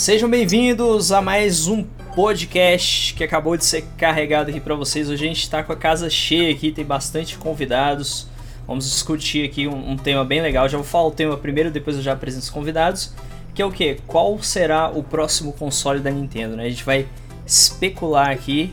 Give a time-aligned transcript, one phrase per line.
[0.00, 5.10] Sejam bem-vindos a mais um podcast que acabou de ser carregado aqui para vocês.
[5.10, 8.26] Hoje a gente está com a casa cheia aqui, tem bastante convidados.
[8.66, 10.66] Vamos discutir aqui um, um, tema bem legal.
[10.70, 13.12] Já vou falar o tema primeiro, depois eu já apresento os convidados.
[13.54, 13.98] Que é o que?
[14.06, 16.56] Qual será o próximo console da Nintendo?
[16.56, 16.64] Né?
[16.64, 17.06] A gente vai
[17.46, 18.72] especular aqui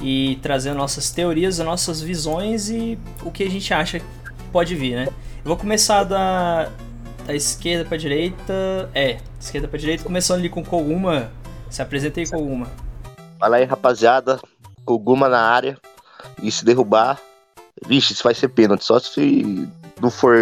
[0.00, 4.06] e trazer nossas teorias, nossas visões e o que a gente acha que
[4.52, 5.08] pode vir, né?
[5.08, 6.70] Eu vou começar da,
[7.26, 8.90] da esquerda para direita.
[8.94, 11.30] É, esquerda para direita, começando ali com Koguma.
[11.68, 12.66] Se apresentei Koguma.
[13.38, 14.40] Fala aí, rapaziada.
[14.84, 15.76] Koguma na área.
[16.42, 17.20] E se derrubar,
[17.86, 18.84] vixe, isso vai ser pênalti.
[18.84, 19.68] Só se
[20.00, 20.36] não for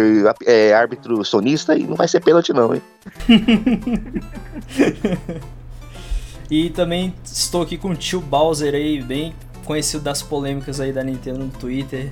[0.45, 2.81] é, árbitro sonista e não vai ser pênalti, não, hein?
[6.49, 9.35] e também estou aqui com o tio Bowser aí, bem
[9.69, 12.11] conhecido das polêmicas aí da Nintendo no Twitter.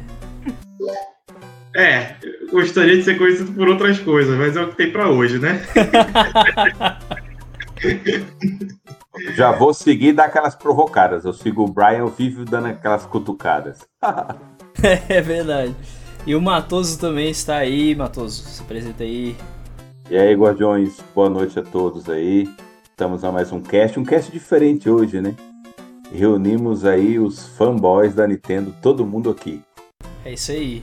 [1.78, 2.16] É,
[2.50, 5.62] gostaria de ser conhecido por outras coisas, mas é o que tem para hoje, né?
[9.36, 11.24] Já vou seguir e dar aquelas provocadas.
[11.24, 13.88] Eu sigo o Brian, eu vivo dando aquelas cutucadas.
[15.08, 15.76] é verdade.
[16.26, 18.42] E o Matoso também está aí, Matoso.
[18.42, 19.36] Se apresenta aí.
[20.10, 22.50] E aí, Guardiões, boa noite a todos aí.
[22.90, 25.36] Estamos a mais um cast, um cast diferente hoje, né?
[26.12, 29.62] Reunimos aí os fanboys da Nintendo, todo mundo aqui.
[30.26, 30.82] É isso aí.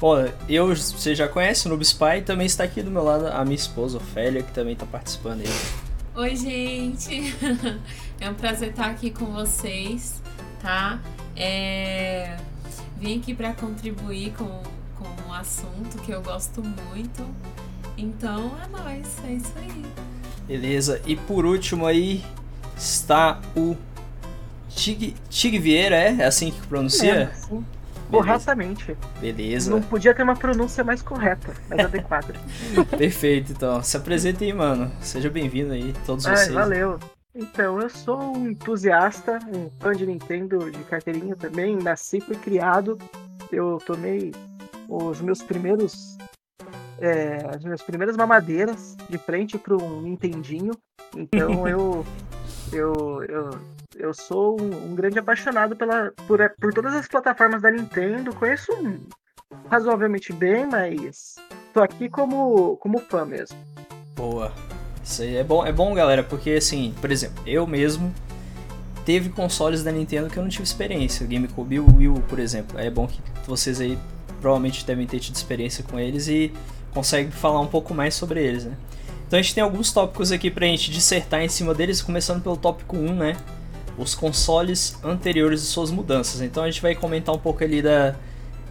[0.00, 0.14] Pô,
[0.48, 3.54] eu, você já conhece o Noob Spy, também está aqui do meu lado a minha
[3.54, 5.52] esposa, Ofélia, que também está participando aí.
[6.16, 7.36] Oi, gente!
[8.22, 10.20] É um prazer estar aqui com vocês,
[10.60, 11.00] tá?
[11.34, 12.36] É...
[12.98, 14.62] Vim aqui para contribuir com,
[14.98, 17.26] com um assunto que eu gosto muito.
[17.96, 19.84] Então é nóis, é isso aí.
[20.46, 22.22] Beleza, e por último aí
[22.76, 23.74] está o
[24.68, 26.16] Tig, Tig Vieira, é?
[26.18, 27.32] É assim que pronuncia?
[27.32, 27.64] É, sim.
[28.10, 28.96] Corretamente.
[29.20, 29.70] Beleza.
[29.70, 32.34] Não podia ter uma pronúncia mais correta, mais adequada.
[32.96, 33.82] Perfeito, então.
[33.82, 34.90] Se apresente aí, mano.
[35.00, 36.52] Seja bem-vindo aí, todos Ai, vocês.
[36.52, 36.98] Valeu.
[37.34, 41.76] Então, eu sou um entusiasta, um fã de Nintendo de carteirinha também.
[41.76, 42.98] Nasci, fui criado.
[43.52, 44.32] Eu tomei
[44.88, 46.18] os meus primeiros.
[46.98, 50.72] É, as minhas primeiras mamadeiras de frente para um Nintendinho.
[51.16, 52.04] Então eu,
[52.72, 53.50] eu, eu
[54.00, 58.34] eu sou um, um, grande apaixonado pela, por, por todas as plataformas da Nintendo.
[58.34, 58.72] Conheço
[59.68, 61.36] razoavelmente bem, mas
[61.72, 63.56] tô aqui como, como fã mesmo.
[64.16, 64.52] Boa.
[65.02, 68.12] Isso aí é bom, é bom, galera, porque assim, por exemplo, eu mesmo
[69.04, 71.24] teve consoles da Nintendo que eu não tive experiência.
[71.24, 72.78] O GameCube e o Wii por exemplo.
[72.78, 73.98] É bom que vocês aí
[74.40, 76.52] provavelmente devem ter tido experiência com eles e
[76.92, 78.74] conseguem falar um pouco mais sobre eles, né?
[79.26, 82.56] Então a gente tem alguns tópicos aqui pra gente dissertar em cima deles, começando pelo
[82.56, 83.36] tópico 1, né?
[84.00, 86.40] Os consoles anteriores e suas mudanças.
[86.40, 88.16] Então a gente vai comentar um pouco ali da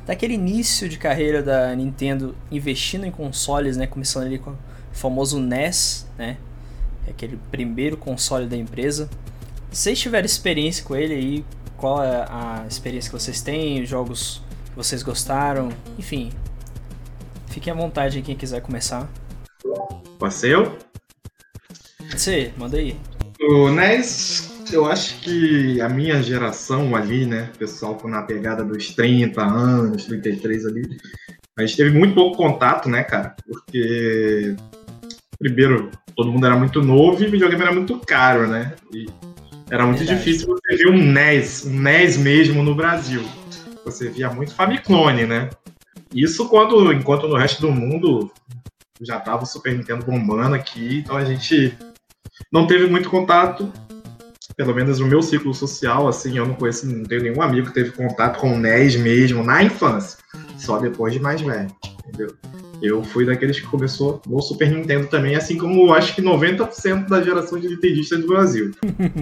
[0.05, 4.57] daquele início de carreira da Nintendo investindo em consoles, né, começando ali com o
[4.91, 6.37] famoso NES, né,
[7.05, 9.07] é aquele primeiro console da empresa.
[9.71, 11.45] Se vocês tiverem experiência com ele aí,
[11.77, 14.41] qual é a experiência que vocês têm, jogos
[14.71, 16.31] que vocês gostaram, enfim.
[17.45, 19.07] Fiquem à vontade quem quiser começar.
[20.17, 20.75] Pode ser eu?
[21.99, 22.99] Pode ser, manda aí.
[23.39, 29.41] O NES eu acho que a minha geração ali, né, pessoal na pegada dos 30
[29.41, 30.97] anos, 33 ali,
[31.57, 33.35] a gente teve muito pouco contato, né, cara?
[33.45, 34.55] Porque,
[35.37, 38.73] primeiro, todo mundo era muito novo e o videogame era muito caro, né?
[38.93, 39.07] E
[39.69, 40.17] era muito Verdade.
[40.17, 43.23] difícil você ver um NES, um NES mesmo no Brasil.
[43.85, 45.49] Você via muito Famiclone, né?
[46.13, 48.31] Isso quando, enquanto no resto do mundo
[49.01, 51.77] já tava o Super Nintendo bombando aqui, então a gente
[52.51, 53.71] não teve muito contato
[54.59, 57.73] pelo menos no meu ciclo social, assim, eu não conheço, não tenho nenhum amigo que
[57.73, 60.19] teve contato com o NES mesmo na infância,
[60.57, 61.73] só depois de mais velho,
[62.05, 62.35] entendeu?
[62.81, 67.21] Eu fui daqueles que começou no Super Nintendo também, assim como acho que 90% da
[67.21, 68.71] geração de Nintendistas do Brasil.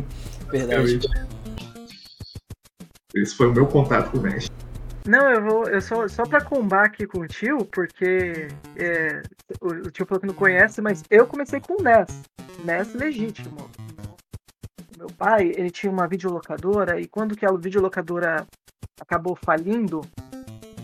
[0.50, 1.02] Verdade.
[3.14, 4.50] Esse foi o meu contato com o NES.
[5.08, 5.68] Não, eu vou.
[5.68, 9.22] Eu só, só pra combar aqui com o tio, porque é,
[9.62, 12.24] o, o, tio falou que não conhece, mas eu comecei com o NES.
[12.66, 13.70] NES legítimo
[14.98, 18.48] meu pai, ele tinha uma videolocadora e quando que a videolocadora
[19.00, 20.02] acabou falindo,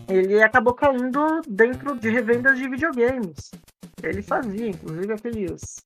[0.07, 3.51] ele acabou caindo dentro de revendas de videogames.
[4.03, 5.77] Ele fazia, inclusive, aqueles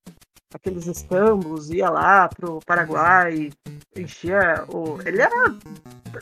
[0.53, 3.49] aqueles escambos, ia lá pro Paraguai,
[3.95, 4.99] enchia o.
[5.05, 5.55] Ele era.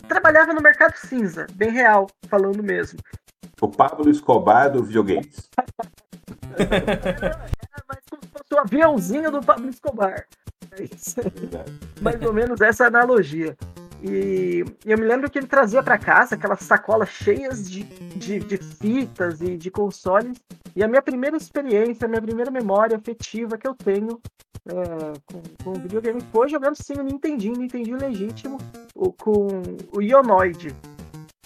[0.07, 3.00] trabalhava no mercado cinza, bem real, falando mesmo.
[3.60, 5.50] O Pablo Escobar do videogames.
[6.60, 10.28] era mais como se fosse o aviãozinho do Pablo Escobar.
[12.01, 13.56] Mais ou menos essa analogia.
[14.04, 18.57] E eu me lembro que ele trazia para casa aquelas sacolas cheias de, de, de,
[18.57, 20.38] fitas e de consoles.
[20.75, 24.19] E a minha primeira experiência, a minha primeira memória afetiva que eu tenho
[24.68, 28.57] é, com, com videogame foi jogando sim o Nintendinho, Nintendinho legítimo,
[28.95, 29.48] o, com
[29.95, 30.75] o Ionoid.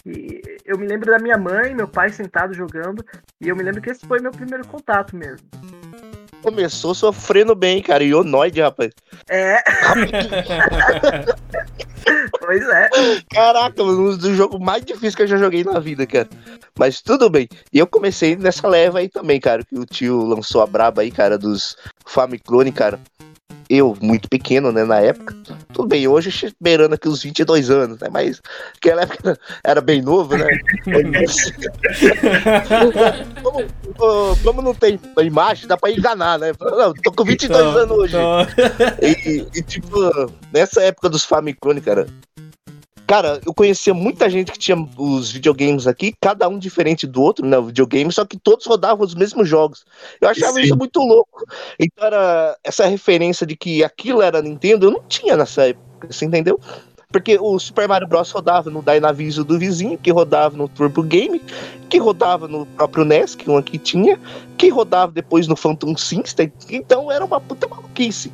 [0.06, 3.04] E eu me lembro da minha mãe, meu pai sentado jogando,
[3.40, 5.46] e eu me lembro que esse foi meu primeiro contato mesmo.
[6.42, 8.02] Começou sofrendo bem, cara.
[8.02, 8.92] Ionoid, rapaz.
[9.28, 9.62] É.
[12.40, 12.88] pois é.
[13.30, 16.28] Caraca, um dos jogos mais difíceis que eu já joguei na vida, cara.
[16.78, 17.48] Mas tudo bem.
[17.72, 19.64] E eu comecei nessa leva aí também, cara.
[19.64, 21.76] Que o tio lançou a braba aí, cara, dos
[22.06, 22.98] Famiclone, cara
[23.70, 25.32] eu, muito pequeno, né, na época.
[25.72, 28.08] Tudo bem, hoje beirando aqui os 22 anos, né?
[28.10, 28.42] Mas
[28.74, 30.48] naquela época era bem novo, né?
[33.40, 33.64] como,
[34.42, 36.50] como, não tem imagem, dá pra enganar, né?
[36.60, 38.16] Não, tô com 22 então, anos hoje.
[38.16, 38.44] Então...
[39.00, 39.96] E, e, tipo,
[40.52, 42.08] nessa época dos Famiclone, cara,
[43.10, 47.44] Cara, eu conhecia muita gente que tinha os videogames aqui, cada um diferente do outro,
[47.44, 47.58] né?
[47.58, 49.84] O videogame, só que todos rodavam os mesmos jogos.
[50.20, 50.60] Eu achava Sim.
[50.60, 51.44] isso muito louco.
[51.76, 56.24] Então era essa referência de que aquilo era Nintendo, eu não tinha nessa época, você
[56.24, 56.60] entendeu?
[57.10, 58.30] Porque o Super Mario Bros.
[58.30, 61.42] rodava no Dynavision do vizinho, que rodava no Turbo Game,
[61.88, 64.20] que rodava no próprio NES, que um aqui tinha,
[64.56, 66.52] que rodava depois no Phantom System.
[66.70, 68.32] Então era uma puta maluquice.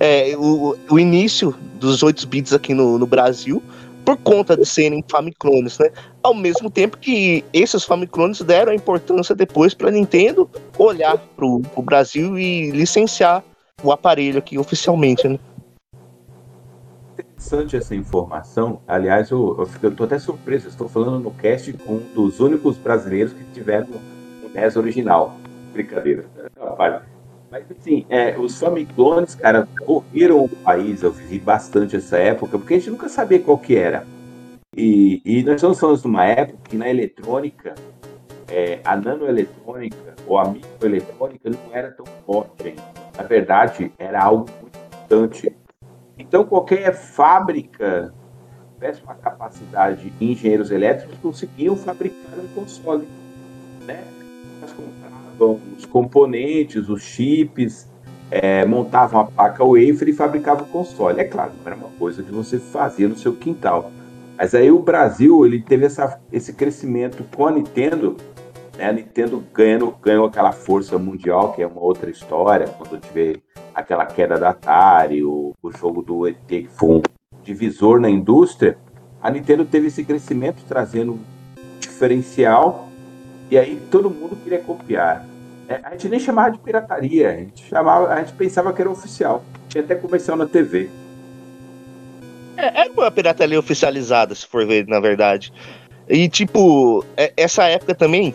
[0.00, 3.62] É, o, o início dos 8 bits aqui no, no Brasil
[4.08, 5.90] por conta de serem Famiclones, né?
[6.22, 11.44] Ao mesmo tempo que esses Famiclones deram a importância depois para a Nintendo olhar para
[11.44, 13.44] o Brasil e licenciar
[13.82, 15.38] o aparelho aqui oficialmente, né?
[17.18, 18.80] Interessante essa informação.
[18.88, 20.68] Aliás, eu, eu, fico, eu tô até surpreso.
[20.68, 23.88] Estou falando no cast com um dos únicos brasileiros que tiveram
[24.42, 25.36] um NES original.
[25.74, 26.24] Brincadeira.
[26.58, 27.02] Rapaz.
[27.50, 32.74] Mas assim, é, os Famiclones, cara, correram o país, eu vivi bastante essa época, porque
[32.74, 34.06] a gente nunca sabia qual que era.
[34.76, 37.74] E, e nós estamos falando de uma época que na eletrônica,
[38.48, 42.82] é, a nanoeletrônica ou a microeletrônica não era tão forte ainda.
[43.16, 45.56] Na verdade, era algo muito importante.
[46.18, 48.12] Então, qualquer fábrica
[49.02, 53.08] uma capacidade de engenheiros elétricos conseguiam fabricar um console.
[53.84, 54.04] Né?
[55.76, 57.88] Os componentes, os chips,
[58.30, 61.20] é, montavam a placa wafer e fabricavam o console.
[61.20, 63.90] É claro, não era uma coisa que você fazia no seu quintal.
[64.36, 68.16] Mas aí o Brasil ele teve essa, esse crescimento com a Nintendo.
[68.76, 68.88] Né?
[68.88, 73.40] A Nintendo ganhando, ganhou aquela força mundial, que é uma outra história, quando tiver
[73.74, 77.02] aquela queda da Atari, o, o jogo do ET, que foi um
[77.42, 78.78] divisor na indústria.
[79.20, 81.18] A Nintendo teve esse crescimento trazendo
[81.80, 82.87] diferencial
[83.50, 85.26] e aí todo mundo queria copiar.
[85.68, 88.90] É, a gente nem chamava de pirataria, a gente, chamava, a gente pensava que era
[88.90, 89.44] oficial.
[89.68, 90.88] Tinha até comercial na TV.
[92.56, 95.52] É, é uma pirataria oficializada, se for ver, na verdade.
[96.08, 98.34] E, tipo, é, essa época também,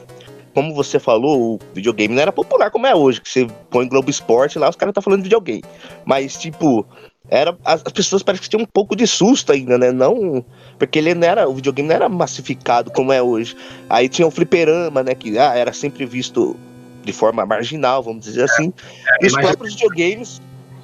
[0.53, 4.09] como você falou, o videogame não era popular como é hoje, que você põe Globo
[4.09, 5.63] Esporte lá, os caras tá falando de videogame.
[6.05, 6.85] Mas, tipo,
[7.29, 9.91] era as, as pessoas parecem que tinham um pouco de susto ainda, né?
[9.91, 10.43] Não
[10.77, 13.55] porque ele não era, o videogame não era massificado como é hoje.
[13.89, 15.15] Aí tinha o fliperama, né?
[15.15, 16.55] Que ah, era sempre visto
[17.03, 18.73] de forma marginal, vamos dizer assim.
[19.07, 20.41] É, é, e os próprios videogames.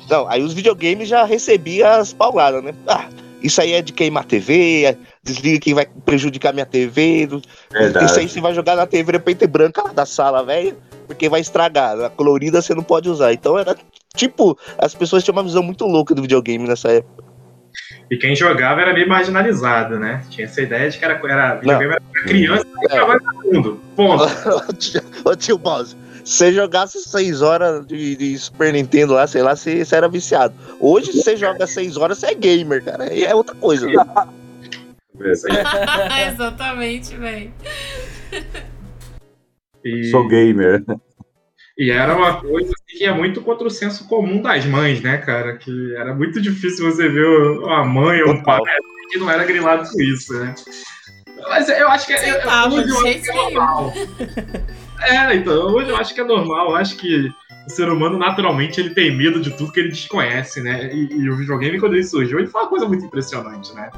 [0.09, 2.73] Não, aí os videogames já recebiam as pauladas, né?
[2.87, 3.09] Ah,
[3.41, 7.27] isso aí é de queimar TV, desliga quem vai prejudicar minha TV.
[7.71, 8.05] Verdade.
[8.05, 10.77] Isso aí você vai jogar na TV preta e branca lá da sala, velho,
[11.07, 11.99] porque vai estragar.
[12.01, 13.33] A colorida você não pode usar.
[13.33, 13.75] Então era
[14.15, 17.23] tipo, as pessoas tinham uma visão muito louca do videogame nessa época.
[18.09, 20.23] E quem jogava era meio marginalizado, né?
[20.29, 23.05] Tinha essa ideia de que era, era videogame era pra criança e é.
[23.05, 23.79] mais mundo.
[23.95, 24.23] Ponto.
[25.23, 29.55] Ô tio Boss, se você jogasse 6 horas de, de, Super Nintendo lá, sei lá,
[29.55, 30.53] você, você era viciado.
[30.79, 33.13] Hoje, se você joga 6 horas, você é gamer, cara.
[33.13, 33.87] E é outra coisa.
[35.19, 35.33] Né?
[36.31, 37.51] Exatamente, velho.
[39.83, 40.05] E...
[40.05, 40.81] Sou gamer.
[41.79, 45.17] E era uma coisa assim, que é muito contra o senso comum das mães, né,
[45.17, 45.55] cara?
[45.55, 48.59] Que era muito difícil você ver uma mãe ou um pai
[49.09, 50.53] que não era grilado com isso, né?
[51.47, 53.93] Mas eu acho que, é, eu, hoje eu acho que é normal.
[55.01, 56.71] É, então, hoje eu acho que é normal.
[56.71, 57.31] Eu acho que
[57.65, 60.93] o ser humano, naturalmente, ele tem medo de tudo que ele desconhece, né?
[60.93, 63.89] E, e o videogame, quando ele surgiu, ele foi uma coisa muito impressionante, né?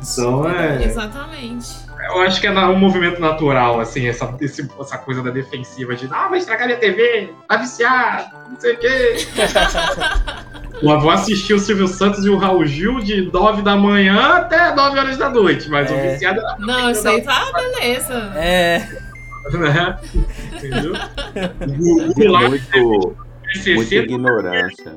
[0.00, 0.84] Então, é...
[0.84, 1.74] Exatamente.
[2.06, 6.08] Eu acho que é um movimento natural, assim, essa, esse, essa coisa da defensiva de
[6.10, 9.16] ah, vai estragar minha TV, tá viciado, não sei o quê.
[10.82, 14.98] vou assistir o Silvio Santos e o Raul Gil de 9 da manhã até 9
[14.98, 15.94] horas da noite, mas é.
[15.94, 16.56] o viciado era.
[16.58, 18.32] Não, isso aí tá beleza.
[18.36, 18.78] É.
[19.52, 19.98] Né?
[20.52, 20.94] Entendeu?
[21.76, 23.16] O, o, muito,
[23.74, 24.94] muita ignorância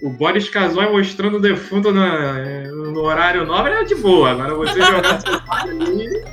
[0.00, 4.30] o Boris Casoy mostrando o defunto no, no horário nobre era de boa.
[4.30, 6.24] Agora você jogar seu ali,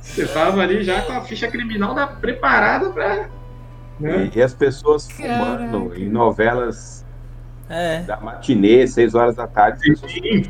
[0.00, 3.28] você tava ali já com a ficha criminal da, preparada pra.
[3.98, 4.30] Né?
[4.32, 7.04] E, e, as pessoas fumando em novelas
[7.68, 8.00] é.
[8.00, 9.94] da matinê, 6 horas da tarde,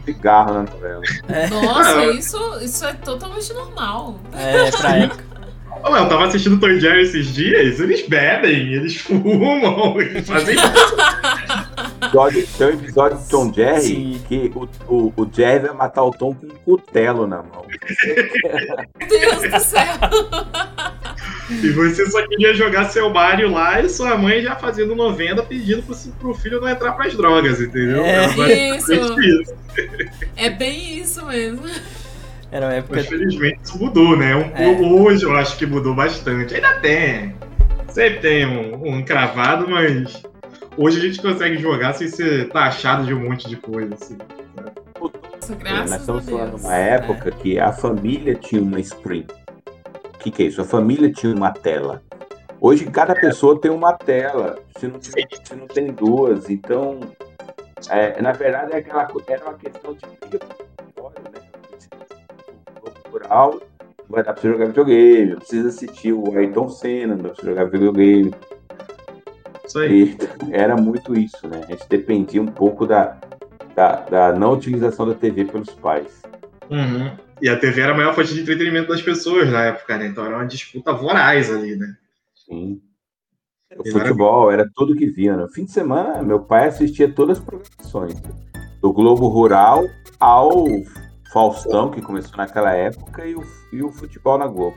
[0.05, 1.03] cigarro na novela.
[1.29, 1.49] É.
[1.49, 4.17] Nossa, isso, isso é totalmente normal.
[4.33, 5.30] É, pra época.
[6.01, 10.57] Eu tava assistindo Tom Jerry esses dias, eles bebem, eles fumam, eles fazem.
[12.59, 14.23] tem um episódio de Tom Jerry Sim.
[14.29, 17.65] que o, o, o Jerry vai matar o Tom com um cutelo na mão.
[19.09, 19.95] Deus do céu!
[21.51, 25.83] E você só queria jogar seu Mario lá e sua mãe já fazendo novena pedindo
[25.83, 28.05] pro, pro filho não entrar pras drogas, entendeu?
[28.05, 29.21] É, isso.
[29.21, 29.55] isso.
[30.37, 31.63] É bem isso mesmo.
[32.53, 32.97] Era uma época.
[32.97, 34.35] Mas felizmente isso mudou, né?
[34.35, 34.81] Um, é.
[34.81, 36.55] Hoje eu acho que mudou bastante.
[36.55, 37.35] Ainda tem.
[37.89, 40.23] Sempre tem um, um cravado, mas
[40.77, 43.95] hoje a gente consegue jogar sem ser taxado de um monte de coisa.
[43.95, 44.17] Assim,
[45.59, 47.33] Graças Nós estamos falando de uma época é.
[47.33, 49.27] que a família tinha uma screen.
[50.15, 50.61] O que, que é isso?
[50.61, 52.03] A família tinha uma tela.
[52.61, 54.59] Hoje cada pessoa tem uma tela.
[54.77, 56.51] Você não, tem, você não tem duas.
[56.51, 57.01] Então,
[57.89, 60.47] é, na verdade, é aquela, era uma questão de briga?
[63.11, 63.61] Rural,
[64.09, 67.47] vai dar pra você jogar videogame, precisa assistir o Ayrton Senna, não dá pra você
[67.47, 68.35] jogar videogame.
[69.67, 70.17] Isso aí.
[70.49, 71.63] E era muito isso, né?
[71.63, 73.17] A gente dependia um pouco da,
[73.75, 76.23] da, da não utilização da TV pelos pais.
[76.69, 77.17] Uhum.
[77.41, 80.07] E a TV era a maior fonte de entretenimento das pessoas na época, né?
[80.07, 81.97] Então era uma disputa voraz ali, né?
[82.35, 82.81] Sim.
[83.77, 85.37] O futebol era tudo que via.
[85.37, 88.21] No fim de semana, meu pai assistia todas as programações.
[88.81, 89.85] Do Globo Rural
[90.19, 90.67] ao
[91.33, 94.77] Faustão, que começou naquela época, e o, e o futebol na Globo.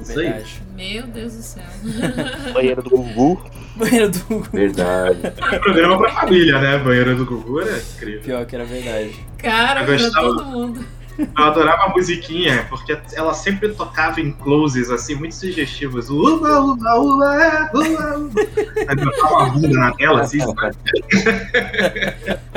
[0.00, 0.44] Isso aí.
[0.74, 1.62] Meu Deus do céu.
[2.52, 3.42] Banheiro do Gugu.
[3.76, 4.48] Banheiro do Gugu.
[4.52, 5.18] Verdade.
[5.62, 6.78] Programa pra família, né?
[6.78, 8.20] Banheiro do Gugu era incrível.
[8.22, 9.26] Pior que era verdade.
[9.38, 10.84] Cara, pra todo mundo.
[11.18, 16.10] Eu adorava a musiquinha, porque ela sempre tocava em closes, assim, muito sugestivos.
[16.10, 18.40] Uba, uba, uba, uba, uba.
[18.88, 20.76] Aí botava uma bunda na tela, assim, sabe?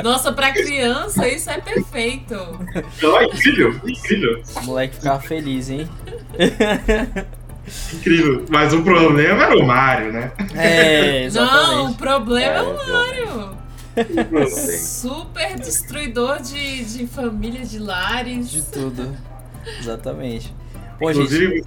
[0.02, 2.34] Nossa, pra criança isso é perfeito.
[3.02, 4.42] Não, é incrível, incrível.
[4.56, 5.88] O moleque ficava feliz, hein?
[7.94, 8.44] Incrível.
[8.48, 10.32] Mas o problema era o Mario, né?
[10.54, 11.74] É, exatamente.
[11.74, 13.59] Não, o problema é, é o Mario.
[14.78, 18.50] Super destruidor de, de família, de lares.
[18.50, 19.16] De tudo.
[19.78, 20.54] Exatamente.
[20.98, 21.64] Pô, Inclusive,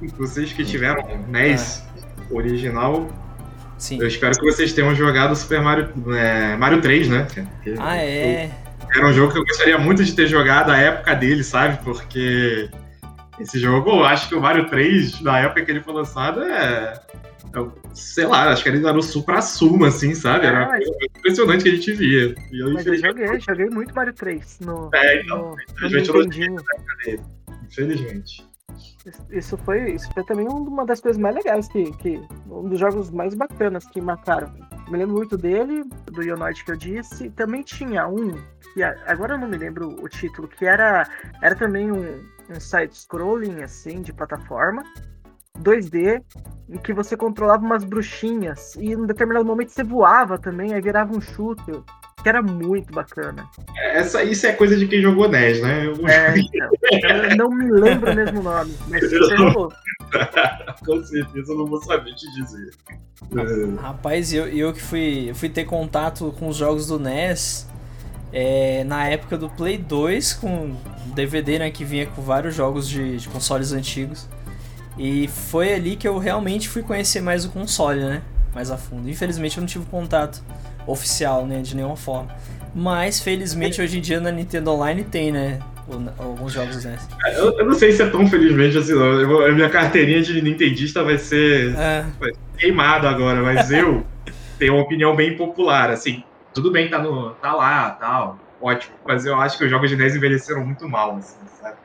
[0.00, 0.14] gente...
[0.16, 2.34] vocês, que tiveram NES ah.
[2.34, 3.08] original,
[3.78, 4.00] Sim.
[4.00, 7.22] eu espero que vocês tenham jogado Super Mario, é, Mario 3, né?
[7.22, 8.50] Porque ah, é?
[8.94, 11.78] Era um jogo que eu gostaria muito de ter jogado a época dele, sabe?
[11.82, 12.68] Porque
[13.40, 17.00] esse jogo, eu acho que o Mario 3, na época que ele foi lançado, é
[17.94, 20.46] sei lá, acho que ele era o supra-sumo, assim, sabe?
[20.46, 22.34] Era é, impressionante que a gente via.
[22.50, 26.56] E eu, mas eu joguei, joguei muito Mario 3 no, é, então, no, no Nintendinho.
[27.66, 28.46] Infelizmente.
[29.30, 32.22] Isso foi, isso foi também uma das coisas mais legais que, que.
[32.48, 34.52] Um dos jogos mais bacanas que marcaram.
[34.88, 37.30] Me lembro muito dele, do Ionoid que eu disse.
[37.30, 38.32] Também tinha um,
[38.74, 41.08] que agora eu não me lembro o título, que era,
[41.40, 44.84] era também um, um side-scrolling, assim, de plataforma.
[45.58, 46.22] 2D
[46.68, 51.14] em que você controlava umas bruxinhas e em determinado momento você voava também, aí virava
[51.14, 51.80] um shooter,
[52.22, 53.46] que era muito bacana.
[53.76, 55.86] Essa, isso é coisa de quem jogou NES, né?
[55.86, 56.08] Eu...
[56.08, 56.34] É,
[56.92, 59.72] então, eu não me lembro o mesmo nome, mas você jogou.
[60.86, 62.70] Com certeza eu não vou saber te dizer.
[63.80, 67.68] Rapaz, eu, eu que fui, fui ter contato com os jogos do NES
[68.32, 70.74] é, na época do Play 2, com
[71.14, 74.28] DVD né, que vinha com vários jogos de, de consoles antigos.
[74.98, 78.22] E foi ali que eu realmente fui conhecer mais o console, né?
[78.54, 79.08] Mais a fundo.
[79.08, 80.42] Infelizmente eu não tive contato
[80.86, 81.60] oficial, né?
[81.62, 82.30] De nenhuma forma.
[82.74, 85.58] Mas felizmente hoje em dia na Nintendo Online tem, né?
[86.18, 86.96] Alguns jogos né?
[87.36, 89.20] Eu, eu não sei se é tão felizmente assim, não.
[89.20, 92.04] Eu, a minha carteirinha de Nintendista vai ser, é.
[92.18, 94.04] vai ser queimada agora, mas eu
[94.58, 96.22] tenho uma opinião bem popular, assim.
[96.54, 98.94] Tudo bem, tá, no, tá lá, tal, ótimo.
[99.06, 101.76] Mas eu acho que os jogos de NES envelheceram muito mal, assim, sabe?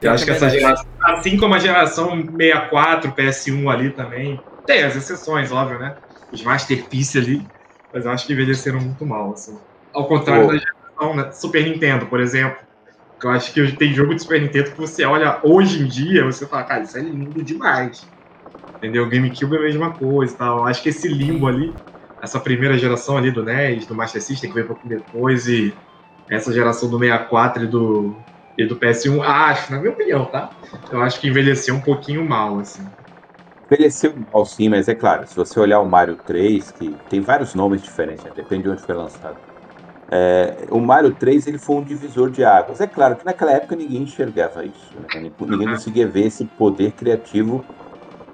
[0.00, 4.94] Eu acho que essa geração, assim como a geração 64, PS1 ali também, tem as
[4.94, 5.96] exceções, óbvio, né?
[6.32, 7.48] Os Masterpiece ali,
[7.92, 9.58] mas eu acho que envelheceram muito mal, assim.
[9.92, 11.32] Ao contrário da geração né?
[11.32, 12.58] Super Nintendo, por exemplo.
[13.22, 16.46] Eu acho que tem jogo de Super Nintendo que você olha hoje em dia, você
[16.46, 18.06] fala, cara, isso é lindo demais.
[18.76, 19.08] Entendeu?
[19.08, 20.58] GameCube é a mesma coisa e tal.
[20.58, 21.74] Eu acho que esse limbo ali,
[22.22, 25.74] essa primeira geração ali do NES, do Master System, que veio um pouco depois, e
[26.30, 28.16] essa geração do 64 e do,
[28.58, 30.50] e do PS1, acho, na minha opinião, tá?
[30.90, 32.82] Eu acho que envelheceu um pouquinho mal, assim.
[33.70, 37.54] Envelheceu mal, sim, mas é claro, se você olhar o Mario 3, que tem vários
[37.54, 38.32] nomes diferentes, né?
[38.34, 39.36] depende de onde foi lançado.
[40.10, 42.80] É, o Mario 3 ele foi um divisor de águas.
[42.80, 45.30] É claro que naquela época ninguém enxergava isso, né?
[45.40, 47.64] ninguém conseguia ver esse poder criativo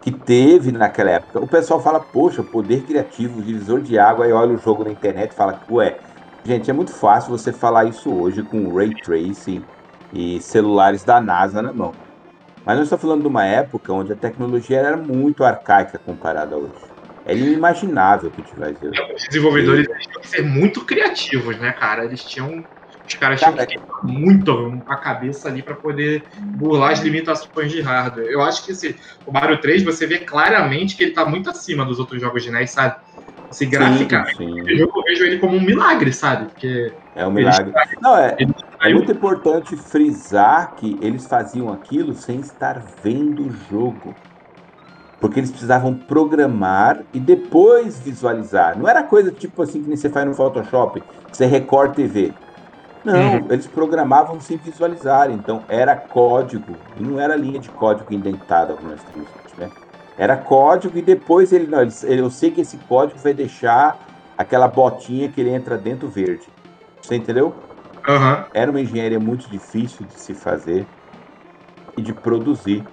[0.00, 1.40] que teve naquela época.
[1.40, 5.32] O pessoal fala, poxa, poder criativo, divisor de água, aí olha o jogo na internet
[5.32, 6.00] e fala, ué,
[6.44, 9.68] gente, é muito fácil você falar isso hoje com ray tracing
[10.14, 11.92] e celulares da NASA na mão.
[12.64, 16.58] Mas nós estamos falando de uma época onde a tecnologia era muito arcaica comparada a
[16.58, 16.72] hoje.
[17.26, 18.86] É inimaginável que tivesse.
[18.86, 19.98] Os desenvolvedores e...
[19.98, 22.04] tinham que ser muito criativos, né, cara?
[22.04, 22.64] Eles tinham.
[23.06, 27.82] Os caras tinham que ter muito a cabeça ali para poder burlar as limitações de
[27.82, 28.26] hardware.
[28.26, 31.84] Eu acho que esse, o Mario 3 você vê claramente que ele tá muito acima
[31.84, 32.96] dos outros jogos de NES, sabe?
[33.50, 36.46] Se graficamente, eu vejo ele como um milagre, sabe?
[36.46, 37.72] Porque é um milagre.
[38.00, 38.36] Não, é,
[38.90, 44.14] é muito importante frisar que eles faziam aquilo sem estar vendo o jogo.
[45.18, 48.76] Porque eles precisavam programar e depois visualizar.
[48.78, 52.34] Não era coisa tipo assim que você faz no Photoshop, que você recorta e vê.
[53.02, 53.46] Não, uhum.
[53.48, 55.30] eles programavam sem visualizar.
[55.30, 56.76] Então era código.
[56.98, 59.70] E não era linha de código indentada como nós temos hoje, né?
[60.18, 63.98] Era código e depois ele, não, ele, eu sei que esse código vai deixar
[64.36, 66.46] aquela botinha que ele entra dentro verde.
[67.00, 67.54] Você entendeu?
[68.06, 68.44] Uhum.
[68.52, 70.86] Era uma engenharia muito difícil de se fazer
[71.96, 72.84] e de produzir.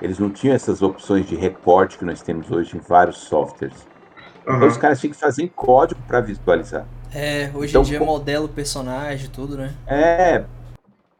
[0.00, 3.86] Eles não tinham essas opções de recorte que nós temos hoje em vários softwares.
[4.46, 4.56] Uhum.
[4.56, 6.86] Então os caras tinham que fazer em código para visualizar.
[7.14, 8.06] É, hoje então, em dia com...
[8.06, 9.74] modela o personagem, tudo, né?
[9.86, 10.44] É.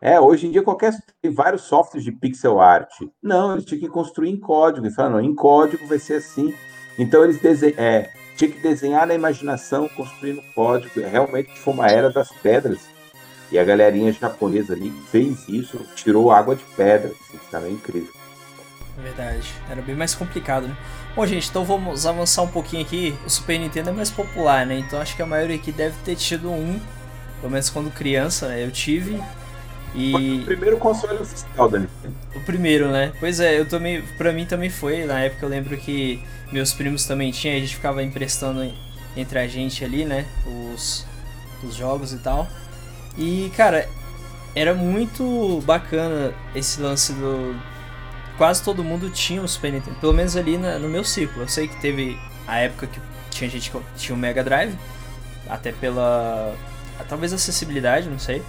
[0.00, 2.92] É, hoje em dia qualquer tem vários softwares de pixel art.
[3.22, 4.86] Não, eles tinham que construir em código.
[4.86, 6.52] E falaram, não, em código vai ser assim.
[6.98, 7.78] Então eles desenham.
[7.78, 11.00] É, tinha que desenhar na imaginação, construir no código.
[11.00, 12.91] Realmente foi uma era das pedras.
[13.52, 17.10] E a galerinha japonesa ali fez isso, tirou água de pedra.
[17.10, 18.10] Assim, estava incrível.
[18.98, 20.76] É verdade, era bem mais complicado, né?
[21.14, 23.14] Bom, gente, então vamos avançar um pouquinho aqui.
[23.26, 24.78] O Super Nintendo é mais popular, né?
[24.78, 26.80] Então acho que a maioria aqui deve ter tido um,
[27.40, 28.64] pelo menos quando criança, né?
[28.64, 29.22] Eu tive.
[29.94, 30.40] E...
[30.40, 32.14] o primeiro console oficial da Nintendo.
[32.34, 33.12] O primeiro, né?
[33.20, 35.04] Pois é, eu também, pra mim também foi.
[35.04, 38.72] Na época eu lembro que meus primos também tinham, a gente ficava emprestando
[39.14, 40.24] entre a gente ali, né?
[40.46, 41.06] Os,
[41.62, 42.48] os jogos e tal.
[43.16, 43.88] E, cara,
[44.54, 47.54] era muito bacana esse lance do.
[48.36, 51.42] Quase todo mundo tinha o Super Nintendo, pelo menos ali na, no meu ciclo.
[51.42, 54.76] Eu sei que teve a época que tinha gente que tinha o Mega Drive,
[55.48, 56.54] até pela.
[57.08, 58.42] talvez acessibilidade, não sei.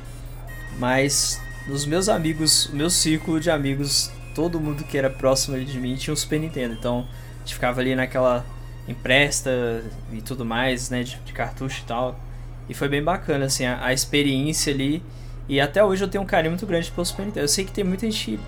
[0.77, 5.95] Mas nos meus amigos, meu círculo de amigos, todo mundo que era próximo de mim
[5.95, 6.73] tinha o Super Nintendo.
[6.73, 8.45] Então a gente ficava ali naquela
[8.87, 12.19] empresta e tudo mais, né, de, de cartucho e tal.
[12.67, 15.03] E foi bem bacana, assim, a, a, experiência ali.
[15.47, 17.43] E até hoje eu tenho um carinho muito grande pelo Super Nintendo.
[17.43, 18.39] Eu sei que tem muita gente que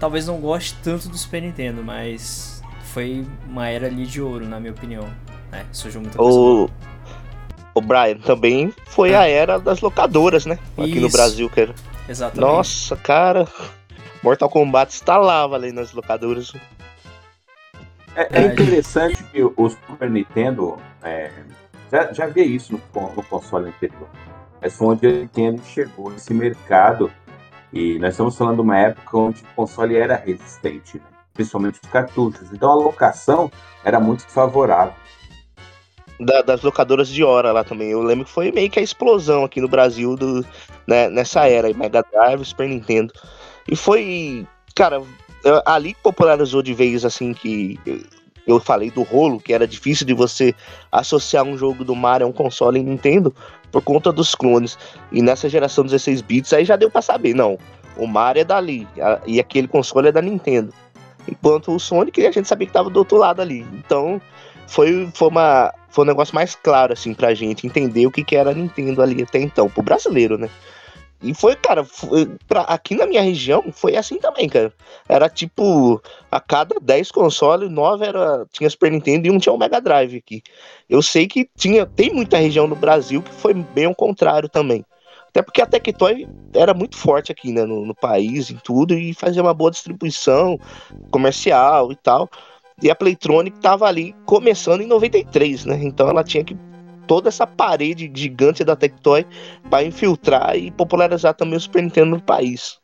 [0.00, 2.62] talvez não goste tanto do Super Nintendo, mas
[2.92, 5.08] foi uma era ali de ouro, na minha opinião.
[5.50, 5.66] Né?
[5.72, 6.38] Surgiu muita coisa.
[6.38, 6.70] O...
[7.74, 10.58] o Brian, também foi a era das locadoras, né?
[10.76, 11.00] Aqui Isso.
[11.00, 11.74] no Brasil, cara.
[12.08, 12.40] Exatamente.
[12.40, 13.46] Nossa, cara.
[14.22, 16.52] Mortal Kombat instalava ali nas locadoras.
[18.14, 21.30] É, é interessante que o Super Nintendo é,
[21.92, 24.08] já, já vê isso no, no console anterior.
[24.60, 27.12] Mas foi onde a Nintendo chegou nesse mercado.
[27.72, 31.04] E nós estamos falando de uma época onde o console era resistente, né?
[31.34, 32.52] principalmente os cartuchos.
[32.52, 33.50] Então a locação
[33.84, 34.94] era muito favorável.
[36.18, 37.90] Da, das locadoras de hora lá também.
[37.90, 40.46] Eu lembro que foi meio que a explosão aqui no Brasil do,
[40.86, 43.12] né, nessa era, Mega Drive, Super Nintendo.
[43.68, 45.02] E foi, cara,
[45.64, 47.78] ali popularizou de vez assim que
[48.46, 50.54] eu falei do rolo, que era difícil de você
[50.90, 53.34] associar um jogo do Mario a um console Nintendo
[53.70, 54.78] por conta dos clones.
[55.10, 57.58] E nessa geração 16 bits aí já deu para saber, não.
[57.96, 58.88] O Mario é dali
[59.26, 60.72] e aquele console é da Nintendo.
[61.28, 63.66] Enquanto o Sonic a gente sabia que tava do outro lado ali.
[63.72, 64.20] Então
[64.66, 68.36] foi, foi, uma, foi um negócio mais claro assim pra gente entender o que, que
[68.36, 70.48] era a Nintendo ali até então, pro brasileiro, né?
[71.22, 74.72] E foi, cara, foi, pra, aqui na minha região foi assim também, cara.
[75.08, 79.58] Era tipo, a cada 10 consoles, 9 era, tinha Super Nintendo e um tinha o
[79.58, 80.42] Mega Drive aqui.
[80.90, 84.84] Eu sei que tinha, tem muita região no Brasil que foi bem ao contrário também.
[85.28, 89.14] Até porque a Tectoy era muito forte aqui, né, no, no país, em tudo, e
[89.14, 90.58] fazia uma boa distribuição
[91.10, 92.28] comercial e tal.
[92.82, 95.78] E a Playtronic tava ali começando em 93, né?
[95.82, 96.56] Então ela tinha que
[97.12, 99.26] toda essa parede gigante da Tectoy
[99.68, 102.80] para infiltrar e popularizar também o Super Nintendo no país.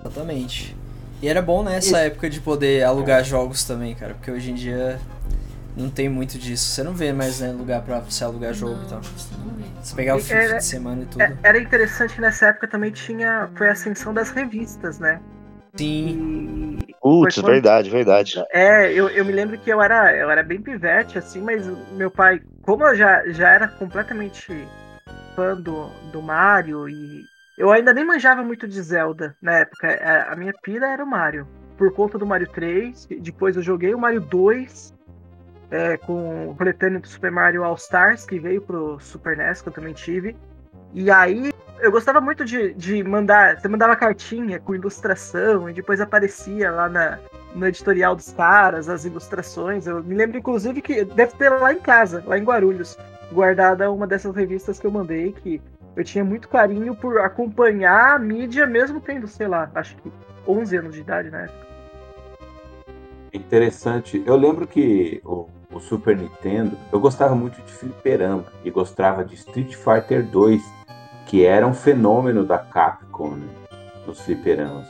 [0.00, 0.74] Exatamente.
[1.20, 4.54] E era bom nessa né, época de poder alugar jogos também, cara, porque hoje em
[4.54, 4.98] dia
[5.76, 6.70] não tem muito disso.
[6.70, 9.00] Você não vê mais né, lugar pra você alugar jogo não, e tal.
[9.82, 11.20] Você pegar o fim de semana e tudo.
[11.20, 13.50] É, era interessante que nessa época também tinha.
[13.56, 15.20] Foi a ascensão das revistas, né?
[15.74, 16.78] Sim.
[17.00, 17.46] Putz, quando...
[17.46, 18.42] verdade, verdade.
[18.50, 22.10] É, eu, eu me lembro que eu era, eu era bem pivete, assim, mas meu
[22.10, 24.66] pai, como eu já, já era completamente
[25.34, 27.24] fã do, do Mario e
[27.58, 31.06] eu ainda nem manjava muito de Zelda na época, é, a minha pira era o
[31.06, 31.46] Mario.
[31.76, 33.06] por conta do Mario 3.
[33.20, 34.94] Depois eu joguei o Mario 2
[35.70, 39.68] é, com o coletâneo do Super Mario All Stars, que veio pro Super NES, que
[39.68, 40.36] eu também tive.
[40.92, 43.58] E aí eu gostava muito de, de mandar.
[43.58, 47.18] Você mandava cartinha com ilustração e depois aparecia lá na,
[47.54, 49.86] no editorial dos caras, as ilustrações.
[49.86, 52.98] Eu me lembro, inclusive, que deve ter lá em casa, lá em Guarulhos,
[53.32, 55.60] guardada uma dessas revistas que eu mandei, que
[55.96, 60.12] eu tinha muito carinho por acompanhar a mídia, mesmo tendo, sei lá, acho que
[60.46, 61.70] 11 anos de idade na época.
[63.32, 64.22] Interessante.
[64.26, 69.34] Eu lembro que o, o Super Nintendo, eu gostava muito de fliperama e gostava de
[69.34, 70.79] Street Fighter 2,
[71.30, 73.46] que era um fenômeno da Capcom né,
[74.04, 74.88] nos fliperamas.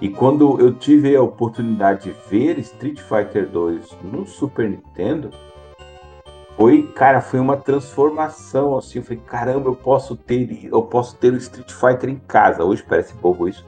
[0.00, 5.28] E quando eu tive a oportunidade de ver Street Fighter 2 no Super Nintendo,
[6.56, 9.00] foi, cara, foi uma transformação assim.
[9.00, 12.64] Eu falei, caramba, eu posso ter, eu posso ter o Street Fighter em casa.
[12.64, 13.66] Hoje parece bobo isso.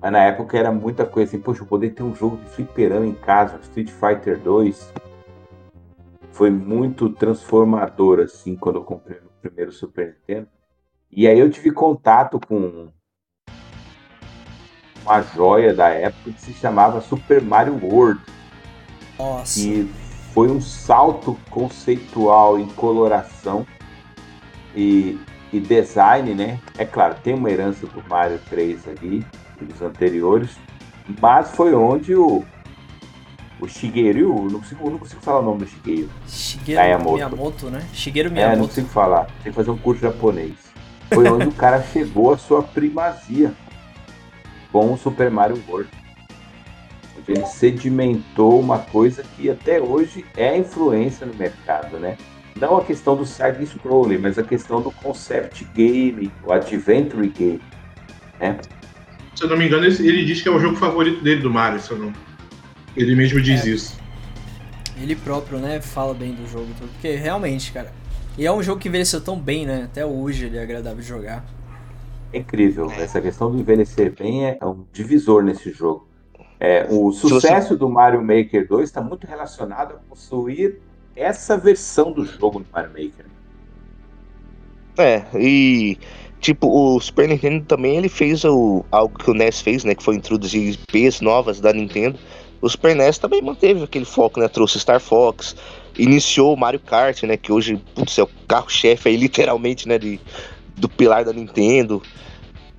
[0.00, 3.06] Mas na época era muita coisa assim, poxa, eu poder ter um jogo de fliperama
[3.06, 4.92] em casa, Street Fighter 2.
[6.30, 10.55] Foi muito transformador, assim, quando eu comprei o primeiro Super Nintendo.
[11.16, 12.88] E aí eu tive contato com
[15.02, 18.20] uma joia da época que se chamava Super Mario World.
[19.18, 19.58] Nossa.
[19.58, 19.90] Que
[20.34, 23.66] foi um salto conceitual em coloração
[24.74, 25.18] e,
[25.50, 26.60] e design, né?
[26.76, 29.26] É claro, tem uma herança do Mario 3 ali,
[29.58, 30.58] dos anteriores,
[31.18, 32.44] mas foi onde o,
[33.58, 36.10] o Shigeru, não consigo, não consigo falar o nome do Shigeru.
[36.28, 37.88] Shigeru Miyamoto, Miyamoto né?
[37.94, 38.54] Shigeru Miyamoto.
[38.54, 40.75] É, não consigo falar, tem que fazer um curso japonês.
[41.12, 43.52] Foi onde o cara chegou à sua primazia
[44.72, 45.90] com o Super Mario World.
[47.28, 52.16] Ele sedimentou uma coisa que até hoje é influência no mercado, né?
[52.54, 57.60] Não a questão do side-scrolling, mas a questão do concept game, o adventure game,
[58.38, 58.58] né?
[59.34, 61.80] Se eu não me engano, ele diz que é o jogo favorito dele do Mario,
[61.80, 62.12] se eu não...
[62.96, 63.70] Ele mesmo diz é.
[63.70, 63.98] isso.
[64.98, 67.92] Ele próprio, né, fala bem do jogo, porque realmente, cara.
[68.38, 69.84] E é um jogo que envelheceu tão bem, né?
[69.84, 71.44] Até hoje ele é agradável de jogar.
[72.32, 72.90] É incrível.
[72.92, 76.06] Essa questão do envelhecer bem é um divisor nesse jogo.
[76.60, 77.76] É, o sucesso você...
[77.76, 80.78] do Mario Maker 2 está muito relacionado a construir
[81.14, 83.26] essa versão do jogo no Mario Maker.
[84.98, 85.98] É, e
[86.40, 89.94] tipo, o Super Nintendo também ele fez o, algo que o NES fez, né?
[89.94, 92.18] Que foi introduzir IPs novas da Nintendo.
[92.60, 94.48] O Super NES também manteve aquele foco, né?
[94.48, 95.54] Trouxe Star Fox,
[95.98, 97.36] iniciou o Mario Kart, né?
[97.36, 99.98] Que hoje, putz, é o carro-chefe aí, literalmente, né?
[99.98, 100.20] De,
[100.76, 102.02] do pilar da Nintendo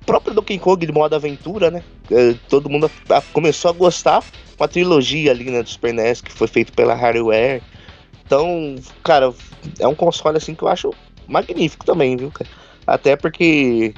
[0.08, 1.82] próprio Donkey Kong de modo aventura, né?
[2.10, 2.90] É, todo mundo
[3.30, 4.24] começou a gostar
[4.56, 7.60] com a trilogia ali, né, do Super NES, que foi feito pela Hardware.
[8.24, 9.34] Então, cara,
[9.78, 10.94] é um console assim que eu acho
[11.26, 12.48] magnífico também, viu, cara?
[12.86, 13.92] Até porque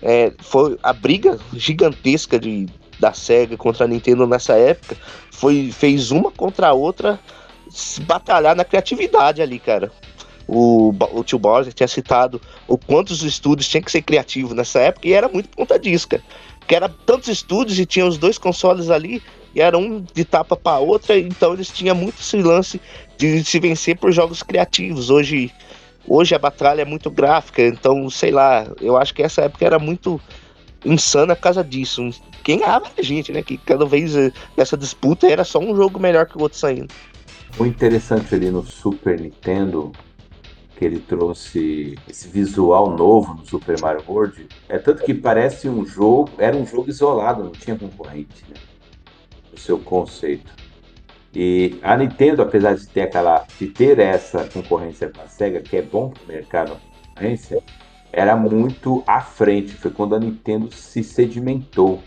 [0.00, 2.68] é, foi a briga gigantesca de,
[3.00, 4.96] da SEGA contra a Nintendo nessa época
[5.32, 7.18] foi fez uma contra a outra
[8.02, 9.92] batalhar na criatividade ali, cara
[10.50, 14.80] o, o tio Bowser tinha citado o quanto os estúdios tinham que ser criativos nessa
[14.80, 16.22] época, e era muito disso, cara.
[16.58, 19.22] Porque era tantos estúdios e tinha os dois consoles ali,
[19.54, 22.80] e era um de tapa para outra, então eles tinham muito esse lance
[23.16, 25.08] de se vencer por jogos criativos.
[25.08, 25.52] Hoje,
[26.06, 29.78] hoje a batalha é muito gráfica, então sei lá, eu acho que essa época era
[29.78, 30.20] muito
[30.84, 32.10] insana por causa disso.
[32.42, 33.42] Quem era a gente, né?
[33.42, 36.92] Que cada vez eh, nessa disputa era só um jogo melhor que o outro saindo.
[37.58, 39.92] O interessante ali no Super Nintendo
[40.80, 44.48] que ele trouxe esse visual novo no Super Mario World.
[44.66, 48.56] É tanto que parece um jogo, era um jogo isolado, não tinha concorrente, né?
[49.52, 50.50] O seu conceito.
[51.34, 55.76] E a Nintendo, apesar de ter aquela, de ter essa concorrência com a Sega, que
[55.76, 57.62] é bom para o mercado concorrência,
[58.10, 59.74] era muito à frente.
[59.74, 62.02] Foi quando a Nintendo se sedimentou.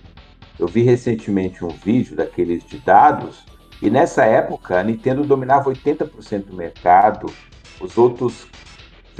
[0.57, 3.45] Eu vi recentemente um vídeo daqueles de dados
[3.83, 7.29] e nessa época a Nintendo dominava 80% do mercado,
[7.81, 8.47] os outros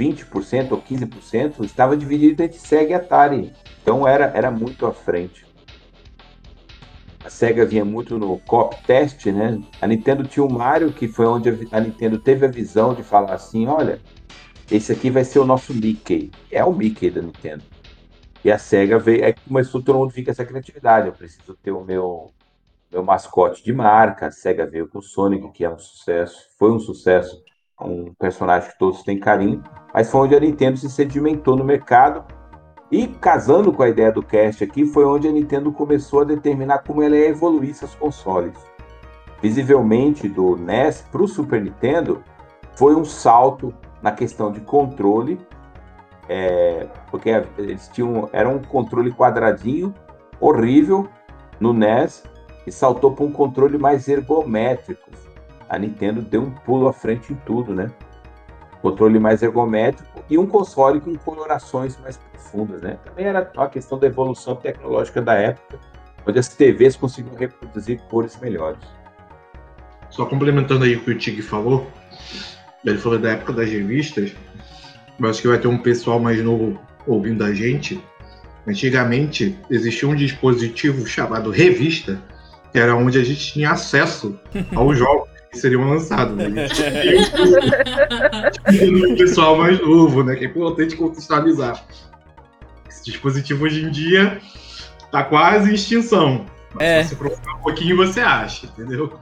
[0.00, 3.52] 20% ou 15% estava dividido entre Sega e Atari.
[3.82, 5.44] Então era, era muito à frente.
[7.22, 9.60] A Sega vinha muito no cop test, né?
[9.82, 13.34] A Nintendo tinha o Mario, que foi onde a Nintendo teve a visão de falar
[13.34, 14.00] assim, olha,
[14.70, 16.30] esse aqui vai ser o nosso Mickey.
[16.50, 17.64] É o Mickey da Nintendo.
[18.42, 21.08] E a SEGA veio, aí começou todo mundo fica essa criatividade.
[21.08, 22.30] Eu preciso ter o meu,
[22.94, 24.28] meu mascote de marca.
[24.28, 27.42] A SEGA veio com o Sonic, que é um sucesso, foi um sucesso
[27.80, 29.60] um personagem que todos têm carinho,
[29.92, 32.24] mas foi onde a Nintendo se sedimentou no mercado.
[32.90, 36.84] E casando com a ideia do cast aqui, foi onde a Nintendo começou a determinar
[36.84, 38.54] como ela ia evoluir seus consoles.
[39.42, 42.22] Visivelmente, do NES para o Super Nintendo,
[42.76, 45.40] foi um salto na questão de controle,
[46.28, 49.92] é, porque eles tinham era um controle quadradinho
[50.40, 51.08] horrível
[51.58, 52.22] no NES
[52.66, 55.10] e saltou para um controle mais ergométrico.
[55.68, 57.90] A Nintendo deu um pulo à frente em tudo, né?
[58.82, 62.98] Controle mais ergométrico e um console com colorações mais profundas, né?
[63.04, 65.78] Também era uma questão da evolução tecnológica da época,
[66.26, 68.82] onde as TVs conseguiam reproduzir cores melhores.
[70.10, 71.86] Só complementando aí o que o Tig falou,
[72.84, 74.34] ele falou da época das revistas,
[75.18, 78.02] eu acho que vai ter um pessoal mais novo ouvindo a gente.
[78.66, 82.20] Antigamente existia um dispositivo chamado revista,
[82.74, 84.36] que era onde a gente tinha acesso
[84.74, 86.36] aos jogos que seriam lançados.
[86.36, 86.66] Né?
[89.12, 90.34] o pessoal mais novo, né?
[90.34, 91.84] Que é importante contextualizar.
[92.90, 94.40] Esse dispositivo hoje em dia
[95.04, 96.46] está quase em extinção.
[96.74, 97.02] Mas É.
[97.04, 99.16] Se você procurar um pouquinho, você acha, entendeu?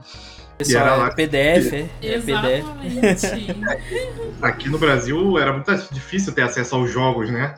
[0.57, 2.65] Pessoal, era é lá- PDF, é, é PDF.
[2.83, 3.55] Exatamente.
[4.41, 7.53] Aqui no Brasil era muito difícil ter acesso aos jogos, né?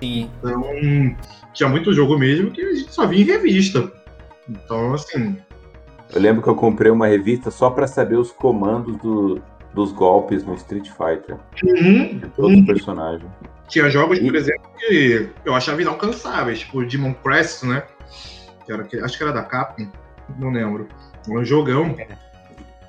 [0.00, 0.30] Sim.
[0.38, 0.64] Então,
[1.52, 3.92] tinha muito jogo mesmo que a gente só via em revista.
[4.48, 5.36] Então, assim,
[6.12, 9.40] Eu lembro que eu comprei uma revista só para saber os comandos do-
[9.72, 11.36] dos golpes no Street Fighter.
[11.64, 12.64] uhum, De todo uhum.
[12.64, 13.26] personagem.
[13.68, 17.82] tinha jogos, por exemplo, que eu achava inalcançáveis, tipo o Demon Crest, né?
[18.64, 19.88] Que era, acho que era da Capcom,
[20.38, 20.86] não lembro.
[21.28, 21.96] Era um jogão.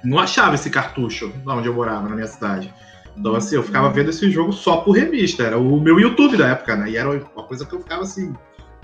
[0.04, 2.72] Não achava esse cartucho lá onde eu morava, na minha cidade.
[3.18, 5.42] Então, assim, eu ficava vendo esse jogo só por revista.
[5.44, 6.90] Era o meu YouTube da época, né?
[6.92, 8.36] E era uma coisa que eu ficava assim.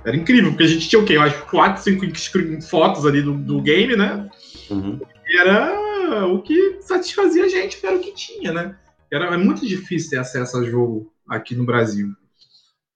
[0.03, 1.15] Era incrível, porque a gente tinha o quê?
[1.15, 4.27] Eu acho 4, 5 screen- fotos ali do, do game, né?
[4.69, 4.99] Uhum.
[5.27, 8.75] E era o que satisfazia a gente, era o que tinha, né?
[9.11, 12.09] Era é muito difícil ter acesso a jogo aqui no Brasil.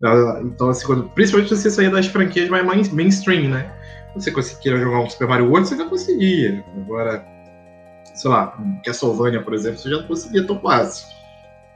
[0.03, 3.71] Ah, Então, assim, quando, principalmente se você sair das franquias mais main- mainstream, né?
[4.15, 6.63] Você conseguir jogar um Super Mario World, você já conseguia.
[6.77, 7.23] Agora,
[8.15, 11.05] sei lá, um Castlevania, por exemplo, você já não conseguia tão fácil.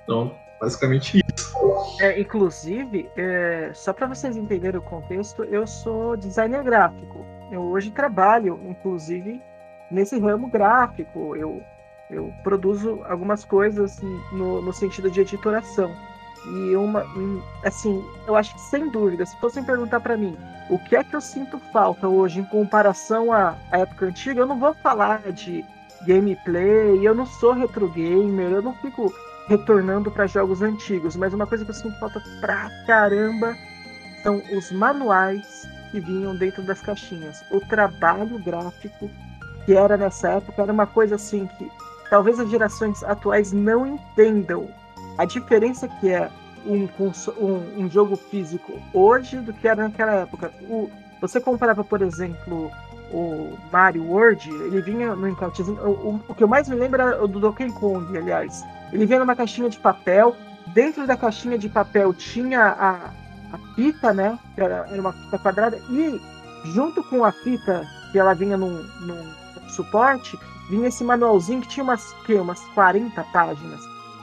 [0.03, 1.97] Então, basicamente isso.
[1.99, 7.25] É, inclusive, é, só para vocês entenderem o contexto, eu sou designer gráfico.
[7.51, 9.41] Eu hoje trabalho, inclusive,
[9.89, 11.35] nesse ramo gráfico.
[11.35, 11.61] Eu,
[12.09, 13.99] eu produzo algumas coisas
[14.31, 15.91] no, no sentido de editoração.
[16.45, 17.05] E uma,
[17.65, 20.37] assim, eu acho que sem dúvida, se fossem perguntar para mim
[20.69, 24.45] o que é que eu sinto falta hoje em comparação à, à época antiga, eu
[24.45, 25.65] não vou falar de
[26.05, 29.13] gameplay, eu não sou retro gamer, eu não fico
[29.49, 33.57] retornando para jogos antigos, mas uma coisa que eu sinto falta pra caramba
[34.21, 37.43] são os manuais que vinham dentro das caixinhas.
[37.49, 39.09] O trabalho gráfico
[39.65, 41.69] que era nessa época era uma coisa assim que
[42.11, 44.69] talvez as gerações atuais não entendam
[45.17, 46.29] a diferença que é
[46.65, 46.87] um,
[47.39, 50.51] um, um jogo físico hoje do que era naquela época.
[50.61, 52.71] O, você comparava, por exemplo,
[53.11, 55.81] o Mario World, ele vinha no encartezinho.
[55.81, 58.63] O, o, o que eu mais me lembro era o do Donkey Kong, aliás.
[58.91, 60.35] Ele vinha numa caixinha de papel.
[60.67, 63.11] Dentro da caixinha de papel tinha a,
[63.53, 64.37] a fita, né?
[64.55, 65.77] Que era, era uma fita quadrada.
[65.89, 66.21] E
[66.65, 69.33] junto com a fita, que ela vinha num, num
[69.69, 70.37] suporte,
[70.69, 73.79] vinha esse manualzinho que tinha umas, que, umas 40 páginas.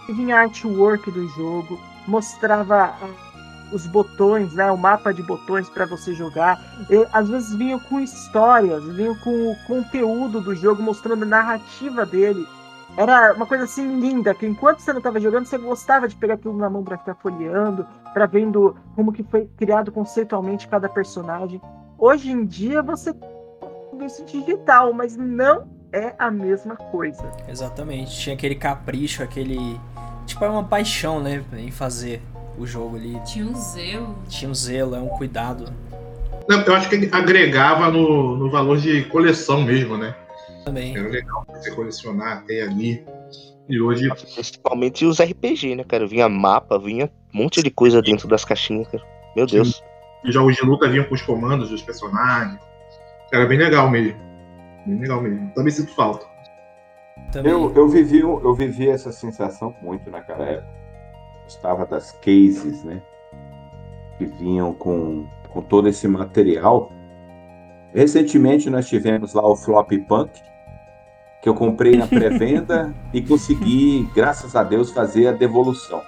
[0.09, 3.09] E vinha artwork do jogo, mostrava ah,
[3.73, 4.71] os botões, né?
[4.71, 6.61] O mapa de botões para você jogar.
[6.89, 12.07] E, às vezes vinham com histórias, vinham com o conteúdo do jogo, mostrando a narrativa
[12.07, 12.47] dele.
[12.97, 16.35] Era uma coisa assim linda, que enquanto você não estava jogando, você gostava de pegar
[16.35, 21.61] aquilo na mão para ficar folheando, para vendo como que foi criado conceitualmente cada personagem.
[21.99, 27.31] Hoje em dia você tem isso digital, mas não é a mesma coisa.
[27.49, 28.17] Exatamente.
[28.19, 29.79] Tinha aquele capricho, aquele.
[30.25, 31.45] Tipo, é uma paixão, né?
[31.53, 32.23] Em fazer
[32.59, 33.21] o jogo ali.
[33.25, 34.17] Tinha um zelo.
[34.29, 35.73] Tinha um zelo, é um cuidado
[36.49, 40.15] Eu acho que agregava no, no valor de coleção mesmo, né?
[40.67, 40.97] Também.
[40.97, 43.07] Era legal você colecionar, ter ali.
[43.69, 46.07] E hoje Principalmente os RPG, né, cara?
[46.07, 49.05] Vinha mapa, vinha um monte de coisa dentro das caixinhas, cara.
[49.35, 49.83] Meu Deus.
[50.25, 52.61] os jogos de luta vinham com os comandos dos personagens.
[53.33, 54.19] Era bem legal mesmo.
[54.87, 55.51] Bem legal mesmo.
[55.55, 56.27] Também sinto falta.
[57.33, 57.53] Também.
[57.53, 60.77] Eu, eu, vivi, eu vivi essa sensação muito naquela época.
[61.45, 63.01] Gostava das cases, né?
[64.19, 66.93] Que vinham com, com todo esse material.
[67.93, 70.31] Recentemente nós tivemos lá o Flop Punk,
[71.47, 76.03] que eu comprei na pré-venda e consegui, graças a Deus, fazer a devolução.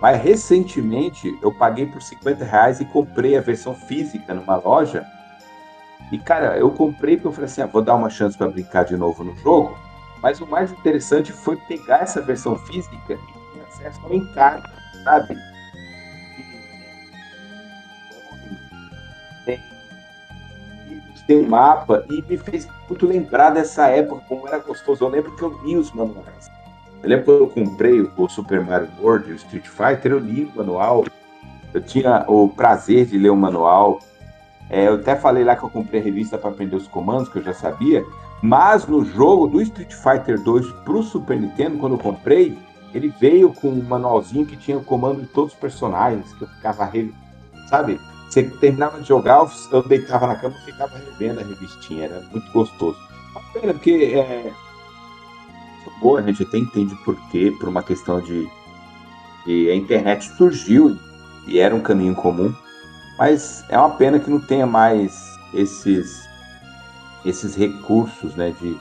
[0.00, 5.04] Mas recentemente eu paguei por 50 reais e comprei a versão física numa loja.
[6.12, 8.84] E cara, eu comprei porque eu falei assim: ah, vou dar uma chance para brincar
[8.84, 9.76] de novo no jogo.
[10.22, 14.68] Mas o mais interessante foi pegar essa versão física e ter acesso ao encargo,
[15.02, 15.36] sabe?
[21.26, 25.04] Tem mapa e me fez muito lembrar dessa época, como era gostoso.
[25.04, 26.50] Eu lembro que eu li os manuais.
[27.02, 30.56] Eu lembro quando eu comprei o Super Mario World, o Street Fighter, eu li o
[30.56, 31.04] manual.
[31.74, 33.98] Eu tinha o prazer de ler o manual.
[34.70, 37.38] É, eu até falei lá que eu comprei a revista para aprender os comandos, que
[37.38, 38.04] eu já sabia,
[38.42, 42.58] mas no jogo do Street Fighter 2 pro Super Nintendo, quando eu comprei,
[42.92, 46.48] ele veio com um manualzinho que tinha o comando de todos os personagens, que eu
[46.48, 46.90] ficava,
[47.68, 48.00] sabe?
[48.28, 52.50] Você terminava de jogar, eu deitava na cama e ficava revendo a revistinha, era muito
[52.52, 52.98] gostoso.
[53.32, 54.52] Uma pena, porque é.
[56.00, 58.48] Boa, a gente até entende por quê, por uma questão de.
[59.46, 60.98] de a internet surgiu
[61.46, 62.54] e era um caminho comum,
[63.18, 66.26] mas é uma pena que não tenha mais esses
[67.28, 68.76] esses recursos, né, de,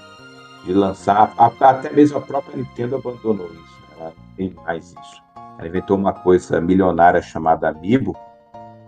[0.64, 1.34] de lançar.
[1.38, 3.96] Até mesmo a própria Nintendo abandonou isso, né?
[3.98, 5.24] ela não tem mais isso.
[5.58, 8.16] Ela inventou uma coisa milionária chamada Amiibo,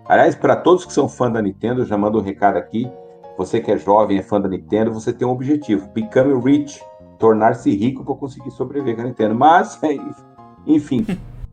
[0.07, 2.89] Aliás, para todos que são fã da Nintendo, já mando um recado aqui.
[3.37, 6.81] Você que é jovem, é fã da Nintendo, você tem um objetivo: become rich,
[7.19, 9.35] tornar-se rico para conseguir sobreviver com a Nintendo.
[9.35, 9.79] Mas,
[10.65, 11.05] enfim,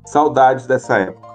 [0.07, 1.35] saudades dessa época.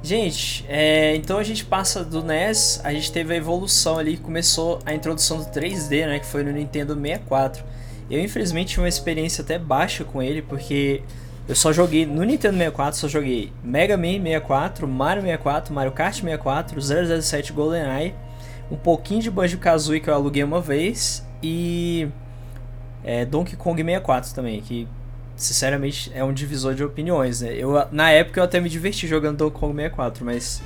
[0.00, 4.78] Gente, é, então a gente passa do NES, a gente teve a evolução ali, começou
[4.86, 7.64] a introdução do 3D, né, que foi no Nintendo 64.
[8.08, 11.02] Eu infelizmente tive uma experiência até baixa com ele, porque
[11.48, 16.14] eu só joguei no Nintendo 64, só joguei Mega Man 64, Mario 64, Mario Kart
[16.14, 16.78] 64,
[17.22, 18.14] 007 GoldenEye,
[18.70, 22.06] um pouquinho de Banjo-Kazooie que eu aluguei uma vez e
[23.02, 24.86] é, Donkey Kong 64 também, que
[25.36, 27.54] sinceramente é um divisor de opiniões, né?
[27.56, 30.62] Eu, na época eu até me diverti jogando Donkey Kong 64, mas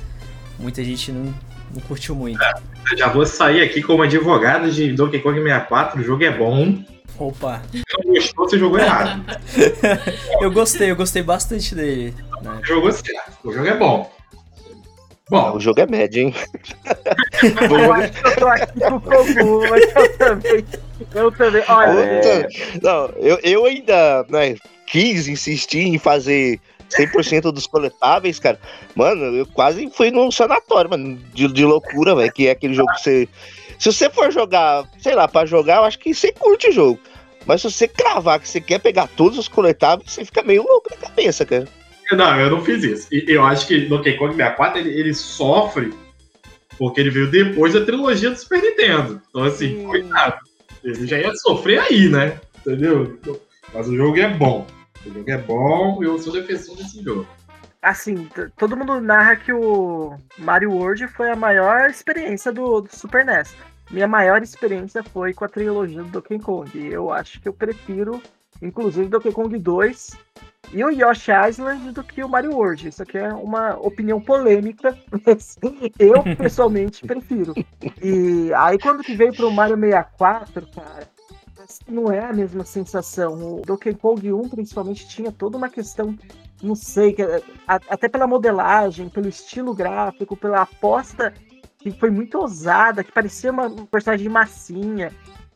[0.59, 1.33] muita gente não,
[1.73, 2.43] não curtiu muito.
[2.43, 6.83] É, já vou sair aqui como advogado de Donkey Kong 64, o jogo é bom,
[7.17, 7.61] Opa.
[7.73, 9.23] Não gostou, você jogou errado.
[10.41, 12.13] eu gostei, eu gostei bastante dele.
[12.41, 12.59] Né?
[12.63, 13.31] Jogou certo.
[13.43, 14.11] O jogo é bom.
[15.29, 16.35] Bom, o jogo é médio, hein?
[17.43, 20.65] eu acho que eu tô aqui com o Kogu, mas eu também.
[21.15, 21.63] Eu também.
[21.67, 21.99] Olha.
[21.99, 22.47] É...
[22.81, 28.59] Não, eu, eu ainda né, quis insistir em fazer 100% dos coletáveis, cara.
[28.95, 32.31] Mano, eu quase fui num sanatório, mano, de, de loucura, velho.
[32.31, 33.29] Que é aquele jogo que você
[33.77, 36.99] se você for jogar, sei lá, para jogar, eu acho que você curte o jogo.
[37.45, 40.89] Mas se você cravar que você quer pegar todos os coletáveis, você fica meio louco
[40.89, 41.67] na cabeça, cara.
[42.11, 43.07] Não, eu não fiz isso.
[43.11, 45.93] E eu acho que Donkey Kong 64 ele, ele sofre
[46.77, 49.21] porque ele veio depois da trilogia do Super Nintendo.
[49.29, 49.89] Então, assim, hum.
[49.89, 50.39] cuidado.
[50.83, 52.39] Ele já ia sofrer aí, né?
[52.59, 53.17] Entendeu?
[53.73, 54.67] Mas o jogo é bom.
[55.05, 57.27] O jogo é bom e eu sou defensor desse jogo
[57.83, 63.25] assim, todo mundo narra que o Mario World foi a maior experiência do, do, Super
[63.25, 63.53] NES.
[63.91, 66.71] Minha maior experiência foi com a trilogia do Donkey Kong.
[66.87, 68.21] Eu acho que eu prefiro,
[68.61, 70.11] inclusive, Donkey Kong 2
[70.71, 72.87] e o Yoshi Island do que o Mario World.
[72.87, 75.57] Isso aqui é uma opinião polêmica, mas
[75.99, 77.53] eu pessoalmente prefiro.
[78.01, 81.07] E aí quando que veio pro Mario 64, cara,
[81.87, 83.57] não é a mesma sensação.
[83.57, 86.17] O Donkey Kong 1, principalmente, tinha toda uma questão
[86.63, 87.15] não sei,
[87.67, 91.33] até pela modelagem, pelo estilo gráfico, pela aposta
[91.77, 95.11] que foi muito ousada, que parecia uma, um personagem massinha.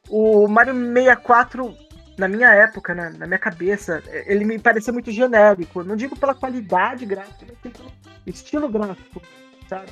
[0.09, 1.73] O Mario 64,
[2.17, 5.83] na minha época, né, na minha cabeça, ele me parecia muito genérico.
[5.85, 7.89] Não digo pela qualidade gráfica, mas pelo
[8.25, 9.21] estilo gráfico,
[9.69, 9.91] sabe?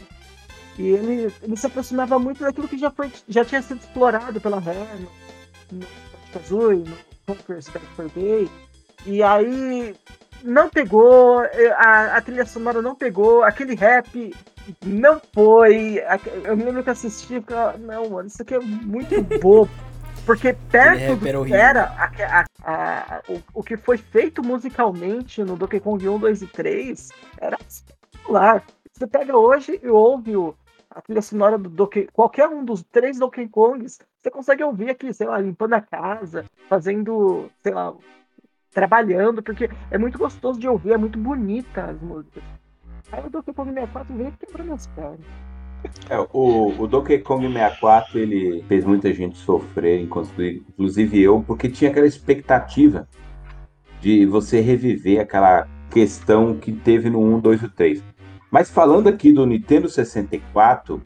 [0.78, 4.60] E ele, ele se aproximava muito daquilo que já, foi, já tinha sido explorado pela
[4.60, 5.08] Rare,
[5.72, 5.88] no,
[6.34, 8.50] Kazooie, no Conquer's Bad for Day.
[9.06, 9.96] E aí
[10.46, 14.34] não pegou, é, a, a trilha sonora não pegou, aquele rap
[14.86, 16.02] não foi.
[16.44, 19.70] Eu me lembro que assisti e falei, não, mano, isso aqui é muito bobo.
[20.26, 25.80] Porque perto do que era a, a, o, o que foi feito musicalmente no Donkey
[25.80, 28.64] Kong 1, 2 e 3 era espetacular.
[28.92, 30.56] Você pega hoje e ouve o,
[30.90, 35.14] a trilha sonora do Donkey qualquer um dos três Donkey Kongs, você consegue ouvir aqui,
[35.14, 37.94] sei lá, limpando a casa, fazendo, sei lá,
[38.76, 42.44] trabalhando, porque é muito gostoso de ouvir, é muito bonita as músicas.
[43.10, 45.20] Aí o Donkey Kong 64 veio quebrando as pernas.
[46.10, 51.90] É, o, o Donkey Kong 64 ele fez muita gente sofrer, inclusive eu, porque tinha
[51.90, 53.08] aquela expectativa
[54.02, 58.04] de você reviver aquela questão que teve no 1, 2 e 3.
[58.52, 61.02] Mas falando aqui do Nintendo 64,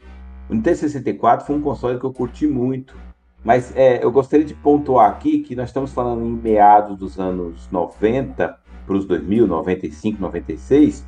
[0.50, 2.96] o Nintendo 64 foi um console que eu curti muito.
[3.44, 7.70] Mas é, eu gostaria de pontuar aqui que nós estamos falando em meados dos anos
[7.72, 11.06] 90 para os 2000, 95, 96,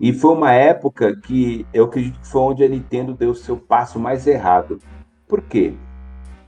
[0.00, 3.56] e foi uma época que eu acredito que foi onde a Nintendo deu o seu
[3.56, 4.78] passo mais errado.
[5.26, 5.72] Por quê?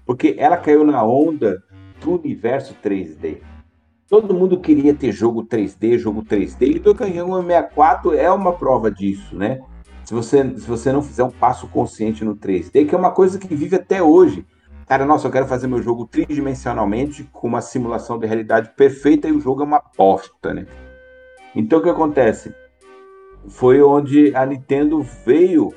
[0.04, 1.62] Porque ela caiu na onda
[2.00, 3.38] do universo 3D.
[4.08, 8.90] Todo mundo queria ter jogo 3D, jogo 3D, e Donkey Kong 64 é uma prova
[8.90, 9.60] disso, né?
[10.04, 13.38] Se você, se você não fizer um passo consciente no 3D, que é uma coisa
[13.38, 14.46] que vive até hoje
[14.86, 19.32] cara, nossa, eu quero fazer meu jogo tridimensionalmente com uma simulação de realidade perfeita e
[19.32, 20.66] o jogo é uma aposta, né?
[21.54, 22.54] Então o que acontece?
[23.48, 25.72] Foi onde a Nintendo veio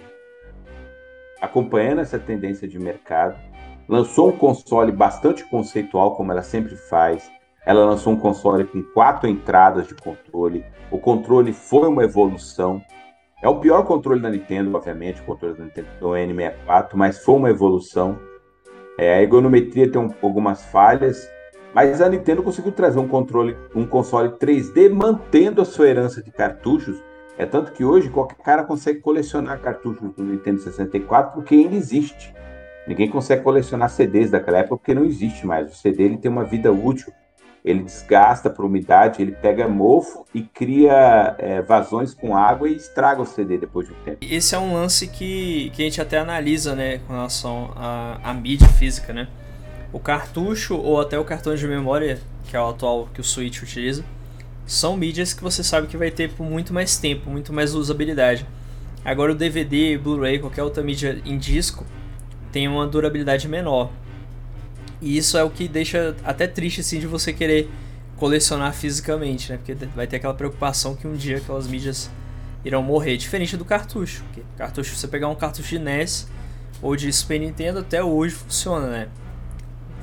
[1.41, 3.37] acompanhando essa tendência de mercado,
[3.87, 7.31] lançou um console bastante conceitual, como ela sempre faz.
[7.65, 10.65] Ela lançou um console com quatro entradas de controle.
[10.91, 12.81] O controle foi uma evolução.
[13.41, 17.35] É o pior controle da Nintendo, obviamente, o controle da Nintendo do N64, mas foi
[17.35, 18.19] uma evolução.
[18.99, 21.31] É, a ergonometria tem um, algumas falhas,
[21.73, 26.29] mas a Nintendo conseguiu trazer um controle, um console 3D mantendo a sua herança de
[26.29, 27.01] cartuchos.
[27.37, 32.35] É tanto que hoje qualquer cara consegue colecionar cartuchos do Nintendo 64 porque ainda existe.
[32.85, 35.71] Ninguém consegue colecionar CDs daquela época porque não existe mais.
[35.71, 37.13] O CD ele tem uma vida útil
[37.63, 43.21] ele desgasta por umidade, ele pega mofo e cria é, vazões com água e estraga
[43.21, 44.17] o CD depois de um tempo.
[44.21, 48.67] Esse é um lance que, que a gente até analisa, né, com relação à, mídia
[48.67, 49.27] física, né?
[49.91, 53.61] O cartucho ou até o cartão de memória, que é o atual que o Switch
[53.61, 54.03] utiliza,
[54.65, 58.45] são mídias que você sabe que vai ter por muito mais tempo, muito mais usabilidade.
[59.03, 61.85] Agora o DVD, Blu-ray, qualquer outra mídia em disco
[62.51, 63.89] tem uma durabilidade menor.
[65.01, 67.69] E isso é o que deixa até triste assim de você querer
[68.17, 69.57] colecionar fisicamente, né?
[69.57, 72.11] Porque vai ter aquela preocupação que um dia aquelas mídias
[72.65, 74.23] irão morrer, diferente do cartucho.
[74.25, 76.27] Porque cartucho, você pegar um cartucho de NES
[76.81, 79.09] ou de Super Nintendo até hoje funciona, né?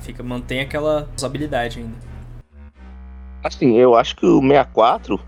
[0.01, 1.95] Fica mantém aquela usabilidade ainda.
[3.43, 5.19] Assim, eu acho que o 64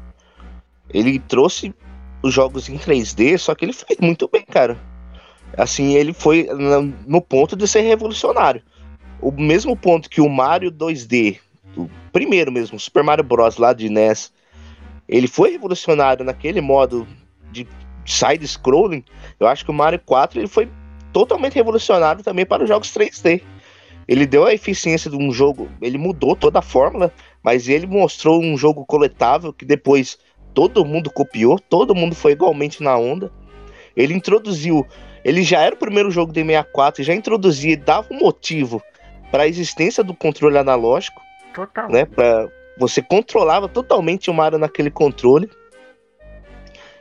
[0.91, 1.73] ele trouxe
[2.23, 4.77] os jogos em 3D, só que ele fez muito bem, cara.
[5.55, 6.47] Assim, ele foi
[7.07, 8.63] no ponto de ser revolucionário
[9.21, 11.39] o mesmo ponto que o Mario 2D,
[11.75, 13.57] o primeiro mesmo, Super Mario Bros.
[13.57, 14.31] lá de NES,
[15.07, 17.07] ele foi revolucionário naquele modo
[17.51, 17.67] de
[18.05, 19.03] side-scrolling,
[19.39, 20.69] eu acho que o Mario 4 ele foi
[21.11, 23.41] totalmente revolucionário também para os jogos 3D.
[24.07, 27.13] Ele deu a eficiência de um jogo, ele mudou toda a fórmula,
[27.43, 30.17] mas ele mostrou um jogo coletável que depois
[30.53, 33.31] todo mundo copiou, todo mundo foi igualmente na onda.
[33.95, 34.85] Ele introduziu,
[35.23, 38.81] ele já era o primeiro jogo de 64, já introduzia, dava um motivo
[39.31, 41.21] para a existência do controle analógico.
[41.53, 41.89] Total.
[41.89, 45.49] Né, pra, você controlava totalmente o Mario naquele controle.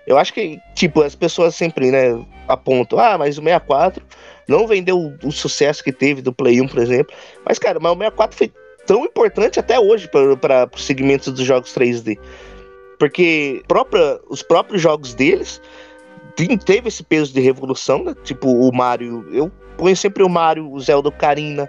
[0.06, 2.18] Eu acho que, tipo, as pessoas sempre, né,
[2.48, 4.02] apontam, ah, mas o 64
[4.48, 7.14] não vendeu o, o sucesso que teve do Play 1, por exemplo.
[7.44, 8.52] Mas, cara, mas o 64 foi
[8.86, 10.08] tão importante até hoje
[10.40, 12.18] para os segmentos dos jogos 3D.
[12.98, 15.60] Porque própria, os próprios jogos deles
[16.64, 18.14] teve esse peso de revolução, né?
[18.24, 19.26] Tipo, o Mario.
[19.30, 21.68] Eu ponho sempre o Mario, o Zelda Karina,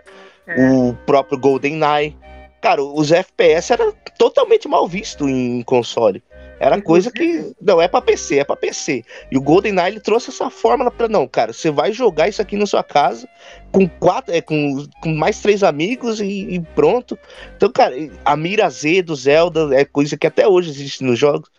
[0.50, 0.72] é.
[0.72, 2.16] o próprio GoldenEye.
[2.62, 6.22] Cara, os FPS era totalmente mal visto em console.
[6.60, 9.06] Era coisa que não é para PC, é para PC.
[9.32, 12.58] E o GoldenEye ele trouxe essa fórmula para não, cara, você vai jogar isso aqui
[12.58, 13.28] na sua casa
[13.72, 17.18] com quatro, é, com, com mais três amigos e, e, pronto.
[17.56, 17.96] Então, cara,
[18.26, 21.50] a mira Z do Zelda é coisa que até hoje existe nos jogos.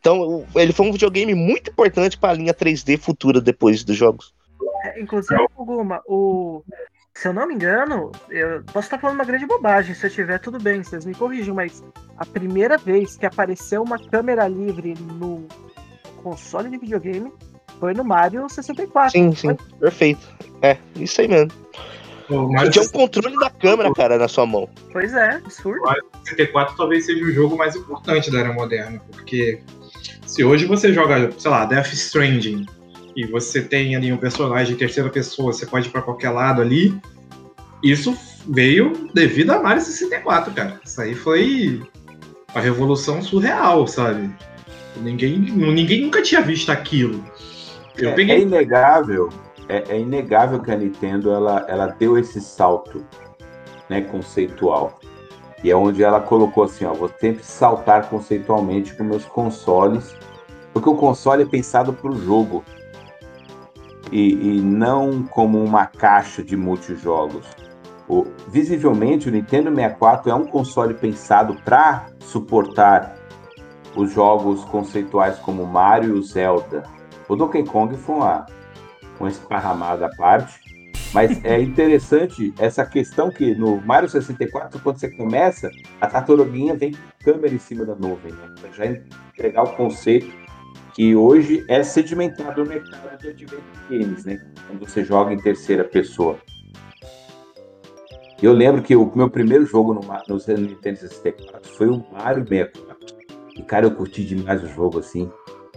[0.00, 4.32] Então, ele foi um videogame muito importante para a linha 3D futura depois dos jogos.
[4.84, 6.62] É, inclusive, Guma, o
[7.16, 9.94] se eu não me engano, eu posso estar falando uma grande bobagem.
[9.94, 11.82] Se eu tiver, tudo bem, vocês me corrigem, mas
[12.18, 15.48] a primeira vez que apareceu uma câmera livre no
[16.22, 17.32] console de videogame
[17.80, 19.12] foi no Mario 64.
[19.12, 19.78] Sim, sim, foi?
[19.80, 20.28] perfeito.
[20.60, 21.52] É, isso aí mesmo.
[22.28, 24.68] E tinha um controle da câmera, cara, na sua mão.
[24.92, 25.80] Pois é, absurdo.
[25.80, 29.62] O Mario 64 talvez seja o jogo mais importante da era moderna, porque
[30.26, 32.66] se hoje você joga, sei lá, Death Stranding,
[33.16, 36.60] e você tem ali um personagem em terceira pessoa, você pode ir pra qualquer lado
[36.60, 36.94] ali.
[37.82, 40.78] Isso veio devido a Mario 64, cara.
[40.84, 41.82] Isso aí foi
[42.52, 44.30] uma revolução surreal, sabe?
[44.98, 47.24] Ninguém, ninguém nunca tinha visto aquilo.
[47.96, 48.36] Eu é, peguei...
[48.36, 49.30] é inegável,
[49.68, 53.04] é, é, inegável que a Nintendo ela, ela deu esse salto
[53.88, 55.00] né, conceitual.
[55.64, 60.14] E é onde ela colocou assim, ó, vou sempre saltar conceitualmente com meus consoles,
[60.72, 62.62] porque o console é pensado para o jogo
[64.10, 67.46] e, e não como uma caixa de multijogos.
[68.08, 73.16] O, visivelmente, o Nintendo 64 é um console pensado para suportar
[73.96, 76.84] os jogos conceituais como Mario e Zelda.
[77.28, 78.46] O Donkey Kong foi uma,
[79.18, 80.60] uma esparramada à parte,
[81.12, 86.92] mas é interessante essa questão que no Mario 64, quando você começa, a tartaruguinha vem
[86.92, 88.54] com câmera em cima da nuvem, né?
[88.72, 90.45] Já entregar o conceito
[90.96, 94.40] que hoje é sedimentado no mercado de adventure games, né?
[94.66, 96.38] Quando você joga em terceira pessoa.
[98.42, 102.96] Eu lembro que o meu primeiro jogo no, no Nintendo 64 foi o Mario 64.
[103.56, 105.30] E, cara, eu curti demais o jogo, assim.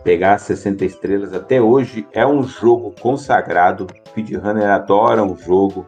[0.06, 3.88] Pegar 60 estrelas até hoje é um jogo consagrado.
[4.08, 5.86] Speedrunner adora o jogo.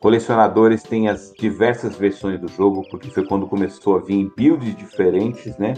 [0.00, 5.58] Colecionadores têm as diversas versões do jogo, porque foi quando começou a vir builds diferentes,
[5.58, 5.74] né?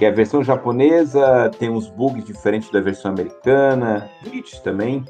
[0.00, 5.04] Que a versão japonesa tem uns bugs diferentes da versão americana, glitches também.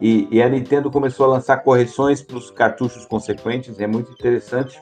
[0.00, 4.80] E, e, a Nintendo começou a lançar correções para os cartuchos consequentes, é muito interessante.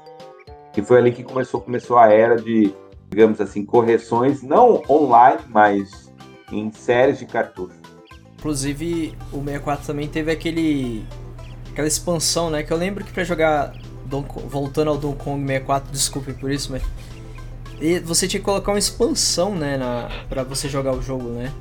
[0.74, 2.74] Que foi ali que começou, começou a era de,
[3.08, 6.12] digamos assim, correções, não online, mas
[6.52, 7.80] em séries de cartuchos.
[8.38, 11.06] Inclusive, o 64 também teve aquele
[11.70, 12.62] aquela expansão, né?
[12.62, 13.72] Que eu lembro que para jogar
[14.04, 16.82] Don, voltando ao Donkey Kong 64, desculpe por isso, mas
[18.04, 21.52] você tinha que colocar uma expansão, né, na, pra você jogar o jogo, né?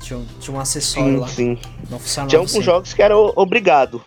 [0.00, 1.28] Tinha, tinha um acessório sim, lá.
[1.28, 2.66] Sim, Não funcionava Tinha alguns sempre.
[2.66, 4.02] jogos que era obrigado.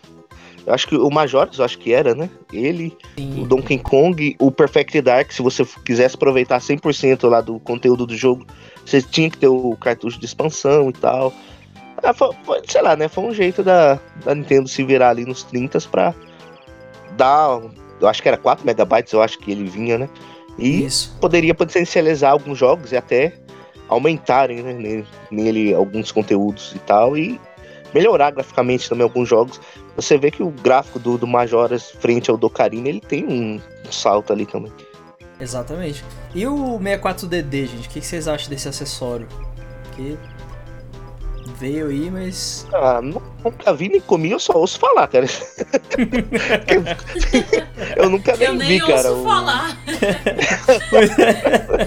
[0.66, 2.28] Eu acho que o Majores, eu acho que era, né?
[2.52, 3.42] Ele, Sim.
[3.42, 8.16] o Donkey Kong, o Perfect Dark, se você quisesse aproveitar 100% lá do conteúdo do
[8.16, 8.44] jogo,
[8.84, 11.32] você tinha que ter o cartucho de expansão e tal.
[12.02, 13.06] Ah, foi, foi, sei lá, né?
[13.06, 16.12] Foi um jeito da, da Nintendo se virar ali nos 30 pra
[17.16, 17.60] dar.
[18.00, 20.08] Eu acho que era 4 megabytes, eu acho que ele vinha, né?
[20.58, 21.16] E Isso.
[21.20, 23.32] poderia potencializar alguns jogos e até
[23.88, 27.16] aumentarem né, nele, alguns conteúdos e tal.
[27.16, 27.40] E
[27.94, 29.60] melhorar graficamente também alguns jogos.
[29.94, 33.60] Você vê que o gráfico do, do Majoras frente ao do Ocarina, ele tem um,
[33.86, 34.72] um salto ali também.
[35.40, 36.04] Exatamente.
[36.34, 37.88] E o 64DD, gente?
[37.88, 39.26] O que que vocês acham desse acessório?
[39.94, 40.18] Que
[41.58, 42.66] veio aí, mas.
[42.72, 45.26] Ah, nu- nunca vi nem comi, eu só ouço falar, cara.
[47.96, 49.12] eu nunca nem, Eu nem vi, ouço cara.
[49.12, 49.76] o- falar.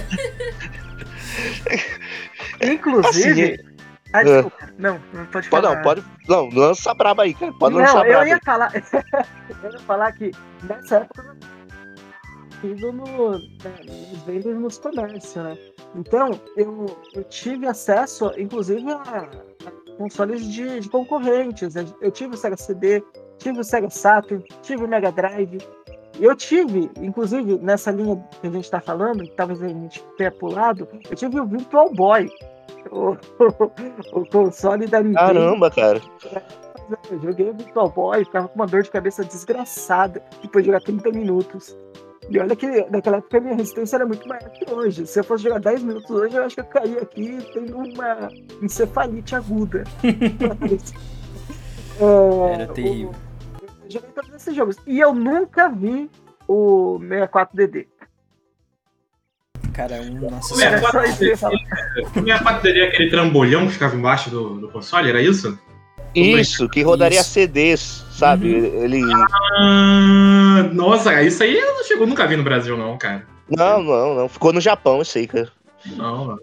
[2.61, 3.53] Inclusive.
[3.53, 3.57] Assim,
[4.13, 4.69] Ah, desculpa.
[4.77, 5.75] Não, não pode Pode, falar.
[5.75, 6.03] não, pode.
[6.27, 7.53] Não, lança braba aí, cara.
[7.53, 8.41] Pode não, lançar eu braba ia aí.
[8.43, 8.71] falar.
[9.63, 10.31] eu ia falar que
[10.63, 11.35] nessa época
[12.63, 15.57] indo no, né, nos vendas nos comércios, né?
[15.95, 19.29] Então, eu, eu tive acesso, inclusive, a,
[19.65, 21.75] a consoles de, de concorrentes.
[21.75, 23.03] Eu tive o Sega CD,
[23.37, 25.57] tive o Sega Saturn, tive o Mega Drive.
[26.19, 30.31] Eu tive, inclusive, nessa linha que a gente está falando, que talvez a gente tenha
[30.31, 32.29] pulado, eu tive o Virtual Boy.
[32.91, 33.11] O,
[34.13, 35.19] o console da Nintendo.
[35.19, 36.01] Caramba, cara.
[37.11, 40.81] Eu joguei o Virtual Boy, ficava com uma dor de cabeça desgraçada depois de jogar
[40.83, 41.77] 30 minutos.
[42.29, 45.07] E olha que naquela época a minha resistência era muito maior que hoje.
[45.07, 48.29] Se eu fosse jogar 10 minutos hoje, eu acho que eu caía aqui tendo uma
[48.61, 49.83] encefalite aguda.
[52.01, 53.09] É, Era terrível.
[53.09, 54.77] o- Eu joguei todos esses jogos.
[54.87, 56.09] E eu nunca vi
[56.47, 57.87] o 64DD.
[59.73, 60.27] Cara, é um
[60.61, 61.53] É, falar.
[62.15, 65.57] O minha parte teria aquele trambolhão que ficava embaixo do, do console, era isso?
[66.15, 67.29] Isso, que rodaria Isso.
[67.31, 68.53] CDs, sabe?
[68.53, 68.83] Uhum.
[68.83, 69.01] Ele.
[69.57, 73.25] Ah, nossa, isso aí eu não chegou, nunca vi no Brasil, não, cara.
[73.49, 74.29] Não, não, não.
[74.29, 75.49] Ficou no Japão isso aí, cara.
[75.85, 76.37] Não,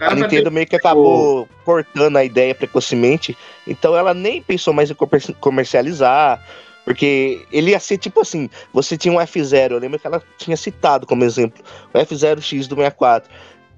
[0.00, 4.90] A tá Nintendo meio que acabou cortando a ideia precocemente, então ela nem pensou mais
[4.90, 6.44] em comer- comercializar,
[6.84, 10.56] porque ele ia ser tipo assim, você tinha um F0, eu lembro que ela tinha
[10.56, 11.62] citado como exemplo,
[11.94, 13.30] o F0X do 64.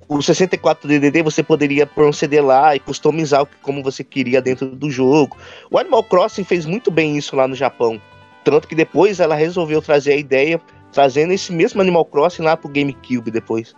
[0.08, 5.36] O 64DDD você poderia CD lá e customizar como você queria dentro do jogo.
[5.70, 8.00] O Animal Crossing fez muito bem isso lá no Japão,
[8.44, 10.60] tanto que depois ela resolveu trazer a ideia,
[10.92, 13.74] trazendo esse mesmo Animal Crossing lá pro GameCube depois.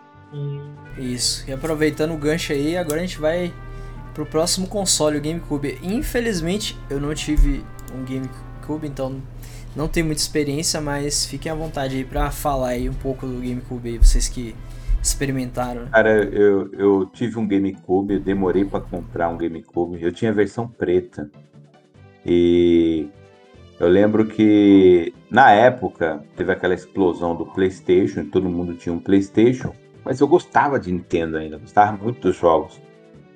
[0.99, 1.45] Isso.
[1.47, 3.53] E aproveitando o gancho aí, agora a gente vai
[4.13, 5.79] pro próximo console, o GameCube.
[5.83, 7.63] Infelizmente, eu não tive
[7.95, 9.23] um GameCube, então
[9.77, 13.35] não tenho muita experiência, mas fiquem à vontade aí pra falar aí um pouco do
[13.35, 14.55] GameCube aí, vocês que
[15.03, 15.83] experimentaram.
[15.83, 15.89] né?
[15.93, 20.03] Cara, eu, eu tive um GameCube, eu demorei pra comprar um GameCube.
[20.03, 21.31] Eu tinha a versão preta.
[22.25, 23.09] E
[23.79, 29.73] eu lembro que na época teve aquela explosão do PlayStation, todo mundo tinha um PlayStation,
[30.05, 32.81] mas eu gostava de Nintendo ainda, gostava muito dos jogos.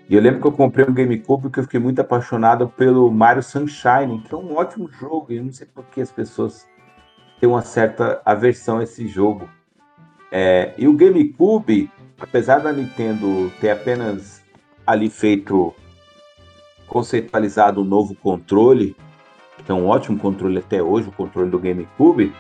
[0.08, 3.44] E eu lembro que eu comprei um GameCube porque eu fiquei muito apaixonado pelo Mario
[3.44, 6.66] Sunshine, que é um ótimo jogo, e eu não sei por que as pessoas
[7.38, 9.48] têm uma certa aversão a esse jogo.
[10.31, 14.43] É, e o GameCube, apesar da Nintendo ter apenas
[14.87, 15.74] ali feito
[16.87, 18.97] conceitualizado um novo controle,
[19.64, 22.33] que é um ótimo controle até hoje, o controle do GameCube,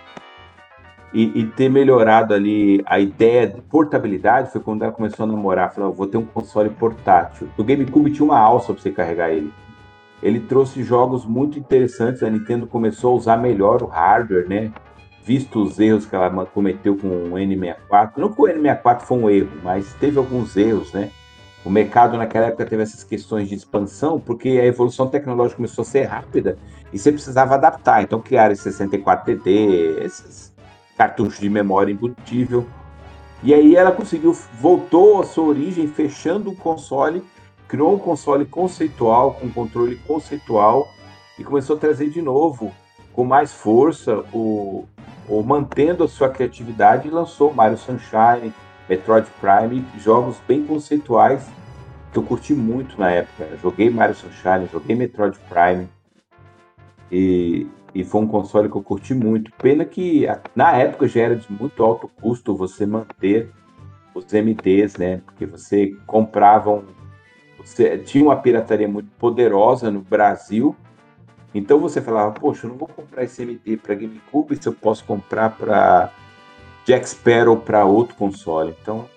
[1.12, 5.72] e, e ter melhorado ali a ideia de portabilidade, foi quando ela começou a namorar,
[5.72, 7.48] falou, "Ah, vou ter um console portátil.
[7.58, 9.52] O GameCube tinha uma alça para você carregar ele.
[10.22, 14.70] Ele trouxe jogos muito interessantes, a Nintendo começou a usar melhor o hardware, né?
[15.24, 18.12] Visto os erros que ela cometeu com o N64.
[18.16, 21.10] Não que o N64 foi um erro, mas teve alguns erros, né?
[21.64, 25.84] O mercado naquela época teve essas questões de expansão, porque a evolução tecnológica começou a
[25.84, 26.56] ser rápida
[26.90, 28.02] e você precisava adaptar.
[28.02, 30.54] Então criaram esse 64TT, esses
[30.96, 32.66] cartuchos de memória embutível.
[33.42, 37.22] E aí ela conseguiu, voltou à sua origem, fechando o console,
[37.68, 40.88] criou um console conceitual, com controle conceitual,
[41.38, 42.72] e começou a trazer de novo,
[43.14, 44.84] com mais força, o,
[45.30, 48.52] o mantendo a sua criatividade, lançou Mario Sunshine,
[48.88, 51.48] Metroid Prime, jogos bem conceituais
[52.12, 53.56] que eu curti muito na época.
[53.62, 55.88] Joguei Mario Sunshine, joguei Metroid Prime.
[57.12, 59.52] E, e foi um console que eu curti muito.
[59.52, 63.50] Pena que na época já era de muito alto custo você manter
[64.12, 65.20] os MDs, né?
[65.24, 66.82] Porque você comprava um,
[67.56, 70.74] você tinha uma pirataria muito poderosa no Brasil.
[71.54, 75.04] Então você falava, poxa, eu não vou comprar esse MD para GameCube se eu posso
[75.04, 76.12] comprar para
[76.84, 78.74] Jack Sparrow para outro console.
[78.80, 79.08] Então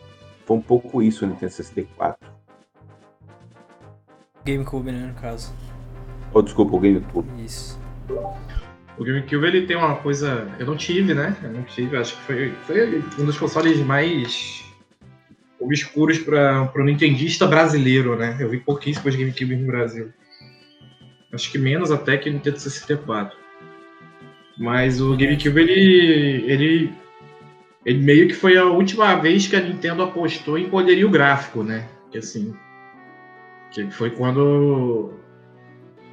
[0.46, 2.34] foi um pouco isso no Nintendo 64.
[4.46, 5.54] GameCube, né, no caso.
[6.34, 7.30] Oh, desculpa, o GameCube.
[7.44, 7.80] Isso.
[8.98, 10.48] O GameCube ele tem uma coisa.
[10.60, 11.38] Eu não tive, né?
[11.42, 14.64] Eu não tive, acho que foi, foi um dos consoles mais
[15.60, 18.36] obscuros para o nintendista brasileiro, né?
[18.40, 20.12] Eu vi pouquíssimos GameCube no Brasil.
[21.34, 23.36] Acho que menos até que o Nintendo 64.
[24.58, 26.94] Mas o GameCube ele, ele
[27.86, 31.88] ele meio que foi a última vez que a Nintendo apostou em poderio gráfico, né?
[32.12, 32.54] Que assim,
[33.72, 35.12] que foi quando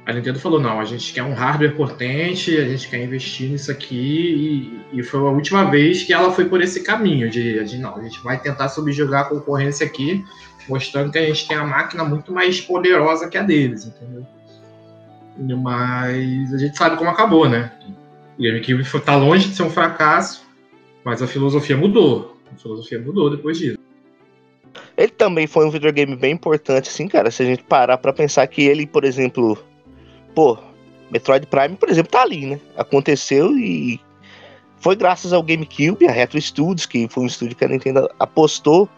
[0.05, 3.71] a Nintendo falou, não, a gente quer um hardware potente, a gente quer investir nisso
[3.71, 7.77] aqui, e, e foi a última vez que ela foi por esse caminho, de, de
[7.77, 10.25] não, a gente vai tentar subjugar a concorrência aqui,
[10.67, 14.25] mostrando que a gente tem a máquina muito mais poderosa que a deles, entendeu?
[15.37, 17.71] Mas a gente sabe como acabou, né?
[18.37, 20.45] O GameCube tá longe de ser um fracasso,
[21.03, 22.37] mas a filosofia mudou.
[22.53, 23.77] A filosofia mudou depois disso.
[24.97, 27.31] Ele também foi um videogame bem importante, assim, cara.
[27.31, 29.57] Se a gente parar pra pensar que ele, por exemplo,
[30.35, 30.57] pô,
[31.09, 32.59] Metroid Prime, por exemplo, tá ali, né?
[32.75, 33.99] Aconteceu e
[34.77, 38.89] foi graças ao GameCube, a Retro Studios, que foi um estúdio que a Nintendo apostou.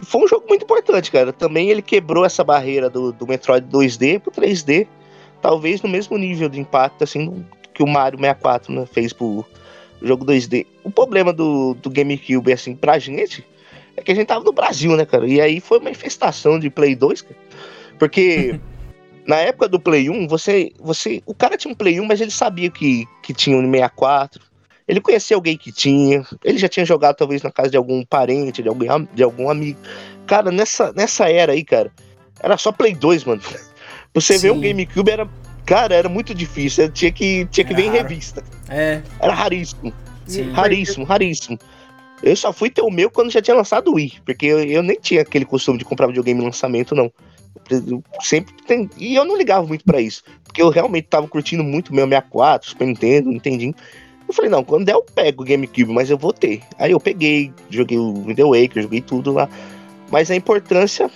[0.00, 1.32] E foi um jogo muito importante, cara.
[1.32, 4.86] Também ele quebrou essa barreira do, do Metroid 2D pro 3D,
[5.40, 9.44] talvez no mesmo nível de impacto, assim, que o Mario 64 né, fez pro
[10.02, 10.66] jogo 2D.
[10.84, 13.44] O problema do, do GameCube, assim, pra gente,
[13.96, 15.26] é que a gente tava no Brasil, né, cara?
[15.26, 17.36] E aí foi uma infestação de Play 2, cara.
[17.98, 18.58] Porque
[19.26, 21.22] na época do Play 1, você, você.
[21.26, 24.42] O cara tinha um Play 1, mas ele sabia que, que tinha um 64.
[24.86, 26.24] Ele conhecia alguém que tinha.
[26.42, 29.78] Ele já tinha jogado, talvez, na casa de algum parente, de algum, de algum amigo.
[30.26, 31.92] Cara, nessa, nessa era aí, cara,
[32.40, 33.42] era só Play 2, mano.
[34.20, 34.40] Você Sim.
[34.40, 35.28] vê um GameCube, era
[35.68, 36.90] Cara, era muito difícil.
[36.90, 38.42] Tinha que, tinha que ver em revista.
[38.70, 39.02] É.
[39.20, 39.92] Era raríssimo.
[40.26, 40.50] Sim.
[40.50, 41.58] Raríssimo, raríssimo.
[42.22, 44.82] Eu só fui ter o meu quando já tinha lançado o Wii, porque eu, eu
[44.82, 47.12] nem tinha aquele costume de comprar videogame em lançamento, não.
[47.70, 48.88] Eu sempre tem...
[48.96, 52.06] E eu não ligava muito para isso, porque eu realmente tava curtindo muito o meu
[52.06, 53.74] 64, Super Nintendo, Nintendinho.
[54.26, 56.62] Eu falei, não, quando der eu pego o GameCube, mas eu vou ter.
[56.78, 59.50] Aí eu peguei, joguei o Wind Waker, joguei tudo lá.
[60.10, 61.10] Mas a importância.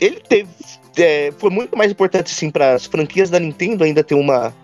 [0.00, 0.48] Ele teve
[0.96, 4.54] é, foi muito mais importante, assim, para as franquias da Nintendo ainda ter uma,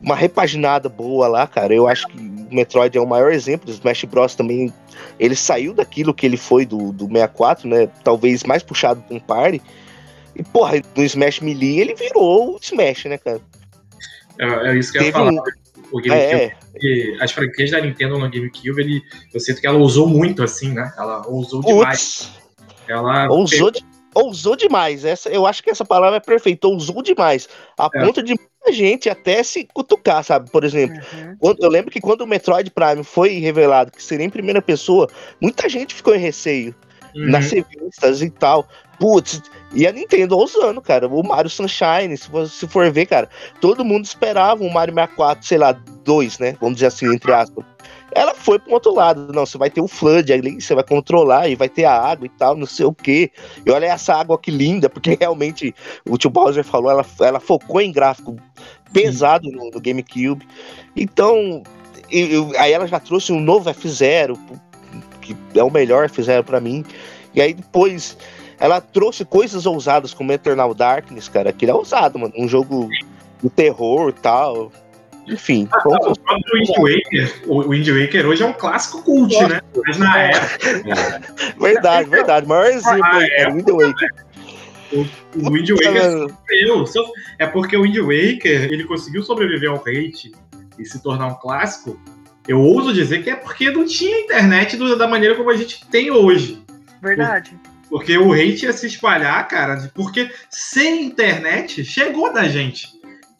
[0.00, 1.74] uma repaginada boa lá, cara.
[1.74, 3.68] Eu acho que o Metroid é o maior exemplo.
[3.68, 4.34] O Smash Bros.
[4.34, 4.72] também.
[5.18, 7.88] Ele saiu daquilo que ele foi do, do 64, né?
[8.02, 9.60] Talvez mais puxado com um party.
[10.34, 13.40] E, porra, no Smash Melee ele virou o Smash, né, cara?
[14.38, 15.32] É, é isso que eu ia falar.
[15.32, 15.40] Um...
[15.92, 17.22] O GameCube, é.
[17.22, 20.92] as franquias da Nintendo no GameCube, ele, eu sinto que ela usou muito, assim, né?
[20.98, 22.28] Ela usou demais.
[22.88, 23.84] Ela ousou de
[24.16, 25.04] ousou demais.
[25.04, 27.48] Essa, eu acho que essa palavra é perfeita, ousou demais.
[27.78, 28.04] A é.
[28.04, 30.50] ponto de muita gente até se cutucar, sabe?
[30.50, 30.96] Por exemplo,
[31.40, 31.54] uhum.
[31.58, 35.08] eu lembro que quando o Metroid Prime foi revelado que seria em primeira pessoa,
[35.40, 36.74] muita gente ficou em receio.
[37.14, 37.30] Uhum.
[37.30, 38.68] Nas revistas e tal.
[38.98, 39.42] Putz,
[39.72, 41.08] e a Nintendo ousando, cara.
[41.08, 43.28] O Mario Sunshine, se você for ver, cara,
[43.60, 45.72] todo mundo esperava um Mario 64, sei lá,
[46.04, 46.56] 2, né?
[46.60, 47.64] Vamos dizer assim, entre aspas.
[48.16, 49.30] Ela foi pro outro lado.
[49.30, 52.24] Não, você vai ter o flood ali, você vai controlar e vai ter a água
[52.24, 53.30] e tal, não sei o quê.
[53.64, 55.74] E olha essa água que linda, porque realmente
[56.08, 58.36] o tio Bowser falou, ela, ela focou em gráfico
[58.90, 60.48] pesado no, no GameCube.
[60.96, 61.62] Então,
[62.10, 64.38] e, aí ela já trouxe um novo F0,
[65.20, 66.86] que é o melhor F0 para mim.
[67.34, 68.16] E aí depois
[68.58, 72.32] ela trouxe coisas ousadas como Eternal Darkness, cara, que é ousado, mano.
[72.38, 72.88] Um jogo
[73.42, 74.72] de terror e tal.
[75.28, 75.68] Enfim.
[75.72, 79.48] Ah, o próprio Wind Waker, o Wind Waker hoje é um clássico cult, Nossa.
[79.48, 79.60] né?
[79.86, 81.22] Mas na época.
[81.58, 82.46] verdade, verdade.
[82.46, 84.14] Maior exemplo ah, aí, cara, Wind Waker.
[84.92, 86.28] O, o Wind Waker
[86.82, 87.12] sofreu.
[87.38, 90.32] É porque o Wind Waker ele conseguiu sobreviver ao hate
[90.78, 92.00] e se tornar um clássico.
[92.46, 95.84] Eu ouso dizer que é porque não tinha internet do, da maneira como a gente
[95.86, 96.62] tem hoje.
[97.02, 97.58] Verdade.
[97.88, 102.95] Porque o hate ia se espalhar, cara, porque sem internet chegou da gente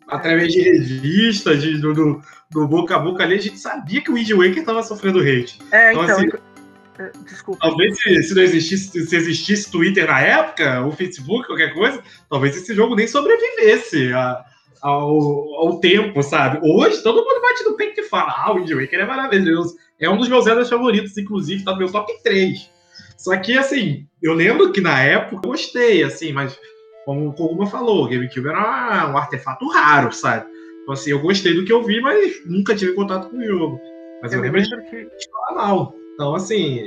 [0.08, 4.10] através de revistas, de, do, do, do, boca a boca ali, a gente sabia que
[4.10, 5.58] o Wind Waker estava sofrendo hate.
[5.72, 6.04] É, então.
[6.04, 6.28] então assim,
[6.98, 7.60] é, Desculpa.
[7.60, 12.56] Talvez se, se, não existisse, se existisse Twitter na época, ou Facebook, qualquer coisa, talvez
[12.56, 14.44] esse jogo nem sobrevivesse a,
[14.80, 16.58] ao, ao tempo, sabe?
[16.62, 19.76] Hoje todo mundo bate no peito e fala: Ah, o Wind Waker é maravilhoso.
[20.00, 22.70] É um dos meus Zeldas favoritos, inclusive, tá no meu top 3.
[23.16, 26.58] Só que, assim, eu lembro que na época eu gostei, assim, mas
[27.06, 30.44] como o Koguma falou, o GameCube era um artefato raro, sabe?
[30.82, 33.80] Então, assim, eu gostei do que eu vi, mas nunca tive contato com o jogo.
[34.20, 35.08] Mas eu, eu lembro de que...
[35.30, 35.94] falar mal.
[36.14, 36.80] Então, assim,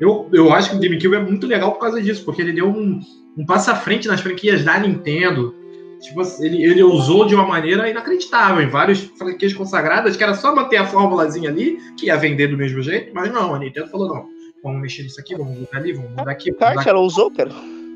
[0.00, 2.66] eu, eu acho que o GameCube é muito legal por causa disso, porque ele deu
[2.66, 2.98] um,
[3.36, 5.54] um passo à frente nas franquias da Nintendo.
[6.00, 10.52] Tipo, ele, ele usou de uma maneira inacreditável em várias franquias consagradas, que era só
[10.52, 14.08] manter a formulazinha ali, que ia vender do mesmo jeito, mas não, a Nintendo falou,
[14.08, 14.26] não,
[14.64, 16.52] vamos mexer nisso aqui, vamos mudar ali, vamos mudar aqui.
[16.52, 17.52] Kart, ela usou, cara.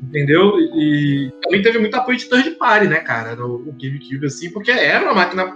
[0.09, 0.59] Entendeu?
[0.59, 4.71] E também teve muito apoio de third party, né, cara, no, no GameCube, assim, porque
[4.71, 5.55] era uma máquina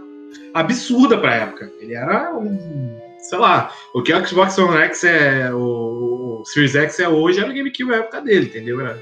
[0.53, 1.71] absurda pra época.
[1.79, 2.97] Ele era um.
[3.19, 5.53] Sei lá, o que o Xbox One X é.
[5.53, 8.79] O, o Series X é hoje era o GameCube na época dele, entendeu?
[8.79, 8.97] Era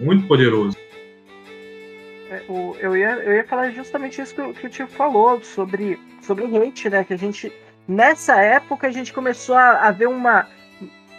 [0.00, 0.76] muito poderoso.
[2.30, 5.40] É, o, eu, ia, eu ia falar justamente isso que, o, que o tio falou
[5.42, 7.04] sobre, sobre hate, né?
[7.04, 7.52] Que a gente.
[7.86, 10.48] Nessa época a gente começou a, a ver uma.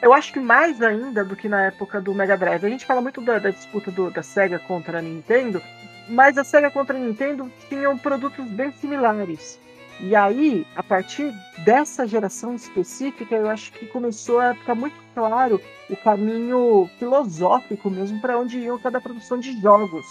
[0.02, 2.66] Eu acho que mais ainda do que na época do Mega Drive.
[2.66, 5.62] A gente fala muito da, da disputa do, da SEGA contra a Nintendo,
[6.08, 9.60] mas a SEGA contra a Nintendo tinham produtos bem similares.
[10.00, 15.62] E aí, a partir dessa geração específica, eu acho que começou a ficar muito claro
[15.89, 20.06] o caminho filosófico mesmo para onde ia cada produção de jogos.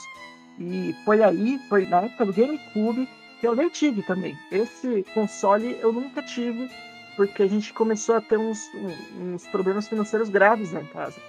[0.58, 3.08] E foi aí, foi na época do GameCube,
[3.40, 4.36] que eu nem tive também.
[4.50, 6.70] Esse console eu nunca tive,
[7.16, 8.70] porque a gente começou a ter uns,
[9.18, 11.20] uns problemas financeiros graves na casa.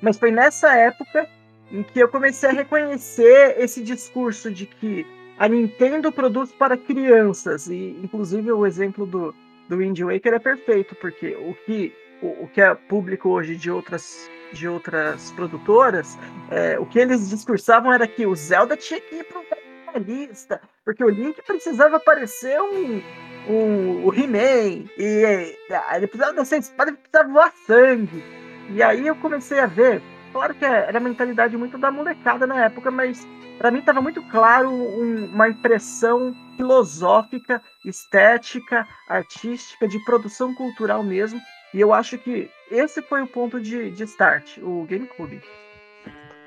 [0.00, 1.28] Mas foi nessa época
[1.70, 5.06] em que eu comecei a reconhecer esse discurso de que
[5.38, 9.34] a Nintendo produz para crianças e inclusive o exemplo do,
[9.68, 13.70] do Wind Waker é perfeito porque o que o, o que é público hoje de
[13.70, 16.18] outras de outras produtoras
[16.50, 20.60] é, o que eles discursavam era que o Zelda tinha que ir para o lista
[20.84, 23.02] porque o Link precisava aparecer um,
[23.48, 25.56] um o He-Man e
[25.94, 28.22] ele precisava dessa espada ele precisava voar sangue
[28.70, 32.64] e aí eu comecei a ver Claro que era a mentalidade muito da molecada na
[32.64, 33.26] época, mas
[33.58, 41.38] para mim estava muito claro um, uma impressão filosófica, estética, artística, de produção cultural mesmo.
[41.74, 45.40] E eu acho que esse foi o ponto de, de start, o GameCube.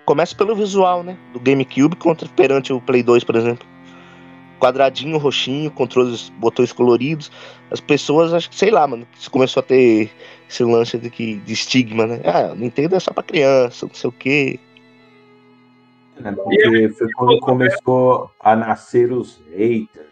[0.06, 1.18] Começa pelo visual, né?
[1.32, 3.75] Do GameCube contra perante o Play 2, por exemplo
[4.66, 7.32] quadradinho, roxinho, controles, botões coloridos.
[7.70, 10.10] As pessoas, acho que, sei lá, mano, começou a ter
[10.50, 12.22] esse lance de, que, de estigma, né?
[12.26, 14.60] Ah, Nintendo é só pra criança, não sei o quê.
[16.24, 20.06] É, porque foi quando começou a nascer os haters.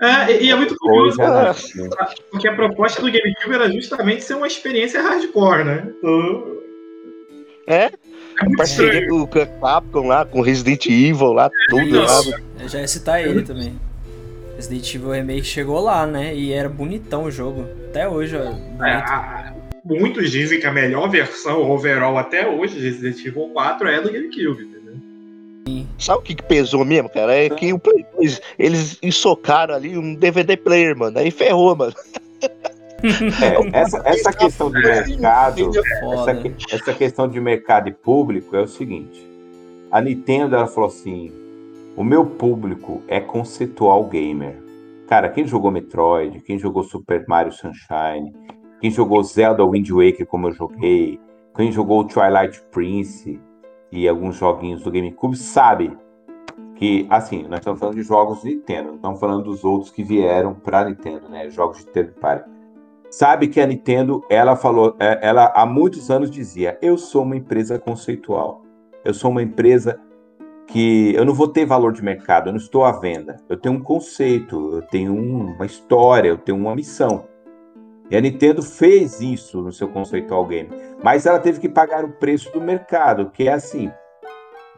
[0.00, 1.18] É, e é muito curioso,
[2.30, 5.92] porque a proposta do GameCube era justamente ser uma experiência hardcore, né?
[5.98, 6.58] Então...
[8.40, 12.20] É, a parceria com o Capcom lá, com Resident Evil lá, tudo lá.
[12.60, 13.78] Eu já ia citar ele também.
[14.56, 16.34] Resident Evil Remake chegou lá, né?
[16.34, 17.66] E era bonitão o jogo.
[17.88, 18.84] Até hoje, ó.
[18.84, 19.52] É,
[19.84, 24.12] muitos dizem que a melhor versão overall até hoje de Resident Evil 4 é do
[24.12, 24.78] GameCube, entendeu?
[25.98, 27.34] Sabe o que, que pesou mesmo, cara?
[27.34, 31.18] É que o Play 2, eles ensocaram ali um DVD player, mano.
[31.18, 31.94] Aí ferrou, mano.
[33.40, 38.66] É, essa, essa questão de mercado, essa, essa questão de mercado e público é o
[38.66, 39.24] seguinte.
[39.90, 41.32] A Nintendo ela falou assim:
[41.96, 44.60] o meu público é conceitual gamer.
[45.06, 48.34] Cara, quem jogou Metroid, quem jogou Super Mario Sunshine,
[48.80, 51.20] quem jogou Zelda Wind Waker como eu joguei,
[51.56, 53.40] quem jogou Twilight Prince
[53.90, 55.96] e alguns joguinhos do GameCube sabe
[56.74, 60.02] que, assim, nós estamos falando de jogos de Nintendo, não estamos falando dos outros que
[60.02, 61.48] vieram para Nintendo, né?
[61.48, 62.57] Jogos de third party
[63.10, 67.36] sabe que a Nintendo, ela falou, é, ela há muitos anos dizia: eu sou uma
[67.36, 68.62] empresa conceitual,
[69.04, 70.00] eu sou uma empresa
[70.66, 73.74] que eu não vou ter valor de mercado, eu não estou à venda, eu tenho
[73.74, 77.26] um conceito, eu tenho uma história, eu tenho uma missão.
[78.10, 80.70] E a Nintendo fez isso no seu conceitual game,
[81.02, 83.90] mas ela teve que pagar o preço do mercado, que é assim.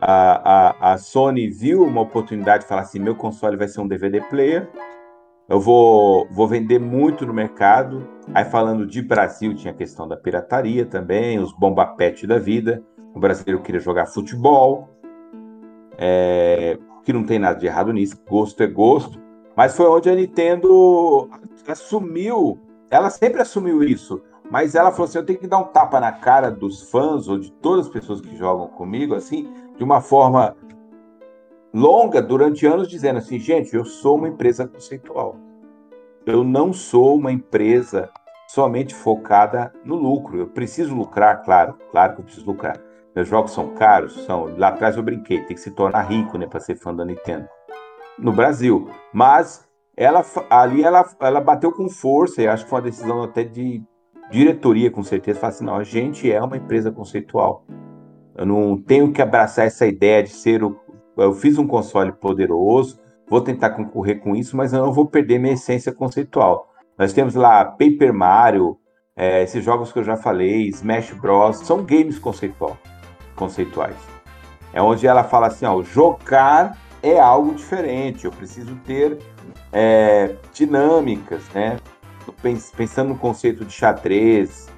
[0.00, 3.88] A, a, a Sony viu uma oportunidade de falar assim: meu console vai ser um
[3.88, 4.68] DVD player,
[5.50, 8.06] eu vou, vou vender muito no mercado.
[8.32, 12.80] Aí falando de Brasil, tinha a questão da pirataria também, os bomba pet da vida.
[13.12, 14.88] O brasileiro queria jogar futebol,
[15.98, 19.20] é, que não tem nada de errado nisso, gosto é gosto.
[19.56, 21.28] Mas foi onde a Nintendo
[21.66, 25.98] assumiu, ela sempre assumiu isso, mas ela falou assim: eu tenho que dar um tapa
[25.98, 30.00] na cara dos fãs ou de todas as pessoas que jogam comigo, assim, de uma
[30.00, 30.56] forma
[31.72, 35.36] longa durante anos dizendo assim, gente, eu sou uma empresa conceitual.
[36.26, 38.10] Eu não sou uma empresa
[38.48, 40.38] somente focada no lucro.
[40.38, 42.80] Eu preciso lucrar, claro, claro que eu preciso lucrar.
[43.14, 44.56] Meus jogos são caros, são.
[44.56, 47.48] Lá atrás eu brinquei, tem que se tornar rico, né, para ser fã da Nintendo.
[48.18, 49.66] No Brasil, mas
[49.96, 53.82] ela ali ela, ela bateu com força e acho que foi uma decisão até de
[54.30, 57.64] diretoria, com certeza, falar assim, não, a gente é uma empresa conceitual.
[58.36, 60.78] Eu não tenho que abraçar essa ideia de ser o,
[61.22, 62.98] eu fiz um console poderoso,
[63.28, 66.68] vou tentar concorrer com isso, mas eu não vou perder minha essência conceitual.
[66.98, 68.76] Nós temos lá Paper Mario,
[69.16, 72.76] é, esses jogos que eu já falei, Smash Bros, são games conceitual,
[73.36, 73.96] conceituais.
[74.72, 79.18] É onde ela fala assim, ó, jogar é algo diferente, eu preciso ter
[79.72, 81.78] é, dinâmicas, né?
[82.76, 84.68] Pensando no conceito de xadrez,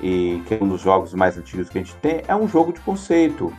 [0.00, 2.72] e que é um dos jogos mais antigos que a gente tem, é um jogo
[2.72, 3.52] de conceito,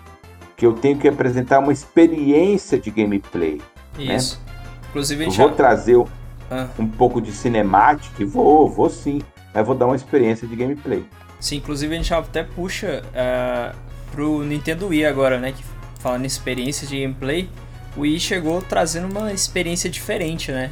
[0.55, 3.61] que eu tenho que apresentar uma experiência de gameplay.
[3.97, 4.15] Né?
[4.15, 4.41] Isso.
[4.45, 4.55] Né?
[4.89, 5.55] Inclusive gente vou já...
[5.55, 6.05] trazer um,
[6.49, 6.67] ah.
[6.79, 9.21] um pouco de cinemática, vou, vou sim,
[9.53, 11.05] mas vou dar uma experiência de gameplay.
[11.39, 13.75] Sim, inclusive a gente até puxa uh,
[14.11, 15.51] pro Nintendo Wii agora, né?
[15.51, 15.63] Que
[15.99, 17.49] falando em experiência de gameplay,
[17.97, 20.71] o Wii chegou trazendo uma experiência diferente, né?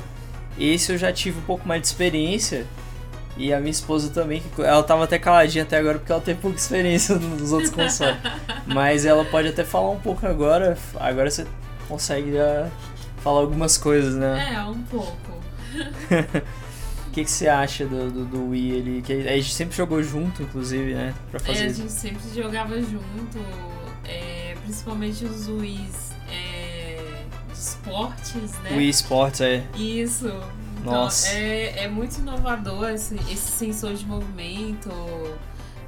[0.57, 2.65] Esse eu já tive um pouco mais de experiência.
[3.35, 6.57] E a minha esposa também, ela tava até caladinha até agora porque ela tem pouca
[6.59, 8.17] experiência nos outros consoles.
[8.65, 10.77] Mas ela pode até falar um pouco agora.
[10.99, 11.45] Agora você
[11.87, 12.69] consegue já
[13.17, 14.53] falar algumas coisas, né?
[14.53, 15.41] É, um pouco.
[17.07, 18.71] O que, que você acha do, do, do Wii?
[18.71, 21.13] Ele, que a gente sempre jogou junto, inclusive, né?
[21.31, 23.39] Pra fazer é, a gente sempre jogava junto.
[24.05, 26.13] É, principalmente os Wii's
[27.63, 28.75] esportes, né?
[28.75, 29.63] Wii Sports, é.
[29.75, 30.31] Isso.
[30.83, 31.29] Então, Nossa.
[31.29, 34.89] É, é muito inovador esse, esse sensor de movimento,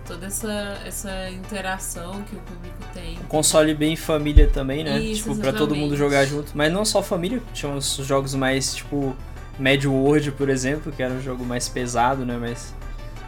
[0.07, 3.19] toda essa, essa interação que o público tem.
[3.19, 4.97] Um console bem família também, né?
[4.97, 5.41] Isso, tipo, exatamente.
[5.41, 6.51] pra todo mundo jogar junto.
[6.55, 9.13] Mas não só família, tinha uns jogos mais, tipo,
[9.59, 12.37] Mad World, por exemplo, que era um jogo mais pesado, né?
[12.39, 12.73] Mas.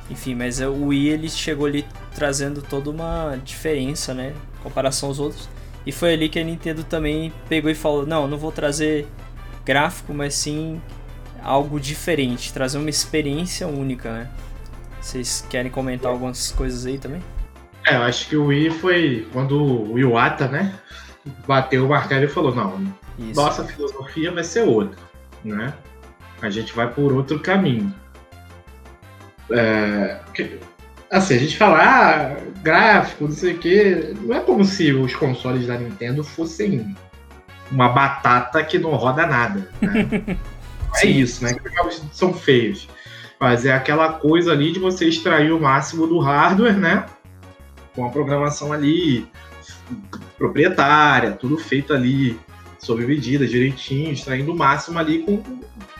[0.10, 4.34] Enfim, mas o Wii ele chegou ali trazendo toda uma diferença, né?
[4.58, 5.50] Em comparação aos outros.
[5.86, 9.06] E foi ali que a Nintendo também pegou e falou: não, não vou trazer
[9.66, 10.82] gráfico, mas sim
[11.48, 14.30] algo diferente, trazer uma experiência única, né?
[15.02, 17.24] Vocês querem comentar algumas coisas aí também?
[17.86, 20.78] É, eu acho que o Wii foi quando o Iwata, né,
[21.48, 23.40] bateu o martelo e falou: não, Isso.
[23.40, 25.00] nossa filosofia vai ser outra,
[25.44, 25.74] né?
[26.42, 27.94] A gente vai por outro caminho.
[29.50, 30.20] É,
[31.10, 34.14] Assim, a gente fala, ah, gráfico, não sei o quê.
[34.22, 36.96] Não é como se os consoles da Nintendo fossem
[37.72, 39.70] uma batata que não roda nada.
[39.82, 40.38] Né?
[41.04, 41.54] é isso, né?
[41.54, 42.88] Que os jogos são feios.
[43.40, 47.06] Mas é aquela coisa ali de você extrair o máximo do hardware, né?
[47.96, 49.28] Com a programação ali
[50.38, 52.40] proprietária, tudo feito ali
[52.80, 55.38] sob medida, direitinho, extraindo o máximo ali com,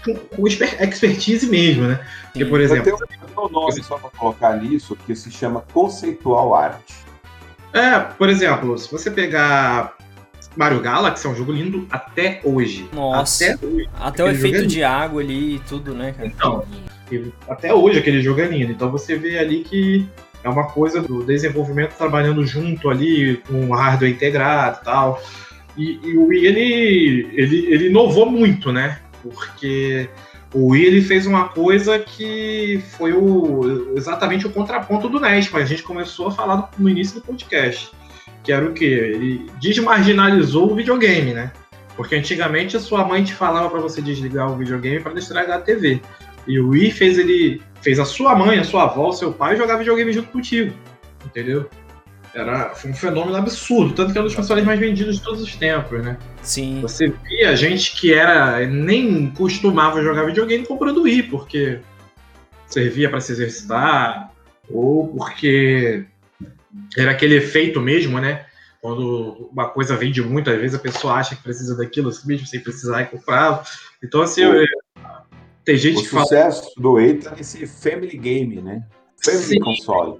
[0.04, 2.06] com, com expertise mesmo, né?
[2.26, 2.98] Porque, por exemplo.
[3.08, 6.96] Tem um nome só para colocar nisso que se chama conceitual arte.
[7.74, 9.96] É, por exemplo, se você pegar
[10.58, 12.90] Mario Galaxy, é um jogo lindo até hoje.
[12.92, 13.54] Nossa.
[13.54, 16.28] Até, hoje, até o efeito é de água ali e tudo, né, cara?
[16.28, 16.66] Então,
[17.48, 18.72] até hoje aquele jogo é lindo.
[18.72, 20.08] Então você vê ali que
[20.44, 25.22] é uma coisa do desenvolvimento trabalhando junto ali, com hardware integrado e tal.
[25.78, 29.00] E, e, o Wii, ele, ele, ele inovou muito, né?
[29.22, 30.10] Porque
[30.54, 35.64] o Wii ele fez uma coisa que foi o, exatamente o contraponto do NES, mas
[35.64, 37.92] a gente começou a falar no início do podcast.
[38.48, 38.86] Que era o quê?
[38.86, 41.52] Ele desmarginalizou o videogame, né?
[41.98, 45.58] Porque antigamente a sua mãe te falava para você desligar o videogame para não estragar
[45.58, 46.00] a TV.
[46.48, 49.76] E o Wii fez ele fez a sua mãe, a sua avó, seu pai jogar
[49.76, 50.74] videogame junto contigo.
[51.26, 51.70] Entendeu?
[52.34, 55.42] Era, foi um fenômeno absurdo, tanto que é um dos consoles mais vendidos de todos
[55.42, 56.18] os tempos, né?
[56.42, 56.80] Sim.
[56.80, 61.80] Você via gente que era nem costumava jogar videogame comprando Wii, porque
[62.66, 64.32] servia para se exercitar,
[64.70, 66.06] ou porque
[66.98, 68.46] era aquele efeito mesmo, né?
[68.82, 72.60] Quando uma coisa vende muito, às vezes a pessoa acha que precisa daquilo, mesmo sem
[72.60, 73.64] precisar e comprava.
[74.04, 74.66] Então, assim, eu,
[75.66, 76.24] tem gente o que fala.
[76.24, 78.84] O sucesso do Wii tá nesse family game, né?
[79.24, 79.60] Family Sim.
[79.60, 80.20] console.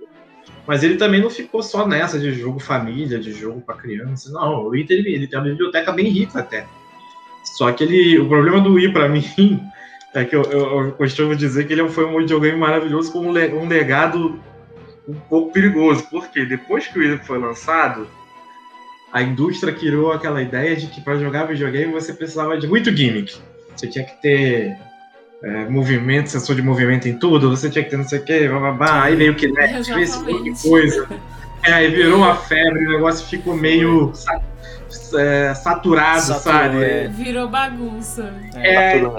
[0.68, 4.30] Mas ele também não ficou só nessa de jogo família, de jogo para criança.
[4.32, 6.68] Não, o Wii ele, ele tem uma biblioteca bem rica até.
[7.56, 9.62] Só que ele, o problema do Wii para mim
[10.14, 13.68] é que eu, eu, eu, costumo dizer que ele foi um videogame maravilhoso com um
[13.68, 14.40] legado
[15.08, 16.08] um pouco perigoso.
[16.10, 18.08] Porque depois que o Wii foi lançado,
[19.12, 23.36] a indústria criou aquela ideia de que para jogar videogame você precisava de muito gimmick.
[23.76, 24.78] Você tinha que ter
[25.44, 28.48] é, movimento, sensor de movimento em tudo, você tinha que ter não sei o que,
[28.48, 31.08] babá, aí veio o Kinect, esse tipo de coisa.
[31.64, 34.12] É, aí virou uma febre, o negócio ficou meio
[35.16, 36.84] é, saturado, Saturou, sabe?
[36.84, 37.08] É.
[37.08, 38.34] Virou bagunça.
[38.56, 39.16] É, então,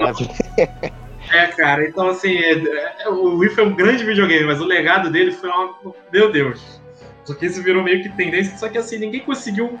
[1.31, 5.09] é, cara, então assim, é, é, o Wii foi um grande videogame, mas o legado
[5.09, 5.75] dele foi uma.
[6.11, 6.79] Meu Deus.
[7.25, 9.79] Só que isso virou meio que tendência, só que assim, ninguém conseguiu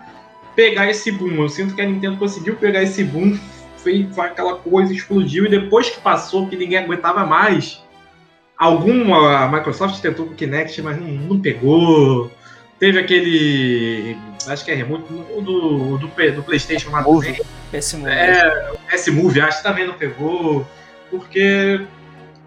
[0.55, 1.41] pegar esse boom.
[1.41, 3.37] Eu sinto que a Nintendo conseguiu pegar esse boom
[3.77, 7.81] foi, foi aquela coisa, explodiu, e depois que passou, que ninguém aguentava mais,
[8.57, 9.43] alguma.
[9.43, 12.31] A Microsoft tentou com o Kinect, mas não, não pegou.
[12.77, 14.17] Teve aquele.
[14.47, 17.41] Acho que é remote do, do, do PlayStation lá também.
[17.71, 18.09] PS Move.
[18.09, 20.65] É, o PS Move, acho que também não pegou.
[21.09, 21.85] Porque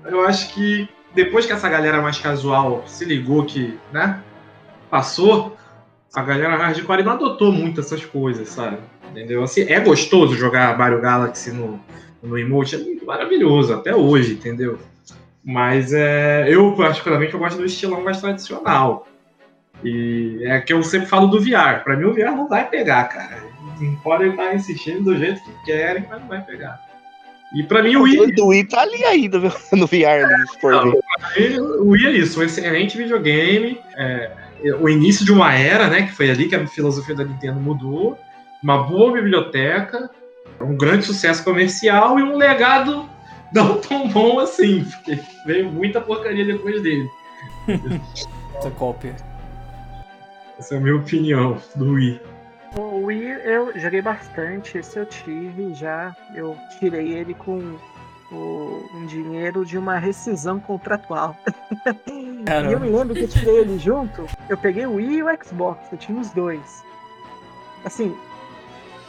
[0.04, 4.22] eu acho que depois que essa galera mais casual se ligou que, né,
[4.90, 5.56] passou,
[6.14, 8.78] a galera hardcore não adotou muito essas coisas, sabe?
[9.10, 9.42] Entendeu?
[9.42, 11.80] Assim, é gostoso jogar Mario Galaxy no,
[12.22, 14.78] no emote, é maravilhoso, até hoje, entendeu?
[15.44, 19.08] Mas é, eu, particularmente, eu gosto do estilão mais tradicional.
[19.82, 21.82] E é que eu sempre falo do VR.
[21.82, 23.42] Para mim, o VR não vai pegar, cara.
[24.04, 26.80] Podem estar insistindo do jeito que querem, mas não vai pegar.
[27.54, 28.40] E para mim, o Wii.
[28.40, 29.38] O Wii tá ali ainda,
[29.72, 31.00] no VR ali, se for não,
[31.34, 31.60] ver.
[31.60, 33.78] O Wii é isso, um excelente videogame.
[33.96, 34.30] É,
[34.80, 36.02] o início de uma era, né?
[36.02, 38.18] Que foi ali que a filosofia da Nintendo mudou.
[38.62, 40.08] Uma boa biblioteca,
[40.60, 43.08] um grande sucesso comercial e um legado
[43.52, 47.08] não tão bom assim, porque veio muita porcaria depois dele.
[47.66, 49.16] Muita cópia.
[50.58, 52.20] Essa é a minha opinião do Wii.
[52.74, 56.16] O Wii eu joguei bastante, esse eu tive já.
[56.34, 57.78] Eu tirei ele com
[58.30, 61.36] o, um dinheiro de uma rescisão contratual.
[62.08, 64.26] e eu me lembro que eu tirei ele junto.
[64.48, 66.82] Eu peguei o Wii e o Xbox, eu tinha os dois.
[67.84, 68.16] Assim,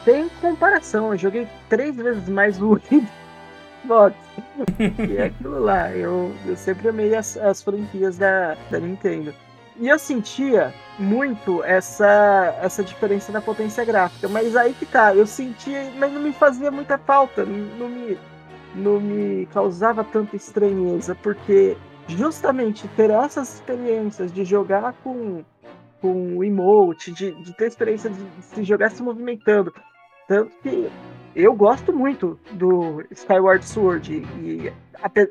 [0.04, 3.08] tem comparação, eu joguei três vezes mais o Wii
[3.82, 4.14] Xbox.
[5.08, 9.34] e é aquilo lá, eu, eu sempre amei as, as franquias da, da Nintendo.
[9.76, 15.26] E eu sentia muito essa, essa diferença na potência gráfica, mas aí que tá, eu
[15.26, 18.16] sentia, mas não me fazia muita falta, não me,
[18.74, 25.42] não me causava tanta estranheza, porque justamente ter essas experiências de jogar com,
[26.00, 29.74] com o emote, de, de ter experiência de, se jogar se movimentando,
[30.28, 30.88] tanto que
[31.34, 34.72] eu gosto muito do Skyward Sword e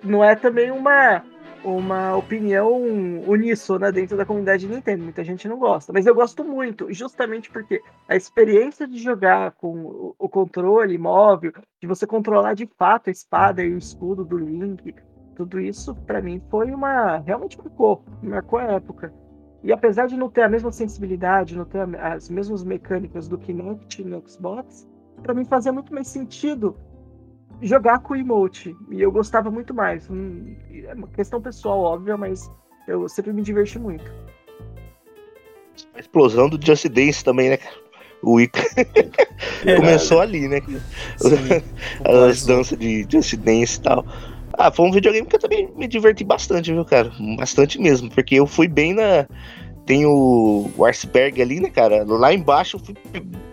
[0.04, 1.24] não é também uma
[1.64, 2.82] uma opinião
[3.28, 5.04] uníssona dentro da comunidade de Nintendo.
[5.04, 10.14] Muita gente não gosta, mas eu gosto muito, justamente porque a experiência de jogar com
[10.18, 14.94] o controle móvel, de você controlar de fato a espada e o escudo do Link,
[15.36, 19.14] tudo isso para mim foi uma realmente marcou, marcou a época.
[19.64, 24.04] E apesar de não ter a mesma sensibilidade, não ter as mesmas mecânicas do Kinect
[24.04, 24.88] no Xbox,
[25.22, 26.76] para mim fazia muito mais sentido
[27.62, 28.76] jogar com o emote.
[28.90, 30.10] E eu gostava muito mais.
[30.10, 32.52] Hum, é uma questão pessoal, óbvia, mas
[32.88, 34.04] eu sempre me diverti muito.
[35.96, 37.58] A explosão do Just Dance também, né,
[38.22, 38.62] O Ica
[39.66, 40.62] é, começou ali, né?
[41.18, 41.64] Sim,
[42.30, 44.06] As danças de Just Dance e tal.
[44.54, 47.12] Ah, foi um videogame que eu também me diverti bastante, viu, cara?
[47.38, 49.28] Bastante mesmo, porque eu fui bem na.
[49.86, 52.06] Tem o, o iceberg ali, né, cara?
[52.06, 52.96] Lá embaixo, fui...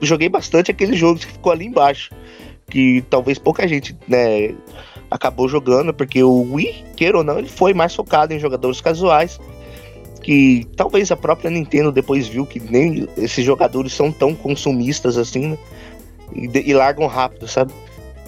[0.00, 2.10] joguei bastante aquele jogo que ficou ali embaixo
[2.70, 4.54] que talvez pouca gente, né,
[5.10, 9.38] acabou jogando, porque o Wii, queira ou não, ele foi mais focado em jogadores casuais,
[10.22, 15.48] que talvez a própria Nintendo depois viu que nem esses jogadores são tão consumistas assim,
[15.48, 15.58] né,
[16.34, 17.72] e, e largam rápido, sabe?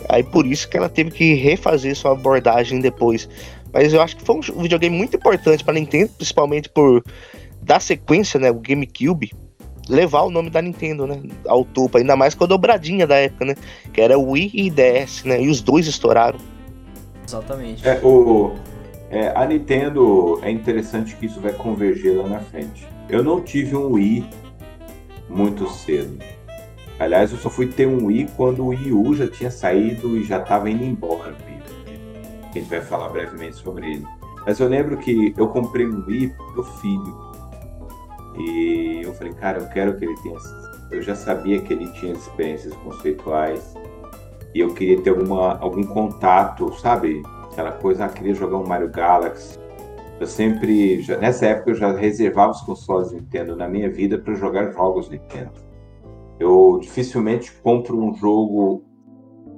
[0.09, 3.29] Aí por isso que ela teve que refazer sua abordagem depois.
[3.73, 7.03] Mas eu acho que foi um videogame muito importante para Nintendo, principalmente por
[7.63, 9.33] dar sequência, né, o GameCube,
[9.89, 13.45] levar o nome da Nintendo, né, ao topo, ainda mais com a dobradinha da época,
[13.45, 13.55] né,
[13.93, 16.39] que era o Wii e DS, né, e os dois estouraram.
[17.27, 17.87] Exatamente.
[17.87, 18.53] É, o,
[19.11, 22.87] é, a Nintendo, é interessante que isso vai converger lá na frente.
[23.09, 24.27] Eu não tive um Wii
[25.29, 26.19] muito cedo.
[26.99, 30.23] Aliás, eu só fui ter um Wii quando o Wii U já tinha saído e
[30.23, 31.35] já estava indo embora.
[32.53, 34.07] A gente vai falar brevemente sobre ele.
[34.47, 37.17] Mas eu lembro que eu comprei um Wii pro meu filho.
[38.39, 40.39] E eu falei, cara, eu quero que ele tenha.
[40.91, 43.75] Eu já sabia que ele tinha experiências conceituais
[44.55, 47.23] e eu queria ter alguma, algum contato, sabe?
[47.51, 49.59] Aquela coisa, ah, queria jogar um Mario Galaxy.
[50.21, 54.35] Eu sempre, já, nessa época, eu já reservava os consoles Nintendo na minha vida para
[54.35, 55.53] jogar jogos Nintendo.
[56.39, 58.85] Eu dificilmente compro um jogo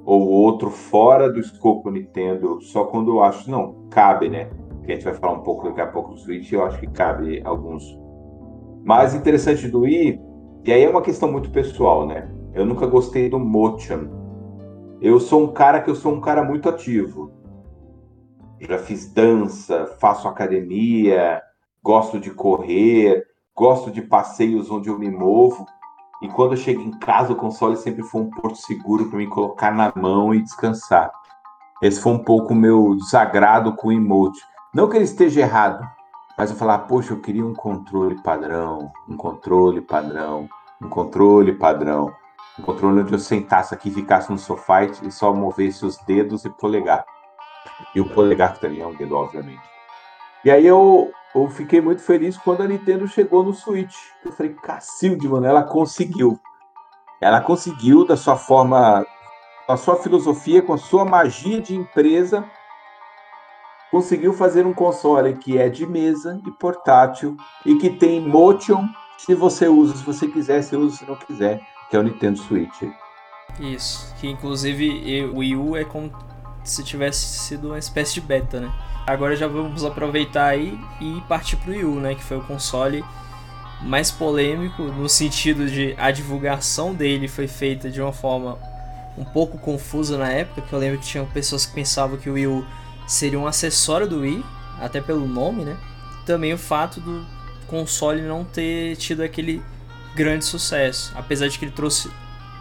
[0.05, 4.51] ou outro fora do escopo Nintendo, só quando eu acho, não, cabe, né?
[4.85, 6.87] Que a gente vai falar um pouco daqui a pouco do Switch, eu acho que
[6.87, 7.83] cabe alguns
[8.85, 10.21] mais interessante do Wii,
[10.65, 12.31] e aí é uma questão muito pessoal, né?
[12.53, 14.09] Eu nunca gostei do motion.
[15.01, 17.33] Eu sou um cara que eu sou um cara muito ativo.
[18.61, 21.43] Já fiz dança, faço academia,
[21.83, 23.25] gosto de correr,
[23.57, 25.67] gosto de passeios onde eu me movo.
[26.23, 29.27] E quando eu chego em casa, o console sempre foi um porto seguro para me
[29.27, 31.11] colocar na mão e descansar.
[31.83, 34.41] Esse foi um pouco o meu desagrado com o emote.
[34.75, 35.87] Não que ele esteja errado,
[36.37, 40.49] mas eu falar, poxa, eu queria um controle padrão, um controle padrão,
[40.83, 42.15] um controle padrão,
[42.59, 46.51] um controle onde eu sentasse aqui, ficasse no sofá e só movesse os dedos e
[46.51, 47.05] polegar.
[47.95, 49.63] E o polegar também é um dedo, obviamente.
[50.45, 53.97] E aí eu, eu fiquei muito feliz quando a Nintendo chegou no Switch.
[54.25, 56.39] Eu falei, cacilde, mano, ela conseguiu.
[57.21, 59.07] Ela conseguiu, da sua forma
[59.67, 62.45] a sua filosofia, com a sua magia de empresa,
[63.95, 69.37] conseguiu fazer um console que é de mesa e portátil e que tem motion se
[69.37, 72.83] você usa, se você quiser, se usa, se não quiser, que é o Nintendo Switch.
[73.61, 76.11] Isso, que inclusive o Wii U é como
[76.65, 78.73] se tivesse sido uma espécie de beta, né?
[79.07, 82.17] Agora já vamos aproveitar aí e partir pro Wii U, né?
[82.17, 83.05] Que foi o console
[83.81, 88.59] mais polêmico no sentido de a divulgação dele foi feita de uma forma
[89.17, 92.33] um pouco confusa na época, que eu lembro que tinha pessoas que pensavam que o
[92.33, 92.67] Wii U
[93.07, 94.45] seria um acessório do Wii,
[94.81, 95.77] até pelo nome, né?
[96.27, 97.25] Também o fato do
[97.67, 99.63] console não ter tido aquele
[100.15, 102.11] grande sucesso, apesar de que ele trouxe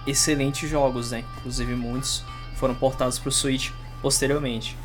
[0.06, 1.24] excelentes jogos, né?
[1.38, 2.24] Inclusive muitos
[2.56, 3.72] foram portados para o Switch
[4.02, 4.78] posteriormente.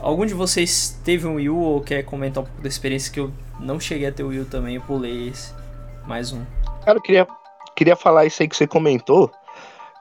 [0.00, 3.20] Algum de vocês teve um Wii U ou quer comentar um pouco da experiência que
[3.20, 5.54] eu não cheguei a ter o Wii U também, eu pulei esse.
[6.06, 6.44] Mais um.
[6.84, 7.26] Cara, eu queria,
[7.76, 9.30] queria falar isso aí que você comentou,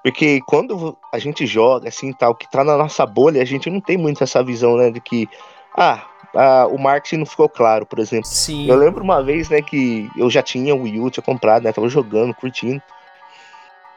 [0.04, 3.80] porque quando a gente joga assim tal, que tá na nossa bolha, a gente não
[3.80, 5.30] tem muito essa visão, né, de que
[5.78, 8.28] ah, ah, o marketing não ficou claro, por exemplo.
[8.28, 8.68] Sim.
[8.68, 11.72] Eu lembro uma vez, né, que eu já tinha o Wii U, tinha comprado, né,
[11.72, 12.82] tava jogando, curtindo.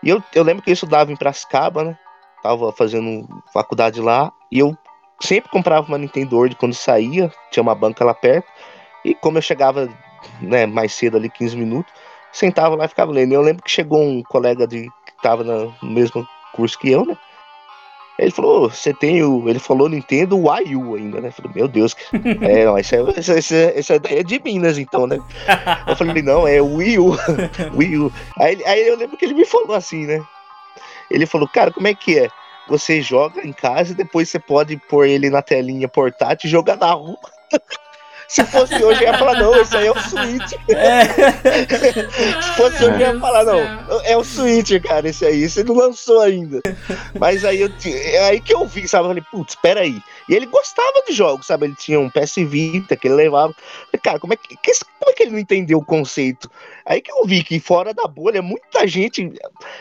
[0.03, 1.99] E eu, eu lembro que eu estudava em Prascaba, né,
[2.43, 4.77] tava fazendo faculdade lá, e eu
[5.21, 8.47] sempre comprava uma Nintendo World quando saía, tinha uma banca lá perto,
[9.05, 9.89] e como eu chegava,
[10.41, 11.93] né, mais cedo ali, 15 minutos,
[12.33, 13.33] sentava lá e ficava lendo.
[13.33, 14.89] E eu lembro que chegou um colega de
[15.25, 17.17] tava no mesmo curso que eu, né?
[18.19, 19.49] Ele falou, você tem o.
[19.49, 21.29] Ele falou Nintendo Wii U ainda, né?
[21.29, 21.97] Eu falei, meu Deus,
[22.43, 25.19] é, não, essa, essa, essa é de Minas, então, né?
[25.87, 27.17] Eu falei, não, é Wii U.
[27.75, 28.13] Wii U.
[28.39, 30.23] Aí, aí eu lembro que ele me falou assim, né?
[31.11, 32.29] Ele falou, cara, como é que é?
[32.69, 36.77] Você joga em casa e depois você pode pôr ele na telinha portátil e jogar
[36.77, 37.19] na rua.
[38.35, 40.55] Se fosse hoje, eu ia falar, não, esse aí é o Switch.
[40.69, 41.05] É.
[42.43, 43.61] Se fosse hoje, eu ia falar, não,
[44.03, 45.49] é o Switch, cara, esse aí.
[45.49, 46.61] Você não lançou ainda.
[47.17, 49.05] Mas aí eu é aí que eu vi, sabe?
[49.05, 50.03] Eu falei, putz, espera aí.
[50.29, 51.67] E ele gostava de jogos, sabe?
[51.67, 53.55] Ele tinha um PS Vita que ele levava.
[53.55, 56.51] Falei, cara, como é que, como é que ele não entendeu o conceito?
[56.85, 59.33] Aí que eu vi que fora da bolha, muita gente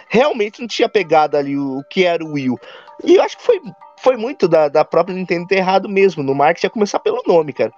[0.07, 2.59] realmente não tinha pegado ali o, que era o Wii U.
[3.03, 3.59] E eu acho que foi,
[3.99, 6.21] foi muito da, da própria Nintendo ter errado mesmo.
[6.21, 7.73] No marketing, a começar pelo nome, cara.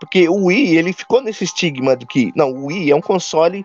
[0.00, 3.64] Porque o Wii, ele ficou nesse estigma de que, não, o Wii é um console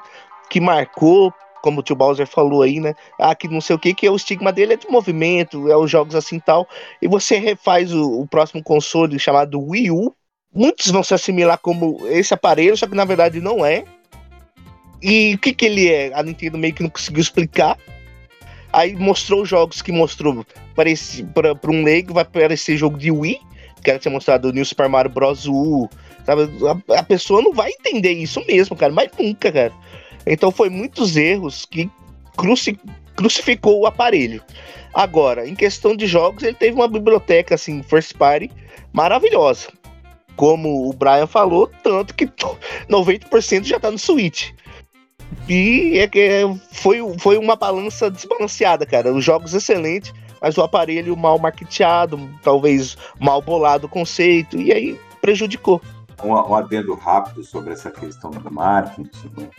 [0.50, 2.94] que marcou, como o tio Bowser falou aí, né?
[3.20, 5.76] Ah, que não sei o que, que é o estigma dele é de movimento, é
[5.76, 6.68] os jogos assim tal.
[7.02, 10.16] E você refaz o, o próximo console chamado Wii U.
[10.54, 13.84] Muitos vão se assimilar como esse aparelho, só que na verdade não é.
[15.02, 16.12] E o que, que ele é?
[16.14, 17.78] A Nintendo meio que não conseguiu explicar.
[18.72, 20.46] Aí mostrou os jogos que mostrou.
[20.76, 23.40] Para um leigo vai parecer jogo de Wii.
[23.84, 25.46] Que era ter mostrado o New Super Mario Bros.
[25.48, 25.90] U,
[26.30, 26.50] Sabe?
[26.94, 29.74] A, a, pessoa não vai entender isso mesmo, cara, mas nunca, cara.
[30.28, 31.90] Então foi muitos erros que
[32.38, 32.78] cruci,
[33.16, 34.44] crucificou o aparelho.
[34.94, 38.52] Agora, em questão de jogos, ele teve uma biblioteca assim, first party
[38.94, 39.70] maravilhosa.
[40.36, 44.52] Como o Brian falou, tanto que 90% já tá no Switch.
[45.48, 49.12] E é que é, foi, foi uma balança desbalanceada, cara.
[49.12, 55.00] Os jogos excelentes, mas o aparelho mal marketeado, talvez mal bolado o conceito, e aí
[55.22, 55.82] prejudicou
[56.24, 59.50] um, um adendo rápido sobre essa questão do marketing.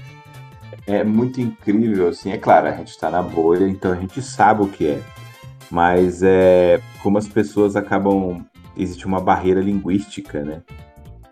[0.86, 4.62] É muito incrível, assim, é claro, a gente está na bolha, então a gente sabe
[4.62, 5.02] o que é.
[5.70, 8.44] Mas é como as pessoas acabam.
[8.76, 10.62] Existe uma barreira linguística, né?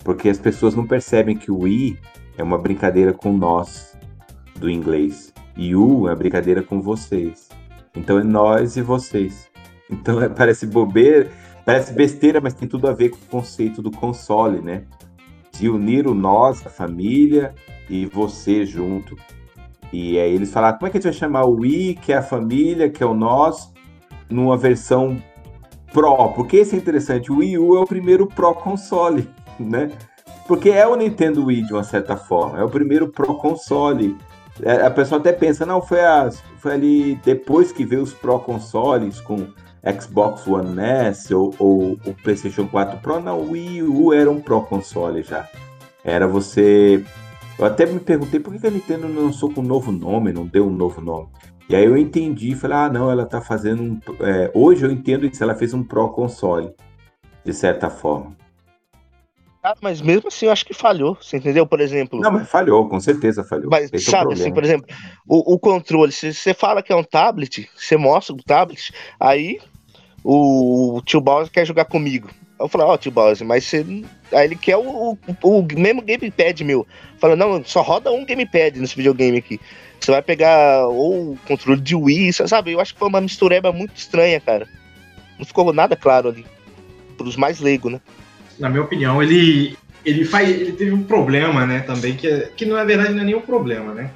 [0.05, 1.99] Porque as pessoas não percebem que o i
[2.37, 3.97] é uma brincadeira com nós
[4.57, 5.33] do inglês.
[5.57, 7.49] E o é brincadeira com vocês.
[7.97, 9.49] Então é nós e vocês.
[9.91, 11.31] Então é, parece bobeira,
[11.65, 14.85] parece besteira, mas tem tudo a ver com o conceito do console, né?
[15.59, 17.55] De unir o nós, a família,
[17.89, 19.17] e você junto.
[19.93, 22.17] E aí eles falaram, como é que a gente vai chamar o Wii, que é
[22.17, 23.73] a família, que é o nós,
[24.29, 25.21] numa versão
[25.93, 26.29] Pro?
[26.35, 29.29] Porque esse é interessante, o Wii U é o primeiro Pro console,
[29.59, 29.91] né?
[30.47, 34.17] Porque é o Nintendo Wii, de uma certa forma, é o primeiro Pro console.
[34.63, 38.39] É, a pessoa até pensa, não, foi, a, foi ali depois que veio os Pro
[38.39, 39.47] consoles com
[40.01, 44.41] Xbox One S ou, ou o PlayStation 4 Pro, não, o Wii U era um
[44.41, 45.49] Pro console já.
[46.05, 47.05] Era você.
[47.59, 50.47] Eu até me perguntei por que a Nintendo não lançou com um novo nome, não
[50.47, 51.29] deu um novo nome.
[51.69, 54.01] E aí eu entendi, falei, ah, não, ela tá fazendo um.
[54.21, 56.71] É, hoje eu entendo isso, ela fez um Pro console,
[57.45, 58.37] de certa forma.
[59.63, 61.67] Ah, mas mesmo assim eu acho que falhou, você entendeu?
[61.67, 62.21] Por exemplo.
[62.21, 63.69] Não, mas falhou, com certeza falhou.
[63.71, 64.87] Mas Esse sabe, é assim, por exemplo,
[65.27, 69.59] o, o controle, se você fala que é um tablet, você mostra o tablet, aí
[70.23, 72.29] o, o tio Bowser quer jogar comigo.
[72.61, 73.85] eu falei, ó, oh, tio Bowser, mas você.
[74.33, 76.87] Aí ele quer o, o, o, mesmo gamepad meu.
[77.19, 79.61] Fala, não, só roda um gamepad nesse videogame aqui.
[79.99, 82.73] Você vai pegar ou o controle de Wii, sabe?
[82.73, 84.69] Eu acho que foi uma mistureba muito estranha, cara.
[85.37, 86.47] Não ficou nada claro ali.
[87.17, 88.01] Pros mais leigos, né?
[88.59, 89.77] Na minha opinião, ele.
[90.05, 93.25] Ele, faz, ele teve um problema, né, também, que, é, que na verdade não é
[93.25, 94.11] nenhum problema, né?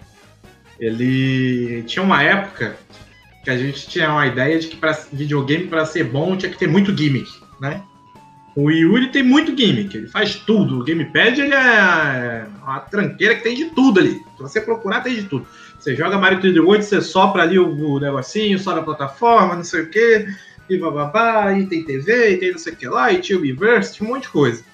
[0.78, 2.76] Ele tinha uma época
[3.44, 6.58] que a gente tinha uma ideia de que para videogame, para ser bom, tinha que
[6.58, 7.28] ter muito gimmick,
[7.60, 7.82] né?
[8.54, 10.78] O Yuri tem muito gimmick, ele faz tudo.
[10.78, 14.14] O Gamepad ele é uma tranqueira que tem de tudo ali.
[14.36, 15.46] Se você procurar, tem de tudo.
[15.78, 19.82] Você joga Mario 38, você sopra ali o, o negocinho, sobe a plataforma, não sei
[19.82, 20.26] o que,
[20.74, 23.42] e bababá, e tem TV, e tem não sei o que lá, e tinha o
[23.42, 24.64] Reverse, tinha um monte de coisa.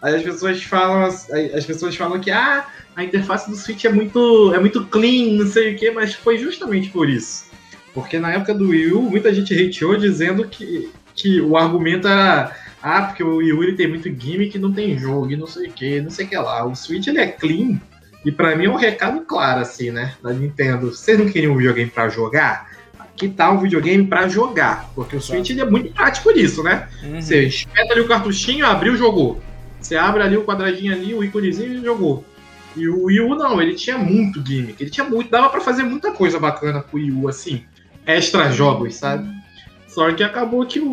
[0.00, 2.66] Aí as pessoas falam, as pessoas falam que ah,
[2.96, 6.38] a interface do Switch é muito, é muito clean, não sei o que, mas foi
[6.38, 7.50] justamente por isso.
[7.94, 12.52] Porque na época do Wii U, muita gente hateou dizendo que, que o argumento era
[12.82, 16.00] ah, porque o Yuri tem muito gimmick não tem jogo e não sei o que,
[16.00, 16.64] não sei o que lá.
[16.64, 17.80] O Switch ele é clean
[18.24, 20.92] e para mim é um recado claro assim, né, da Nintendo.
[20.92, 22.71] Vocês não queriam um videogame para jogar?
[23.28, 26.88] Tá um videogame para jogar, porque o Switch ele é muito prático nisso, né?
[27.02, 27.20] Uhum.
[27.20, 29.40] Você espeta ali o cartuchinho, abriu, jogou.
[29.80, 32.24] Você abre ali o quadradinho ali, o íconezinho e jogou.
[32.76, 35.82] E o Wii U não, ele tinha muito gimmick, ele tinha muito, dava para fazer
[35.82, 37.64] muita coisa bacana com o Wii U, assim
[38.06, 39.28] extra jogos, sabe?
[39.86, 40.86] Só que acabou que o,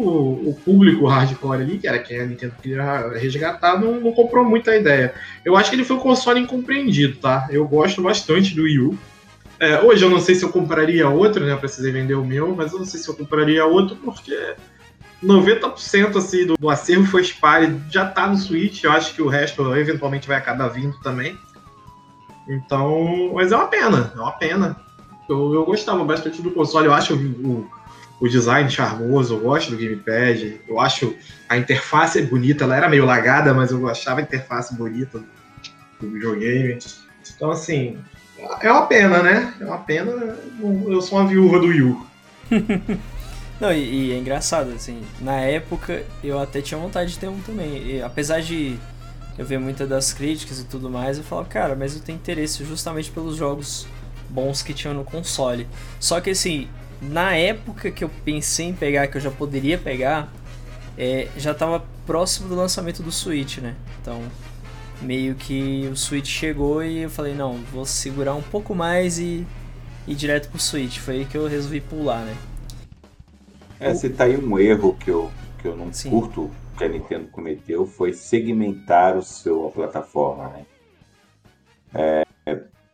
[0.49, 4.75] o, público hardcore ali, que era quem a Nintendo queria resgatar, não, não, comprou muita
[4.75, 5.13] ideia.
[5.45, 7.47] Eu acho que ele foi um console incompreendido, tá?
[7.49, 8.99] Eu gosto bastante do Wii U.
[9.59, 11.51] É, hoje eu não sei se eu compraria outro, né?
[11.51, 14.55] Eu precisei vender o meu, mas eu não sei se eu compraria outro, porque
[15.21, 18.83] 90% assim, do, do acervo foi espalhado, já tá no Switch.
[18.83, 21.37] Eu acho que o resto eventualmente vai acabar vindo também.
[22.47, 24.79] Então, mas é uma pena, é uma pena.
[25.29, 27.69] Eu, eu gostava bastante do console, eu acho o,
[28.19, 31.15] o design charmoso, eu gosto do gamepad, eu acho
[31.47, 35.21] a interface bonita, ela era meio lagada, mas eu achava a interface bonita
[35.99, 36.79] do videogame.
[37.35, 37.97] Então, assim,
[38.61, 39.53] é uma pena, né?
[39.59, 40.11] É uma pena.
[40.87, 42.05] Eu sou uma viúva do Wii U.
[43.59, 47.39] Não, e, e, é engraçado, assim, na época eu até tinha vontade de ter um
[47.41, 47.85] também.
[47.85, 48.79] E, apesar de
[49.37, 52.63] eu ver muitas das críticas e tudo mais, eu falo, cara, mas eu tenho interesse
[52.63, 53.85] justamente pelos jogos
[54.29, 55.67] bons que tinham no console.
[55.99, 56.69] Só que assim,
[57.01, 60.31] na época que eu pensei em pegar, que eu já poderia pegar,
[60.97, 63.75] é, já estava próximo do lançamento do Switch, né?
[64.01, 64.21] Então,
[65.01, 69.45] meio que o Switch chegou e eu falei, não, vou segurar um pouco mais e
[70.07, 70.97] ir direto pro Switch.
[70.99, 72.37] Foi aí que eu resolvi pular, né?
[73.79, 75.31] É, você tá aí um erro que eu,
[75.61, 76.09] que eu não Sim.
[76.09, 80.65] curto que a Nintendo cometeu foi segmentar o seu a plataforma, né?
[81.93, 82.25] É,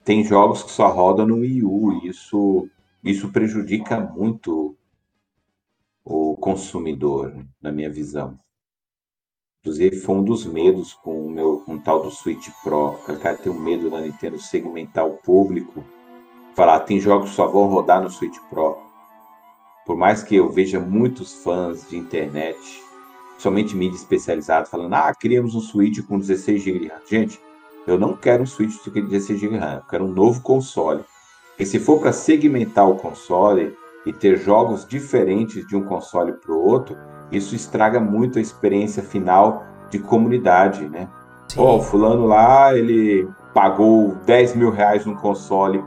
[0.04, 2.70] tem jogos que só rodam no Wii U, e isso,
[3.04, 4.78] isso prejudica muito
[6.04, 8.40] o consumidor, na minha visão.
[9.66, 13.00] Inclusive, foi um dos medos com o meu com o tal do Switch Pro.
[13.10, 15.84] O cara tem um medo da Nintendo segmentar o público.
[16.54, 18.78] Falar, tem jogos que só vão rodar no Switch Pro.
[19.84, 22.60] Por mais que eu veja muitos fãs de internet,
[23.40, 26.92] somente mídia especializada, falando, ah, criamos um Switch com 16 GB.
[27.10, 27.42] Gente,
[27.88, 31.04] eu não quero um Switch de 16 GB RAM, eu quero um novo console.
[31.58, 33.76] E se for para segmentar o console
[34.06, 36.96] e ter jogos diferentes de um console para o outro,
[37.32, 41.08] isso estraga muito a experiência final de comunidade, né?
[41.58, 45.84] Ó, oh, fulano lá, ele pagou 10 mil reais num console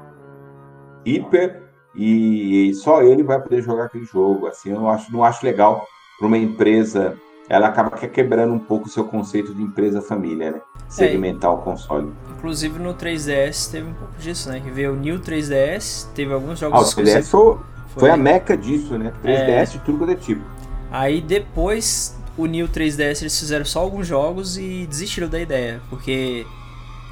[1.04, 1.62] hiper
[1.94, 4.46] e só ele vai poder jogar aquele jogo.
[4.46, 5.86] Assim, eu não acho, não acho legal
[6.18, 7.16] para uma empresa
[7.48, 10.60] ela acaba quebrando um pouco o seu conceito de empresa família, né?
[10.86, 12.12] Segmentar é, o console.
[12.36, 14.60] Inclusive no 3DS teve um pouco disso, né?
[14.60, 17.56] Que veio o New 3DS, teve alguns jogos ah, o 3DS foi,
[17.96, 19.14] foi, a meca disso, né?
[19.24, 19.64] 3DS é...
[19.64, 20.42] de tudo quanto é tipo.
[20.90, 26.46] Aí depois o New 3DS eles fizeram só alguns jogos e desistiram da ideia, porque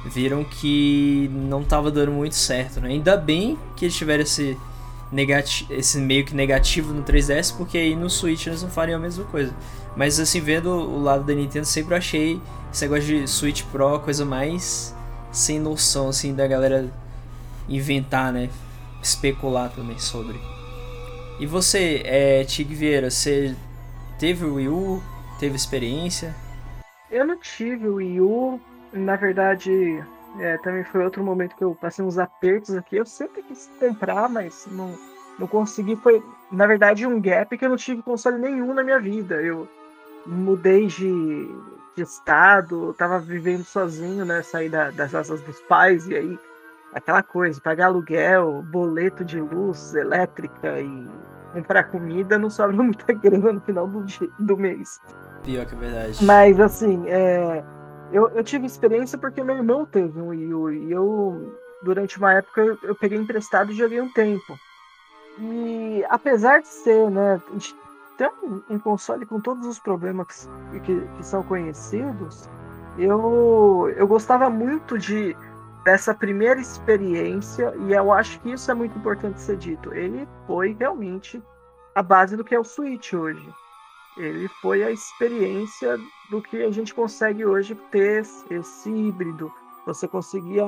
[0.05, 2.89] viram que não estava dando muito certo, né?
[2.89, 4.57] Ainda bem que eles tiveram esse
[5.69, 9.23] esse meio que negativo no 3DS, porque aí no Switch eles não fariam a mesma
[9.25, 9.53] coisa.
[9.95, 12.41] Mas assim, vendo o lado da Nintendo, sempre achei
[12.71, 14.93] esse negócio de Switch Pro a coisa mais
[15.31, 16.91] sem noção, assim, da galera
[17.69, 18.49] inventar, né?
[19.01, 20.39] Especular também sobre.
[21.39, 23.55] E você, é, Tig Vieira, você
[24.19, 25.01] teve o Wii U?
[25.39, 26.35] Teve experiência?
[27.09, 28.59] Eu não tive o Wii U.
[28.91, 29.71] Na verdade,
[30.39, 32.97] é, também foi outro momento que eu passei uns apertos aqui.
[32.97, 34.93] Eu sempre quis comprar, mas não,
[35.37, 35.95] não consegui.
[35.95, 39.35] Foi, na verdade, um gap que eu não tive console nenhum na minha vida.
[39.41, 39.67] Eu
[40.25, 41.49] mudei de,
[41.95, 44.41] de estado, tava vivendo sozinho, né?
[44.41, 46.39] Saí da, das asas dos pais e aí
[46.93, 51.07] aquela coisa, pagar aluguel, boleto de luz elétrica e
[51.53, 55.01] comprar comida, não sobra muita grana no final do, dia, do mês.
[55.43, 56.25] Pior que é verdade.
[56.25, 57.63] Mas assim, é,
[58.11, 62.33] eu, eu tive experiência porque meu irmão teve um Wii U e eu, durante uma
[62.33, 64.57] época, eu, eu peguei emprestado e joguei um tempo.
[65.39, 67.39] E apesar de ser, né,
[68.17, 72.49] ter um, um console com todos os problemas que, que, que são conhecidos,
[72.97, 75.35] eu, eu gostava muito de
[75.87, 79.93] dessa primeira experiência e eu acho que isso é muito importante ser dito.
[79.93, 81.41] Ele foi realmente
[81.95, 83.49] a base do que é o Switch hoje.
[84.17, 85.97] Ele foi a experiência
[86.29, 89.49] do que a gente consegue hoje ter esse híbrido.
[89.85, 90.65] Você conseguia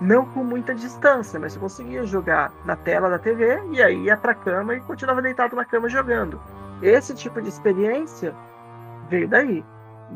[0.00, 4.16] não com muita distância, mas você conseguia jogar na tela da TV e aí ia
[4.16, 6.42] para cama e continuava deitado na cama jogando.
[6.82, 8.34] Esse tipo de experiência
[9.08, 9.64] veio daí.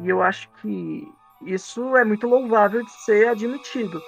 [0.03, 4.03] E eu acho que isso é muito louvável de ser admitido.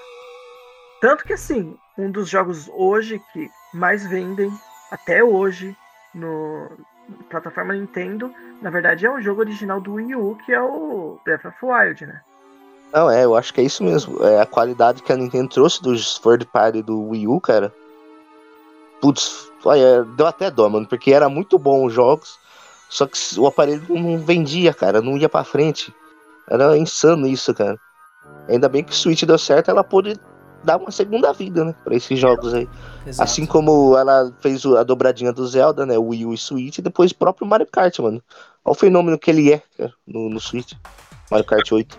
[1.01, 4.51] Tanto que, assim, um dos jogos hoje que mais vendem,
[4.91, 5.77] até hoje,
[6.15, 6.71] no
[7.29, 11.45] plataforma Nintendo, na verdade é um jogo original do Wii U, que é o Breath
[11.45, 12.21] of Wild, né?
[12.93, 14.23] Não, é, eu acho que é isso mesmo.
[14.25, 17.73] É a qualidade que a Nintendo trouxe dos third party do Wii U, cara.
[19.01, 22.39] Putz, olha, deu até dó, mano, porque era muito bom os jogos,
[22.89, 25.95] só que o aparelho não vendia, cara, não ia pra frente.
[26.51, 27.79] Era insano isso, cara.
[28.49, 30.15] Ainda bem que o Switch deu certo, ela pôde
[30.65, 32.69] dar uma segunda vida, né, pra esses jogos aí.
[33.07, 33.23] Exato.
[33.23, 37.13] Assim como ela fez a dobradinha do Zelda, né, Wii U e Switch, e depois
[37.13, 38.23] o próprio Mario Kart, mano.
[38.65, 40.73] Olha o fenômeno que ele é, cara, no, no Switch.
[41.31, 41.99] Mario Kart 8.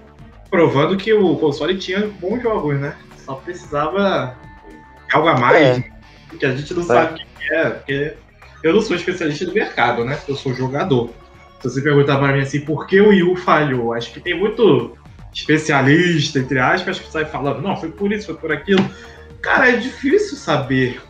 [0.50, 2.98] Provando que o console tinha bons jogos, né?
[3.26, 4.36] Só precisava
[5.14, 5.92] algo a mais, é.
[6.38, 6.86] que a gente não é.
[6.86, 8.18] sabe o que é, porque
[8.64, 10.20] eu não sou especialista do mercado, né?
[10.28, 11.10] Eu sou jogador.
[11.62, 13.94] Se você perguntar para mim assim, por que o Wii U falhou?
[13.94, 14.98] Acho que tem muito
[15.34, 18.84] especialista, entre aspas, que sai falando, não, foi por isso, foi por aquilo.
[19.42, 21.02] Cara, é difícil saber.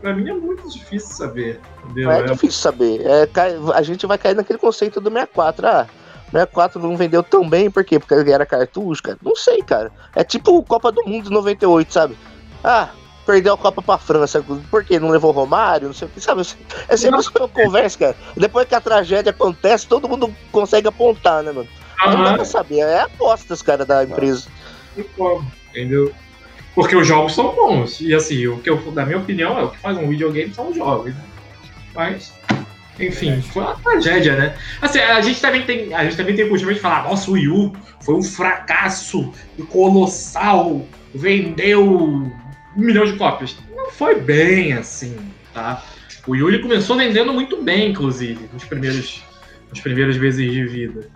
[0.00, 1.60] Pra mim é muito difícil saber.
[1.84, 2.10] Entendeu?
[2.10, 3.02] É, é difícil saber.
[3.04, 3.28] É,
[3.74, 5.66] a gente vai cair naquele conceito do 64.
[5.66, 5.86] Ah,
[6.30, 7.98] 64 não vendeu tão bem, por quê?
[7.98, 9.18] Porque era cartucho, cara?
[9.22, 9.90] Não sei, cara.
[10.14, 12.16] É tipo Copa do Mundo 98, sabe?
[12.64, 12.90] Ah,
[13.26, 15.00] perdeu a Copa pra França, por quê?
[15.00, 16.42] Não levou Romário, não sei o que, sabe?
[16.88, 18.16] É sempre isso que eu converso, cara.
[18.36, 21.68] Depois que a tragédia acontece, todo mundo consegue apontar, né, mano?
[22.06, 24.46] Não dá pra saber, é apostas, cara, da empresa.
[25.70, 26.14] Entendeu?
[26.74, 28.00] Porque os jogos são bons.
[28.00, 30.68] E assim, o que eu, na minha opinião, é o que faz um videogame são
[30.68, 31.14] os jogos.
[31.14, 31.24] Né?
[31.94, 32.32] Mas,
[33.00, 34.56] enfim, foi uma tragédia, né?
[34.80, 37.34] Assim, a gente também tem, a gente também tem o costume de falar, nossa, o
[37.34, 39.32] Wii U foi um fracasso
[39.70, 40.82] colossal,
[41.14, 42.30] vendeu
[42.76, 43.56] um milhão de cópias.
[43.74, 45.16] Não foi bem assim,
[45.52, 45.82] tá?
[46.26, 49.22] O Yuli começou vendendo muito bem, inclusive, nos primeiros,
[49.70, 51.08] nos primeiros meses de vida.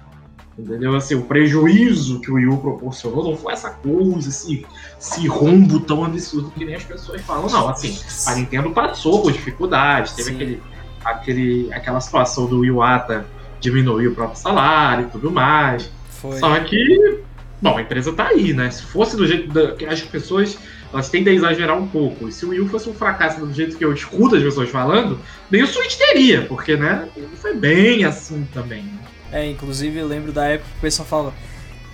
[0.59, 0.95] Entendeu?
[0.95, 4.67] Assim, o prejuízo que o Yu proporcionou não foi essa coisa, esse,
[4.99, 7.49] esse rombo tão absurdo que nem as pessoas falam.
[7.49, 10.63] Não, assim, a Nintendo passou por dificuldades, teve aquele,
[11.05, 13.27] aquele, aquela situação do Iwata
[13.59, 15.91] diminuir o próprio salário e tudo mais.
[16.11, 16.39] Foi.
[16.39, 17.21] Só que,
[17.63, 18.71] bom, a empresa tá aí, né?
[18.71, 20.59] Se fosse do jeito da, que as pessoas
[20.93, 22.29] elas tendem a exagerar um pouco.
[22.29, 24.69] E se o Wii U fosse um fracasso do jeito que eu escuto as pessoas
[24.69, 25.19] falando,
[25.51, 28.83] nem o Switch teria, porque, né, foi bem assim também.
[28.83, 28.99] Né?
[29.33, 31.35] É, inclusive eu lembro da época que o pessoal falava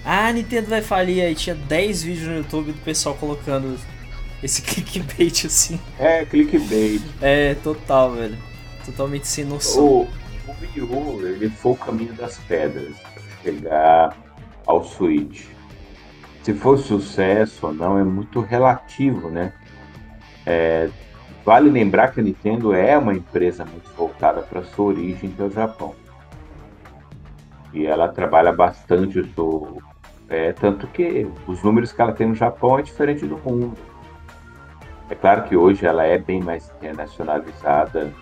[0.08, 3.76] ah, a Nintendo vai falir, aí tinha 10 vídeos no YouTube do pessoal colocando
[4.40, 5.80] esse clickbait assim.
[5.98, 7.02] É, clickbait.
[7.20, 8.38] É, total, velho.
[8.84, 9.84] Totalmente sem noção.
[9.84, 14.16] O, o Wii U, ele foi o caminho das pedras para chegar
[14.64, 15.46] ao Switch
[16.46, 19.52] se foi sucesso ou não é muito relativo, né?
[20.46, 20.88] É,
[21.44, 25.92] vale lembrar que a Nintendo é uma empresa muito voltada para sua origem do Japão.
[27.72, 29.82] E ela trabalha bastante o
[30.28, 33.76] é, tanto que os números que ela tem no Japão é diferente do mundo.
[35.10, 38.12] É claro que hoje ela é bem mais internacionalizada,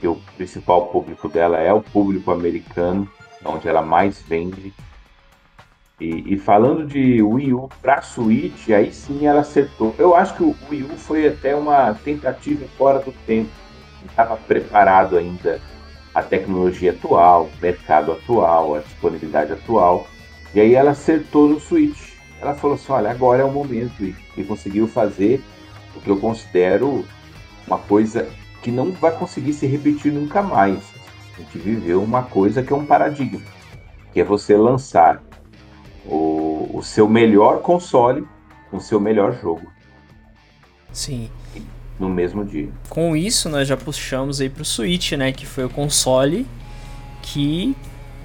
[0.00, 3.08] que o principal público dela é o público americano,
[3.44, 4.74] onde ela mais vende
[6.04, 9.94] e, e, falando de Wii U para Switch, aí sim ela acertou.
[9.98, 13.48] Eu acho que o Wii U foi até uma tentativa fora do tempo.
[14.02, 15.60] Não estava preparado ainda
[16.14, 20.06] a tecnologia atual, o mercado atual, a disponibilidade atual.
[20.54, 22.12] E aí ela acertou no Switch.
[22.38, 24.04] Ela falou assim: olha, agora é o momento.
[24.04, 25.42] E, e conseguiu fazer
[25.96, 27.02] o que eu considero
[27.66, 28.28] uma coisa
[28.62, 30.80] que não vai conseguir se repetir nunca mais.
[31.34, 33.40] A gente viveu uma coisa que é um paradigma,
[34.12, 35.22] que é você lançar
[36.06, 38.26] o, o seu melhor console
[38.70, 39.66] com o seu melhor jogo.
[40.92, 41.30] Sim.
[41.98, 42.68] No mesmo dia.
[42.88, 45.30] Com isso, nós já puxamos aí pro Switch, né?
[45.32, 46.46] Que foi o console
[47.22, 47.76] que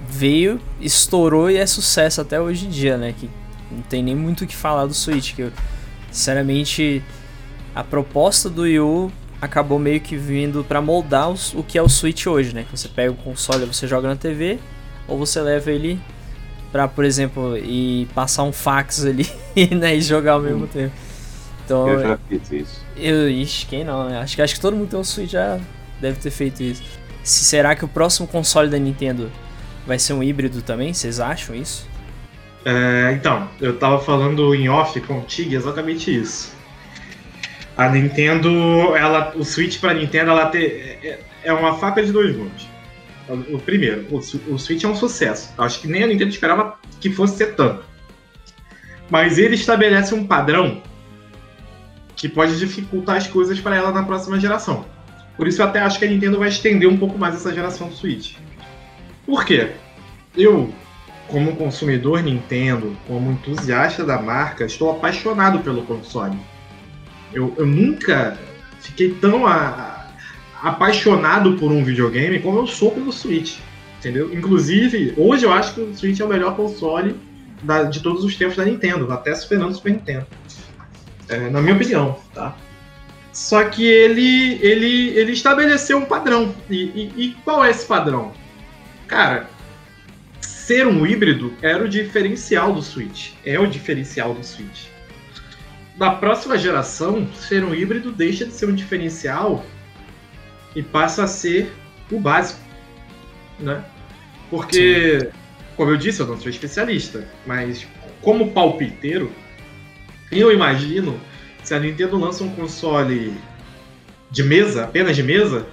[0.08, 3.14] veio, estourou e é sucesso até hoje em dia, né?
[3.18, 3.30] Que
[3.72, 5.36] não tem nem muito o que falar do Switch.
[5.36, 5.52] Que eu,
[6.12, 7.04] sinceramente,
[7.76, 9.12] a proposta do Wii U
[9.42, 12.66] acabou meio que vindo para moldar os, o que é o Switch hoje, né?
[12.72, 14.60] Você pega o console, você joga na TV,
[15.08, 16.00] ou você leva ele
[16.72, 19.28] para, por exemplo, e passar um fax ali,
[19.72, 20.68] né, e jogar ao mesmo hum.
[20.68, 20.94] tempo.
[21.66, 22.86] Então, eu já fiz isso.
[22.98, 24.08] Eu, ixi, quem não?
[24.20, 25.60] Acho que acho que todo mundo tem um Switch já
[26.02, 26.82] deve ter feito isso.
[27.24, 29.32] Se, será que o próximo console da Nintendo
[29.86, 30.94] vai ser um híbrido também?
[30.94, 31.88] Vocês acham isso?
[32.66, 36.54] É, então, eu tava falando em off contigo exatamente isso.
[37.78, 38.50] A Nintendo,
[38.96, 42.68] ela, o Switch para Nintendo, ela te, é, é, uma faca de dois gumes.
[43.30, 45.54] O, primeiro, o, o Switch é um sucesso.
[45.58, 47.84] Acho que nem a Nintendo esperava que fosse ser tanto.
[49.10, 50.82] Mas ele estabelece um padrão
[52.16, 54.86] que pode dificultar as coisas para ela na próxima geração.
[55.38, 57.88] Por isso eu até acho que a Nintendo vai estender um pouco mais essa geração
[57.88, 58.36] do Switch.
[59.26, 59.72] Por quê?
[60.36, 60.74] Eu,
[61.28, 66.38] como consumidor Nintendo, como entusiasta da marca, estou apaixonado pelo console.
[67.32, 68.38] Eu, eu nunca
[68.82, 69.99] fiquei tão a,
[70.62, 73.58] apaixonado por um videogame como eu sou pelo Switch.
[74.00, 74.34] Entendeu?
[74.34, 77.16] Inclusive, hoje eu acho que o Switch é o melhor console
[77.62, 80.28] da, de todos os tempos da Nintendo, até superando o Super Nintendo.
[81.28, 82.56] É, na minha opinião, tá?
[83.34, 86.54] Só que ele, ele, ele estabeleceu um padrão.
[86.70, 88.32] E, e, e qual é esse padrão?
[89.08, 89.50] Cara,
[90.42, 93.32] ser um híbrido era o diferencial do Switch.
[93.46, 94.88] É o diferencial do Switch.
[95.98, 99.66] Na próxima geração, ser um híbrido deixa de ser um diferencial
[100.76, 101.74] e passa a ser
[102.12, 102.60] o básico,
[103.60, 103.84] né?
[104.50, 105.28] Porque, Sim.
[105.76, 107.88] como eu disse, eu não sou especialista, mas
[108.22, 109.32] como palpiteiro,
[110.32, 111.20] eu imagino
[111.64, 113.34] se a Nintendo lança um console
[114.32, 115.68] de mesa, apenas de mesa,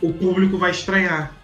[0.00, 1.34] o público vai estranhar,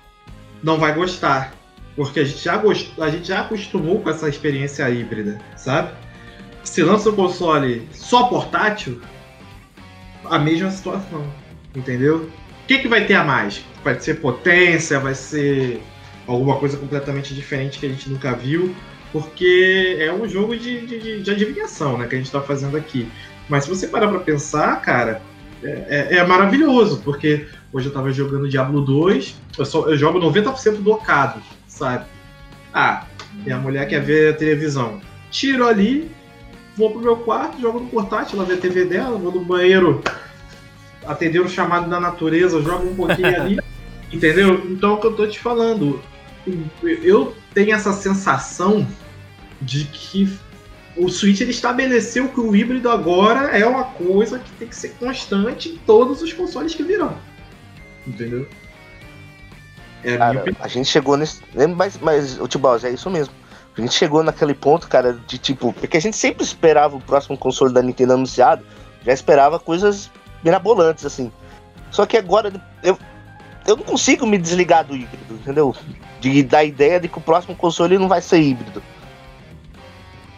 [0.63, 1.55] não vai gostar,
[1.97, 5.93] porque a gente já gostou, a gente já acostumou com essa experiência híbrida, sabe?
[6.65, 9.01] Se lança um console só portátil,
[10.25, 11.27] a mesma situação,
[11.75, 12.29] entendeu?
[12.65, 13.65] O que, que vai ter a mais?
[13.83, 15.83] Vai ser potência, vai ser
[16.27, 18.75] alguma coisa completamente diferente que a gente nunca viu,
[19.13, 23.09] porque é um jogo de, de, de adivinhação, né, que a gente está fazendo aqui.
[23.49, 25.21] Mas se você parar para pensar, cara,
[25.63, 30.19] é, é, é, maravilhoso, porque hoje eu estava jogando Diablo 2, eu, só, eu jogo
[30.19, 32.07] 90% docado, sabe?
[32.73, 33.07] Ah,
[33.45, 35.01] minha mulher quer ver a televisão.
[35.31, 36.11] Tiro ali,
[36.77, 40.03] vou pro meu quarto, jogo no portátil, ela vê a TV dela, vou no banheiro
[41.07, 43.59] atender o chamado da natureza, jogo um pouquinho ali,
[44.13, 44.65] entendeu?
[44.71, 46.01] Então é o que eu tô te falando.
[46.83, 48.87] Eu tenho essa sensação
[49.61, 50.39] de que
[50.97, 54.91] o Switch ele estabeleceu que o híbrido agora é uma coisa que tem que ser
[54.91, 57.17] constante em todos os consoles que virão.
[58.07, 58.47] Entendeu?
[60.05, 61.41] É a, cara, a gente chegou nesse.
[61.77, 63.33] Mas, mas o Tibaus, é isso mesmo.
[63.77, 65.73] A gente chegou naquele ponto, cara, de tipo.
[65.73, 68.65] Porque a gente sempre esperava o próximo console da Nintendo anunciado,
[69.05, 70.11] já esperava coisas
[70.43, 71.31] mirabolantes, assim.
[71.91, 72.53] Só que agora
[72.83, 72.99] eu,
[73.67, 75.75] eu não consigo me desligar do híbrido, entendeu?
[76.21, 78.83] De, da ideia de que o próximo console não vai ser híbrido.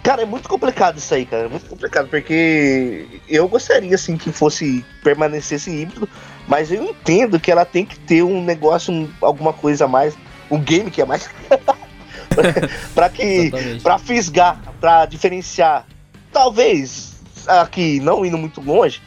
[0.03, 1.47] Cara, é muito complicado isso aí, cara.
[1.47, 6.07] É muito complicado, porque eu gostaria, assim, que fosse permanecesse híbrido,
[6.47, 10.15] mas eu entendo que ela tem que ter um negócio, um, alguma coisa a mais,
[10.51, 11.31] um game que é mais.
[12.95, 13.51] para que.
[13.83, 15.87] para fisgar, para diferenciar.
[16.31, 17.15] Talvez,
[17.47, 19.01] aqui, não indo muito longe,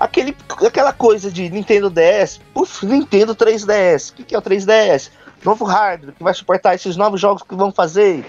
[0.00, 0.34] aquele,
[0.66, 4.10] aquela coisa de Nintendo DS, puf, Nintendo 3DS.
[4.10, 5.10] O que, que é o 3DS?
[5.44, 8.24] Novo hardware que vai suportar esses novos jogos que vão fazer.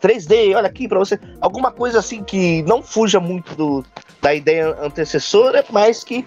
[0.00, 1.18] 3D, olha aqui para você.
[1.40, 3.84] Alguma coisa assim que não fuja muito do,
[4.22, 6.24] da ideia antecessora, mas que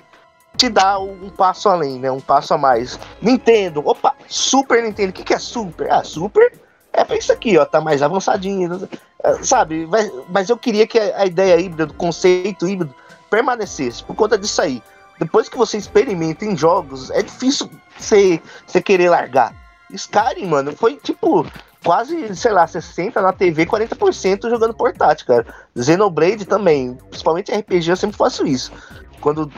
[0.57, 2.11] te dá um passo além, né?
[2.11, 2.99] Um passo a mais.
[3.21, 5.11] Nintendo, opa, Super Nintendo.
[5.11, 5.89] O que, que é Super?
[5.89, 6.51] Ah, Super
[6.93, 8.89] é pra isso aqui, ó, tá mais avançadinho,
[9.23, 9.87] é, sabe?
[9.87, 12.93] Mas, mas eu queria que a, a ideia híbrida, do conceito híbrido,
[13.31, 14.83] permanecesse por conta disso aí.
[15.17, 18.41] Depois que você experimenta em jogos, é difícil você,
[18.83, 19.55] querer largar.
[19.89, 21.45] Skyrim, mano, foi tipo
[21.83, 25.45] quase, sei lá, 60 na TV, 40% jogando portátil, cara.
[25.75, 28.71] Xenoblade também, principalmente RPG, eu sempre faço isso.
[29.19, 29.51] Quando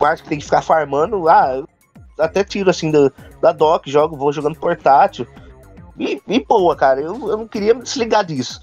[0.00, 1.62] acho que tem que ficar farmando, ah,
[2.18, 5.26] até tiro assim do, da dock, jogo, vou jogando portátil.
[5.98, 8.60] E, e boa, cara, eu, eu não queria me desligar disso.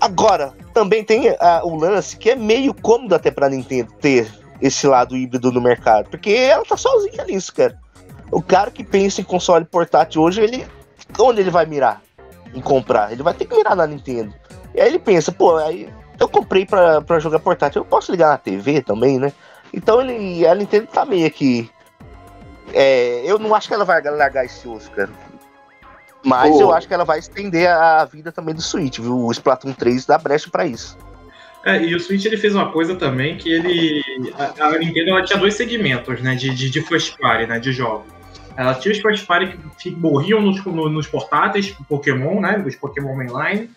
[0.00, 4.30] Agora, também tem ah, o lance que é meio cômodo até pra Nintendo ter
[4.60, 7.78] esse lado híbrido no mercado, porque ela tá sozinha nisso, cara.
[8.30, 10.66] O cara que pensa em console portátil hoje, ele
[11.18, 12.02] onde ele vai mirar?
[12.54, 13.12] em comprar.
[13.12, 14.34] Ele vai ter que mirar na Nintendo.
[14.74, 15.88] E aí ele pensa, pô, aí
[16.18, 19.32] eu comprei pra, pra jogar portátil, eu posso ligar na TV também, né?
[19.72, 21.70] Então ele, a Nintendo tá meio que.
[22.72, 25.10] É, eu não acho que ela vai largar esse osso, cara.
[26.24, 26.60] Mas pô.
[26.60, 29.18] eu acho que ela vai estender a vida também do Switch, viu?
[29.18, 30.96] O Splatoon 3 dá brecha para isso.
[31.64, 34.02] É, e o Switch ele fez uma coisa também que ele,
[34.38, 37.72] a, a Nintendo ela tinha dois segmentos, né, de, de, de first party, né, de
[37.72, 38.06] jogos.
[38.56, 43.14] Ela tinha os first party que morriam nos, nos portáteis, tipo Pokémon, né, os Pokémon
[43.14, 43.70] Mainline,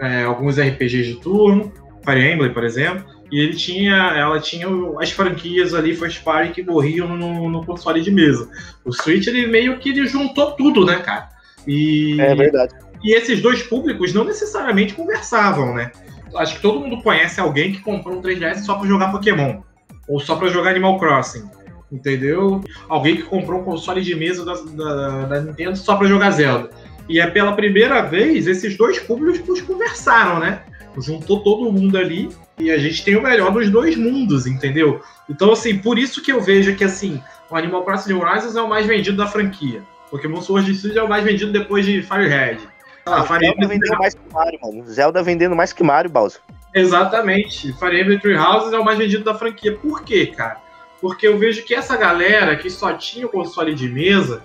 [0.00, 1.72] é, alguns RPGs de turno,
[2.04, 4.66] Fire Emblem, por exemplo, e ele tinha, ela tinha
[4.98, 8.50] as franquias ali first party que morriam no, no console de mesa.
[8.84, 11.28] O Switch ele meio que ele juntou tudo, né, cara?
[11.66, 12.74] E, é verdade.
[13.02, 15.90] E esses dois públicos não necessariamente conversavam, né?
[16.36, 19.60] Acho que todo mundo conhece alguém que comprou um 3DS só para jogar Pokémon
[20.08, 21.48] ou só para jogar Animal Crossing,
[21.90, 22.62] entendeu?
[22.88, 26.70] Alguém que comprou um console de mesa da, da, da Nintendo só para jogar Zelda.
[27.08, 30.62] E é pela primeira vez esses dois públicos conversaram, né?
[30.98, 32.28] Juntou todo mundo ali
[32.58, 35.00] e a gente tem o melhor dos dois mundos, entendeu?
[35.28, 37.20] Então, assim, por isso que eu vejo que, assim,
[37.50, 39.82] o Animal Crossing Horizons é o mais vendido da franquia.
[40.10, 42.60] Pokémon Sword Shield é o mais vendido depois de Firehead.
[43.06, 44.86] Ah, Fire Zelda vendendo mais que Mario, mano.
[44.86, 46.40] Zelda vendendo mais que Mario, Bowser.
[46.74, 47.72] Exatamente.
[47.72, 49.76] Fire Emblem Three Houses é o mais vendido da franquia.
[49.76, 50.60] Por quê, cara?
[51.00, 54.42] Porque eu vejo que essa galera que só tinha o console de mesa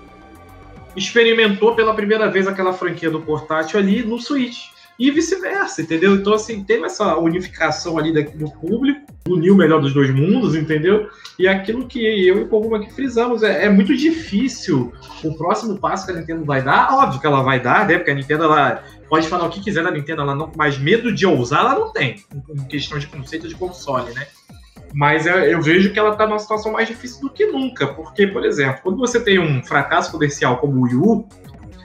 [0.95, 6.15] experimentou pela primeira vez aquela franquia do portátil ali no Switch e vice-versa, entendeu?
[6.15, 11.09] Então, assim, teve essa unificação ali do público, uniu o melhor dos dois mundos, entendeu?
[11.37, 14.93] E aquilo que eu e o Koguma aqui frisamos, é, é, muito difícil
[15.23, 17.97] o próximo passo que a Nintendo vai dar, óbvio que ela vai dar, né?
[17.97, 21.13] Porque a Nintendo, ela pode falar o que quiser da Nintendo, ela não, mas medo
[21.13, 24.27] de ousar ela não tem, em questão de conceito de console, né?
[24.93, 28.27] Mas eu, eu vejo que ela está numa situação mais difícil do que nunca, porque,
[28.27, 31.27] por exemplo, quando você tem um fracasso comercial como o Wii U,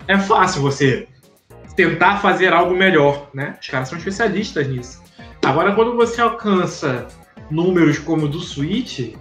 [0.06, 1.08] é fácil você
[1.80, 3.56] tentar fazer algo melhor, né?
[3.58, 5.02] Os caras são especialistas nisso.
[5.42, 7.08] Agora, quando você alcança
[7.50, 9.14] números como o do Switch,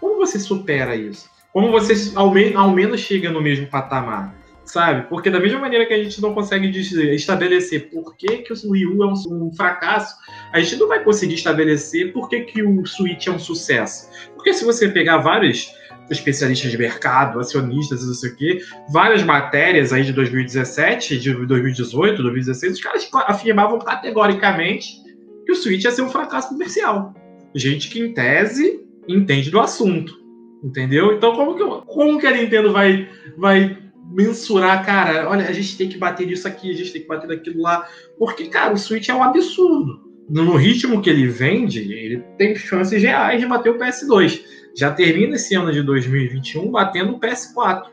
[0.00, 1.28] como você supera isso?
[1.52, 4.34] Como você ao, me ao menos chega no mesmo patamar?
[4.64, 5.06] Sabe?
[5.08, 6.68] Porque da mesma maneira que a gente não consegue
[7.14, 10.16] estabelecer por que, que o Wii U é um, um fracasso,
[10.52, 14.08] a gente não vai conseguir estabelecer por que, que o Switch é um sucesso.
[14.34, 15.70] Porque se você pegar vários
[16.10, 22.22] especialistas de mercado, acionistas não sei o quê, várias matérias aí de 2017, de 2018,
[22.22, 25.04] 2016, os caras afirmavam categoricamente
[25.44, 27.14] que o Switch ia ser um fracasso comercial.
[27.54, 30.14] Gente que, em tese, entende do assunto.
[30.62, 31.12] Entendeu?
[31.12, 33.78] Então, como que, como que a Nintendo vai, vai
[34.10, 35.28] mensurar, cara?
[35.28, 37.86] Olha, a gente tem que bater nisso aqui, a gente tem que bater naquilo lá.
[38.18, 40.04] Porque, cara, o Switch é um absurdo.
[40.28, 44.40] No ritmo que ele vende, ele tem chances reais de bater o PS2
[44.76, 47.84] já termina esse ano de 2021 batendo o PS4,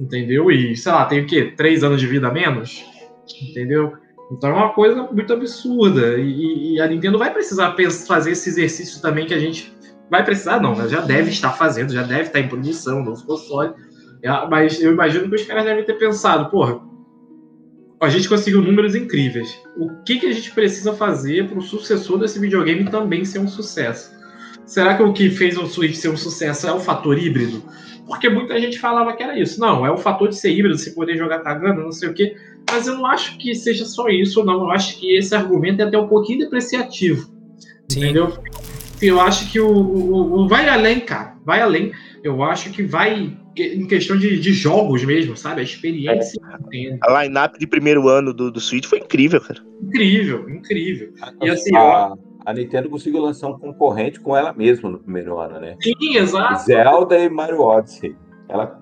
[0.00, 0.50] entendeu?
[0.50, 1.52] E, sei lá, tem o quê?
[1.56, 2.84] Três anos de vida a menos?
[3.42, 3.92] Entendeu?
[4.32, 6.18] Então é uma coisa muito absurda.
[6.18, 7.76] E, e a Nintendo vai precisar
[8.06, 9.72] fazer esse exercício também que a gente
[10.10, 10.88] vai precisar, não, né?
[10.88, 13.74] já deve estar fazendo, já deve estar em produção, novo console.
[14.22, 16.80] É, mas eu imagino que os caras devem ter pensado, porra,
[18.00, 19.58] a gente conseguiu números incríveis.
[19.76, 23.48] O que, que a gente precisa fazer para o sucessor desse videogame também ser um
[23.48, 24.14] sucesso?
[24.66, 27.62] Será que o que fez o Switch ser um sucesso é o fator híbrido?
[28.06, 29.60] Porque muita gente falava que era isso.
[29.60, 32.36] Não, é o fator de ser híbrido, você poder jogar tagando, não sei o quê.
[32.70, 34.62] Mas eu não acho que seja só isso, não.
[34.62, 37.30] Eu acho que esse argumento é até um pouquinho depreciativo.
[37.90, 38.00] Sim.
[38.00, 38.38] Entendeu?
[39.00, 41.36] Eu acho que o, o, o, vai além, cara.
[41.44, 41.92] Vai além.
[42.22, 45.60] Eu acho que vai em questão de, de jogos mesmo, sabe?
[45.60, 46.40] A experiência.
[46.72, 46.98] É.
[47.02, 49.60] A line-up de primeiro ano do, do Switch foi incrível, cara.
[49.82, 51.12] Incrível, incrível.
[51.42, 55.60] E assim, ó a Nintendo conseguiu lançar um concorrente com ela mesma no primeiro ano,
[55.60, 55.76] né?
[55.80, 56.62] Sim, exato.
[56.62, 58.16] Zelda e Mario Odyssey.
[58.48, 58.80] Ela,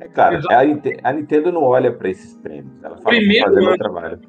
[0.00, 2.72] é, cara, a, a, Nintendo não olha para esses prêmios.
[2.82, 4.20] Ela fala primeiro fazer ano, trabalho.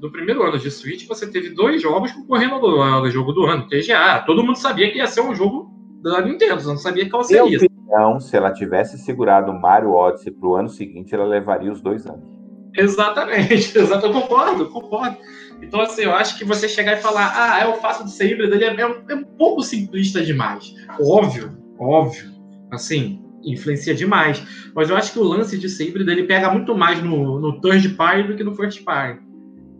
[0.00, 4.22] No primeiro ano de Switch, você teve dois jogos concorrendo ao jogo do ano, TGA.
[4.26, 5.70] Todo mundo sabia que ia ser um jogo
[6.02, 7.58] da Nintendo, não sabia qual seria.
[7.86, 12.06] Então, se ela tivesse segurado Mario Odyssey para o ano seguinte, ela levaria os dois
[12.06, 12.36] anos.
[12.76, 15.16] Exatamente, exato, eu concordo, concordo.
[15.62, 18.30] Então, assim, eu acho que você chegar e falar, ah, é o fato de ser
[18.30, 20.74] híbrido, ele é, é, um, é um pouco simplista demais.
[21.00, 22.30] Óbvio, óbvio.
[22.70, 24.42] Assim, influencia demais.
[24.74, 27.60] Mas eu acho que o lance de ser híbrido, ele pega muito mais no, no
[27.60, 29.24] third party do que no first party.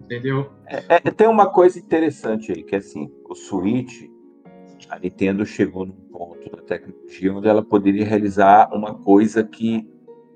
[0.04, 0.50] Entendeu?
[0.68, 4.04] É, é, tem uma coisa interessante aí, que é assim, o Switch,
[4.88, 9.88] a Nintendo chegou num ponto da tecnologia onde ela poderia realizar uma coisa que,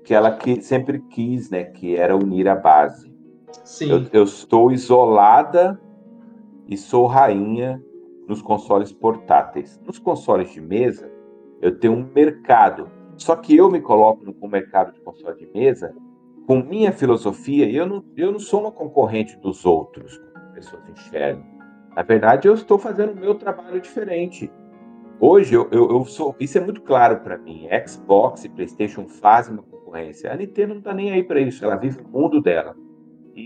[0.03, 1.63] que ela que sempre quis, né?
[1.63, 3.10] Que era unir a base.
[3.63, 3.91] Sim.
[3.91, 5.79] Eu, eu estou isolada
[6.67, 7.83] e sou rainha
[8.27, 9.79] nos consoles portáteis.
[9.85, 11.11] Nos consoles de mesa,
[11.61, 12.89] eu tenho um mercado.
[13.17, 15.93] Só que eu me coloco no mercado de console de mesa
[16.47, 20.51] com minha filosofia e eu não, eu não sou uma concorrente dos outros, como as
[20.53, 21.45] pessoas enxergam.
[21.95, 24.51] Na verdade, eu estou fazendo o meu trabalho diferente.
[25.19, 26.35] Hoje, eu, eu, eu sou.
[26.39, 27.67] Isso é muito claro para mim.
[27.85, 30.31] Xbox e PlayStation fazem uma concorrência.
[30.31, 31.63] A Nintendo não está nem aí para isso.
[31.63, 32.75] Ela vive o mundo dela.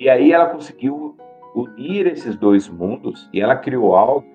[0.02, 1.16] E aí ela conseguiu
[1.56, 4.26] unir esses dois mundos e ela criou algo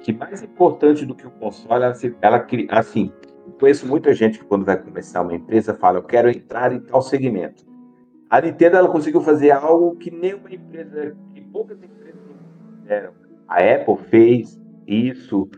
[0.00, 3.12] que mais importante do que o console, ela, ela assim,
[3.58, 7.02] conheço muita gente que quando vai começar uma empresa fala, eu quero entrar em tal
[7.02, 7.66] segmento.
[8.30, 12.20] A Nintendo ela conseguiu fazer algo que nenhuma empresa, que poucas empresas
[12.80, 13.12] fizeram.
[13.48, 15.48] A Apple fez isso.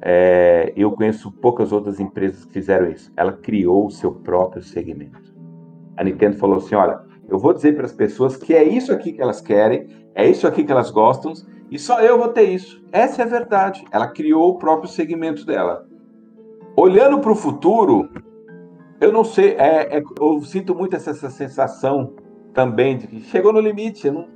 [0.00, 3.12] É, eu conheço poucas outras empresas que fizeram isso.
[3.16, 5.34] Ela criou o seu próprio segmento.
[5.96, 9.12] A Nintendo falou assim: olha, eu vou dizer para as pessoas que é isso aqui
[9.12, 11.32] que elas querem, é isso aqui que elas gostam,
[11.70, 12.84] e só eu vou ter isso.
[12.92, 13.84] Essa é a verdade.
[13.90, 15.86] Ela criou o próprio segmento dela.
[16.76, 18.08] Olhando para o futuro,
[19.00, 22.14] eu não sei, é, é, eu sinto muito essa, essa, sensação
[22.52, 24.06] também de que chegou no limite.
[24.06, 24.28] Eu, não,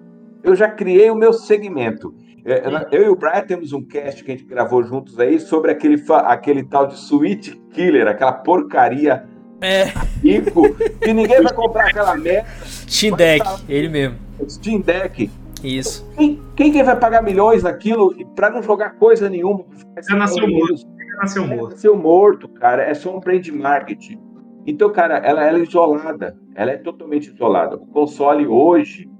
[0.42, 2.14] eu já criei o meu segmento.
[2.44, 5.70] É, eu e o Brian temos um cast que a gente gravou juntos aí sobre
[5.70, 9.28] aquele, aquele tal de Switch Killer, aquela porcaria
[9.60, 9.84] é.
[10.22, 12.48] rico, que ninguém vai comprar aquela merda.
[12.64, 13.60] Steam Deck, tá...
[13.68, 14.16] ele mesmo.
[14.48, 15.30] Steam Deck.
[15.62, 16.08] Isso.
[16.16, 19.64] Quem, quem vai pagar milhões naquilo para não jogar coisa nenhuma?
[20.08, 20.98] Já nasceu morto.
[21.16, 21.70] Nasceu morto.
[21.70, 22.82] nasceu morto, cara.
[22.84, 24.20] É só um brand marketing.
[24.66, 26.36] Então, cara, ela, ela é isolada.
[26.54, 27.76] Ela é totalmente isolada.
[27.76, 29.10] O console hoje,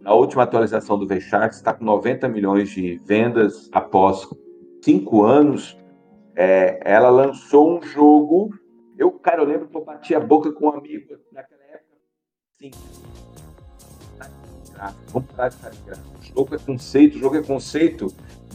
[0.00, 4.26] na última atualização do VCharts, está com 90 milhões de vendas após
[4.82, 5.76] cinco anos.
[6.36, 8.50] É, ela lançou um jogo.
[8.96, 11.96] Eu, cara, eu lembro que eu bati a boca com um amigo naquela época.
[12.58, 12.70] Sim.
[15.08, 18.08] Vamos parar de O jogo é conceito, o jogo é conceito.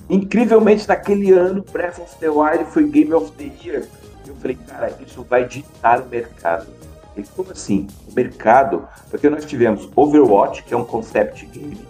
[0.09, 3.87] Incrivelmente, naquele ano, Breath of the Wild foi Game of the Year
[4.29, 6.67] eu falei, cara, isso vai ditar o mercado.
[7.15, 7.87] Ele, como assim?
[8.07, 8.87] O mercado?
[9.09, 11.81] Porque nós tivemos Overwatch, que é um concept game,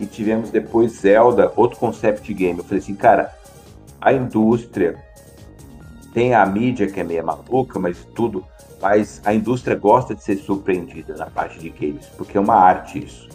[0.00, 2.58] e tivemos depois Zelda, outro concept game.
[2.58, 3.32] Eu falei assim, cara,
[4.00, 4.98] a indústria
[6.12, 8.44] tem a mídia que é meio maluca, mas tudo,
[8.80, 13.04] mas a indústria gosta de ser surpreendida na parte de games, porque é uma arte
[13.04, 13.28] isso.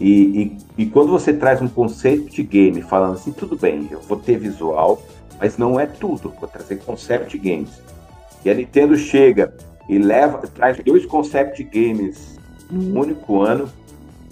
[0.00, 4.18] E, e, e quando você traz um concept game falando assim, tudo bem, eu vou
[4.18, 5.00] ter visual,
[5.38, 6.32] mas não é tudo.
[6.40, 7.80] Vou trazer concept games.
[8.44, 9.54] E a Nintendo chega
[9.88, 12.38] e leva, traz dois concept games
[12.70, 13.68] num único ano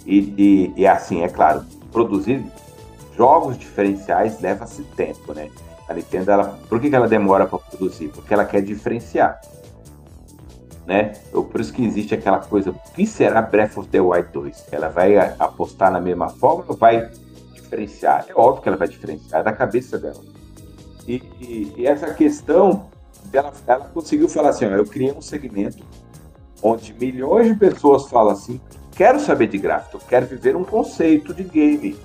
[0.05, 2.43] e, e, e assim, é claro, produzir
[3.15, 5.49] jogos diferenciais leva-se tempo, né?
[5.91, 8.07] A Nintendo, ela, por que, que ela demora para produzir?
[8.09, 9.41] Porque ela quer diferenciar,
[10.85, 11.13] né?
[11.31, 14.67] Por isso que existe aquela coisa, o que será Breath of the Wild 2?
[14.71, 17.09] Ela vai apostar na mesma forma ou vai
[17.53, 18.25] diferenciar?
[18.29, 20.21] É óbvio que ela vai diferenciar, é da cabeça dela.
[21.07, 22.89] E, e, e essa questão,
[23.33, 25.83] ela, ela conseguiu falar assim: ó, eu criei um segmento
[26.61, 28.61] onde milhões de pessoas falam assim:
[28.95, 31.97] quero saber de gráfico, quero viver um conceito de game.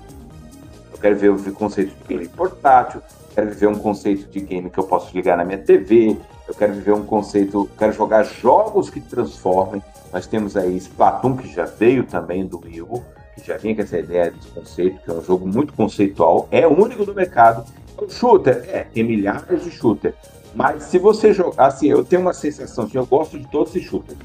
[0.93, 3.03] Eu quero ver o conceito de game portátil,
[3.37, 6.17] quero viver um conceito de game que eu posso ligar na minha TV,
[6.49, 9.83] eu quero viver um conceito, quero jogar jogos que transformem.
[10.11, 13.05] Nós temos aí Splatoon, que já veio também do Wii U,
[13.35, 16.67] que já vinha com essa ideia de conceito, que é um jogo muito conceitual, é
[16.67, 17.63] único do mercado
[17.99, 20.15] o shooter, é, tem milhares de shooters.
[20.55, 23.87] Mas se você jogar, assim, eu tenho uma sensação assim, eu gosto de todos esses
[23.87, 24.19] shooters.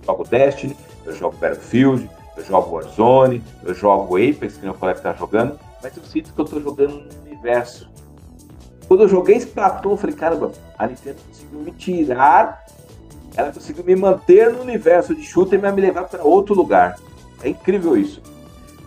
[0.00, 4.96] Eu jogo Destiny, eu jogo Battlefield, eu jogo Warzone, eu jogo Apex, que não falei
[4.96, 7.88] que tá jogando, mas eu sinto que eu tô jogando no universo.
[8.88, 12.64] Quando eu joguei Splatoon, eu falei, caramba, a Nintendo conseguiu me tirar,
[13.36, 16.96] ela conseguiu me manter no universo de shooter e me levar para outro lugar.
[17.42, 18.22] É incrível isso.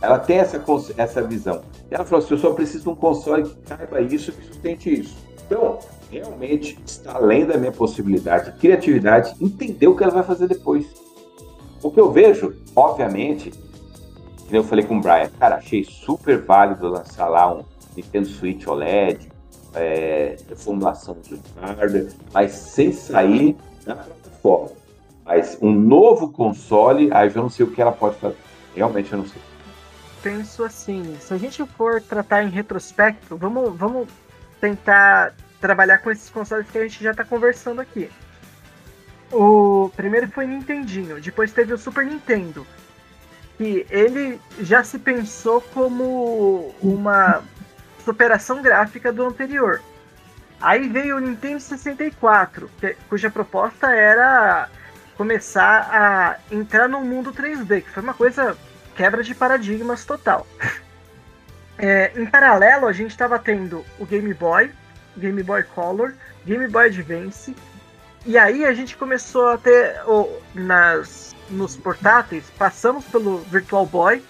[0.01, 0.63] Ela tem essa,
[0.97, 1.61] essa visão.
[1.91, 5.01] E ela falou assim: eu só preciso de um console que caiba isso, que sustente
[5.01, 5.15] isso.
[5.45, 10.87] Então, realmente está além da minha possibilidade, criatividade, entender o que ela vai fazer depois.
[11.83, 13.51] O que eu vejo, obviamente,
[14.47, 17.63] que eu falei com o Brian, cara, achei super válido lançar lá um
[17.95, 19.31] Nintendo Switch OLED,
[19.79, 24.71] é, reformulação de hardware, mas sem sair na plataforma.
[25.25, 28.37] Mas um novo console, aí eu não sei o que ela pode fazer.
[28.75, 29.41] Realmente eu não sei
[30.21, 34.07] penso assim, se a gente for tratar em retrospecto, vamos, vamos
[34.59, 38.09] tentar trabalhar com esses consoles que a gente já está conversando aqui.
[39.31, 42.65] O primeiro foi Nintendinho, depois teve o Super Nintendo,
[43.57, 47.43] que ele já se pensou como uma
[48.09, 49.81] superação gráfica do anterior.
[50.59, 54.67] Aí veio o Nintendo 64, que, cuja proposta era
[55.15, 58.57] começar a entrar no mundo 3D, que foi uma coisa
[58.95, 60.45] quebra de paradigmas total.
[61.81, 64.69] É, em paralelo, a gente estava tendo o Game Boy,
[65.15, 66.13] Game Boy Color,
[66.45, 67.55] Game Boy Advance,
[68.25, 74.21] e aí a gente começou a ter oh, nas, nos portáteis, passamos pelo Virtual Boy,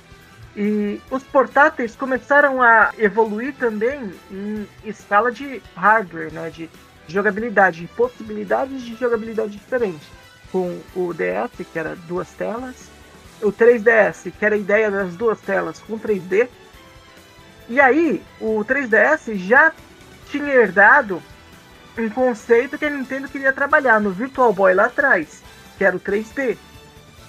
[0.61, 6.69] e os portáteis começaram a evoluir também em escala de hardware, né, de
[7.07, 10.05] jogabilidade, possibilidades de jogabilidade diferentes.
[10.51, 12.75] Com o DS, que era duas telas,
[13.41, 16.49] o 3DS, que era a ideia das duas telas com 3D.
[17.69, 19.71] E aí, o 3DS já
[20.29, 21.23] tinha herdado
[21.97, 25.41] um conceito que a Nintendo queria trabalhar no Virtual Boy lá atrás,
[25.77, 26.57] que era o 3D.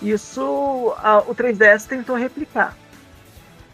[0.02, 2.76] Isso a, o 3DS tentou replicar.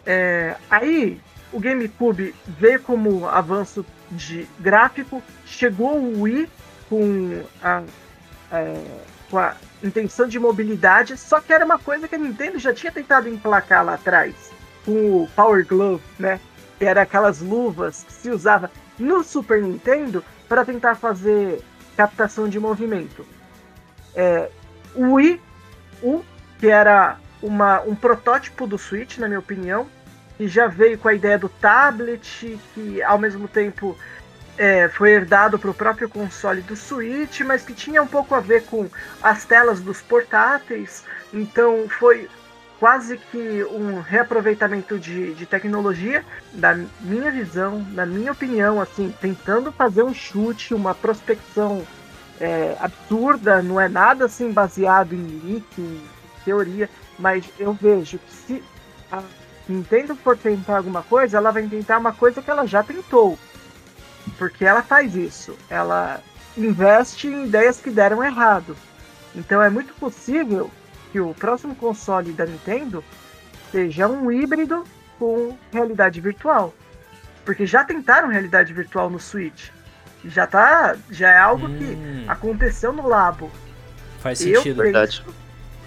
[0.09, 1.19] É, aí
[1.51, 6.49] o GameCube veio como avanço de gráfico, chegou o Wii
[6.87, 7.83] com a,
[8.53, 8.83] é,
[9.29, 9.53] com a
[9.83, 13.83] intenção de mobilidade, só que era uma coisa que a Nintendo já tinha tentado emplacar
[13.83, 14.33] lá atrás,
[14.85, 16.39] com o Power Glove, né?
[16.79, 21.61] Que era aquelas luvas que se usava no Super Nintendo para tentar fazer
[21.97, 23.25] captação de movimento.
[24.15, 24.49] É,
[24.95, 25.41] o Wii
[26.01, 26.23] U,
[26.59, 29.87] que era uma, um protótipo do Switch, na minha opinião,
[30.37, 33.97] que já veio com a ideia do tablet, que ao mesmo tempo
[34.57, 38.39] é, foi herdado para o próprio console do Switch, mas que tinha um pouco a
[38.39, 38.87] ver com
[39.21, 41.03] as telas dos portáteis.
[41.33, 42.29] Então foi
[42.79, 46.23] quase que um reaproveitamento de, de tecnologia,
[46.53, 51.85] da minha visão, na minha opinião, assim, tentando fazer um chute, uma prospecção
[52.39, 56.01] é, absurda, não é nada assim baseado em leak, em
[56.45, 58.63] teoria, mas eu vejo que se
[59.11, 59.21] a
[59.67, 63.37] Nintendo for tentar alguma coisa, ela vai tentar uma coisa que ela já tentou.
[64.37, 65.57] Porque ela faz isso.
[65.69, 66.21] Ela
[66.57, 68.75] investe em ideias que deram errado.
[69.35, 70.71] Então é muito possível
[71.11, 73.03] que o próximo console da Nintendo
[73.71, 74.83] seja um híbrido
[75.19, 76.73] com realidade virtual.
[77.45, 79.69] Porque já tentaram realidade virtual no Switch.
[80.25, 80.97] Já tá.
[81.09, 81.77] Já é algo hum.
[81.77, 83.51] que aconteceu no labo.
[84.19, 85.23] Faz sentido, eu verdade.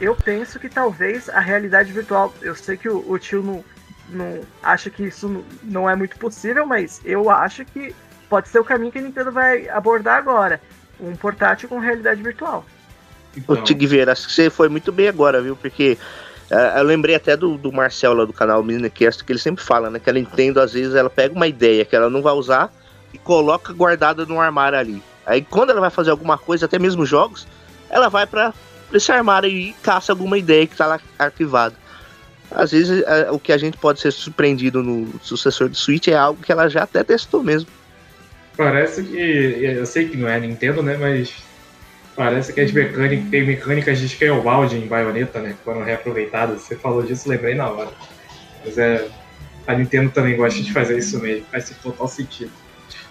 [0.00, 2.32] Eu penso que talvez a realidade virtual.
[2.40, 3.64] Eu sei que o, o tio não,
[4.08, 7.94] não acha que isso não é muito possível, mas eu acho que
[8.28, 10.60] pode ser o caminho que a Nintendo vai abordar agora.
[10.98, 12.64] Um portátil com realidade virtual.
[13.36, 13.54] Então...
[13.54, 15.54] O Tigver, acho que você foi muito bem agora, viu?
[15.54, 15.98] Porque
[16.50, 19.90] uh, eu lembrei até do, do Marcel lá do canal Minicast, que ele sempre fala,
[19.90, 19.98] né?
[19.98, 22.72] Que a Nintendo, às vezes, ela pega uma ideia que ela não vai usar
[23.12, 25.02] e coloca guardada no armário ali.
[25.26, 27.46] Aí quando ela vai fazer alguma coisa, até mesmo jogos,
[27.88, 28.52] ela vai para
[28.92, 31.74] esse armário e caça alguma ideia que tá lá arquivada.
[32.50, 36.16] Às vezes é, o que a gente pode ser surpreendido no sucessor do Switch é
[36.16, 37.68] algo que ela já até testou mesmo.
[38.56, 39.16] Parece que.
[39.16, 40.96] Eu sei que não é Nintendo, né?
[40.98, 41.32] Mas
[42.16, 45.54] parece que as mecânicas, tem mecânicas de Scalebound em baioneta, né?
[45.64, 46.62] Foram reaproveitadas.
[46.62, 47.90] Você falou disso, lembrei na hora.
[48.64, 49.08] Mas é.
[49.66, 51.46] A Nintendo também gosta de fazer isso mesmo.
[51.50, 52.50] Faz total sentido.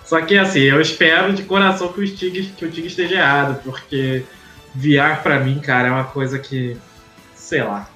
[0.03, 4.23] Só que assim, eu espero de coração que o Stig, que o esteja errado, porque
[4.75, 6.77] VR pra mim, cara, é uma coisa que.
[7.35, 7.89] sei lá.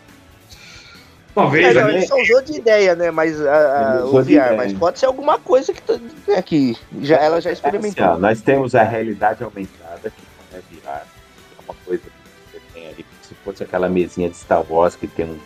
[1.34, 1.76] Talvez.
[1.76, 3.10] É, não, ele só usou de ideia, né?
[3.10, 5.82] Mas a, a, o VR, mas pode ser alguma coisa que,
[6.28, 8.06] né, que já, ela já experimentou.
[8.06, 12.52] Assim, ó, nós temos a realidade aumentada, que não é VR, é uma coisa que
[12.52, 15.40] você tem ali, se fosse aquela mesinha de Star Wars que tem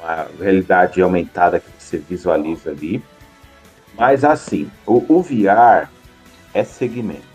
[0.00, 3.00] uma realidade aumentada que você visualiza ali.
[3.96, 5.88] Mas assim, o, o VR
[6.52, 7.29] é segmento.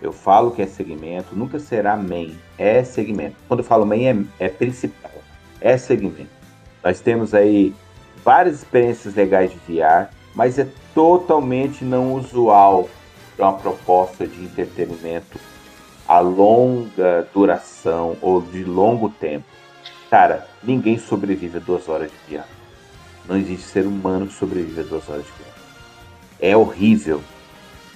[0.00, 3.36] Eu falo que é segmento, nunca será main, é segmento.
[3.46, 5.10] Quando eu falo main, é, é principal,
[5.60, 6.30] é segmento.
[6.82, 7.74] Nós temos aí
[8.24, 12.88] várias experiências legais de VR, mas é totalmente não usual
[13.36, 15.38] para uma proposta de entretenimento
[16.10, 19.44] a longa duração ou de longo tempo.
[20.10, 22.44] Cara, ninguém sobrevive a duas horas de VR.
[23.28, 25.60] Não existe ser humano que sobrevive a duas horas de VR.
[26.40, 27.22] É horrível,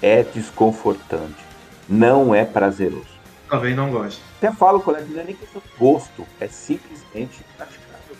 [0.01, 1.44] é desconfortante,
[1.89, 3.15] não é prazeroso.
[3.49, 4.23] Talvez não goste.
[4.39, 8.17] Até falo, colega, não é nem questão de gosto, é simplesmente praticável.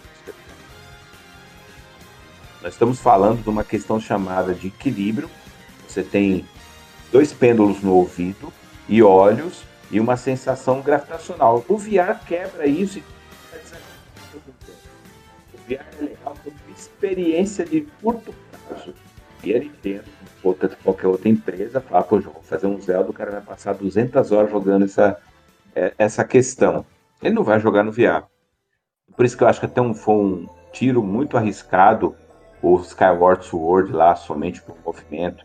[2.63, 5.29] Nós estamos falando de uma questão chamada de equilíbrio.
[5.87, 6.49] Você tem
[7.13, 8.53] dois pêndulos no ouvido
[8.89, 11.65] e olhos e uma sensação gravitacional.
[11.69, 13.03] O VR quebra isso e
[15.55, 18.35] o VR é legal como experiência de curto
[18.67, 18.95] prazo.
[19.43, 20.05] E a Nintendo,
[20.45, 24.31] ou qualquer outra empresa, fala, pô, vou fazer um Zelda, o cara vai passar 200
[24.31, 25.19] horas jogando essa,
[25.75, 26.85] é, essa questão.
[27.23, 28.25] Ele não vai jogar no VR.
[29.17, 32.15] Por isso que eu acho que até um, foi um tiro muito arriscado
[32.61, 35.45] o Skyward Sword lá somente por movimento.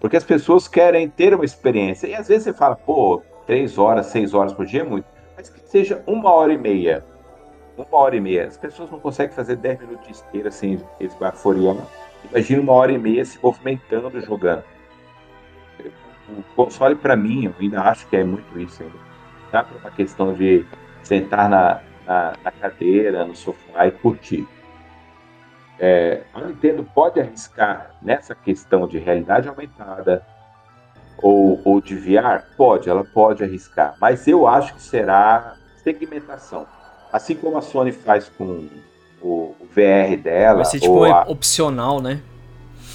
[0.00, 2.06] Porque as pessoas querem ter uma experiência.
[2.06, 5.06] E às vezes você fala, pô, três horas, seis horas por dia é muito.
[5.36, 7.04] Mas que seja uma hora e meia.
[7.76, 8.46] Uma hora e meia.
[8.46, 11.76] As pessoas não conseguem fazer dez minutos de esteira sem esbaforiar.
[12.30, 14.64] Imagina uma hora e meia se movimentando, jogando.
[16.28, 18.98] O console, para mim, eu ainda acho que é muito isso ainda.
[19.52, 20.64] Dá para uma questão de
[21.02, 24.46] sentar na, na, na cadeira, no sofá e curtir.
[25.78, 30.24] É, a Nintendo pode arriscar nessa questão de realidade aumentada
[31.18, 32.44] ou, ou de VR?
[32.56, 36.66] Pode, ela pode arriscar, mas eu acho que será segmentação.
[37.12, 38.68] Assim como a Sony faz com
[39.26, 40.56] o, o VR dela.
[40.56, 41.22] Vai ser tipo a...
[41.22, 42.22] opcional, né?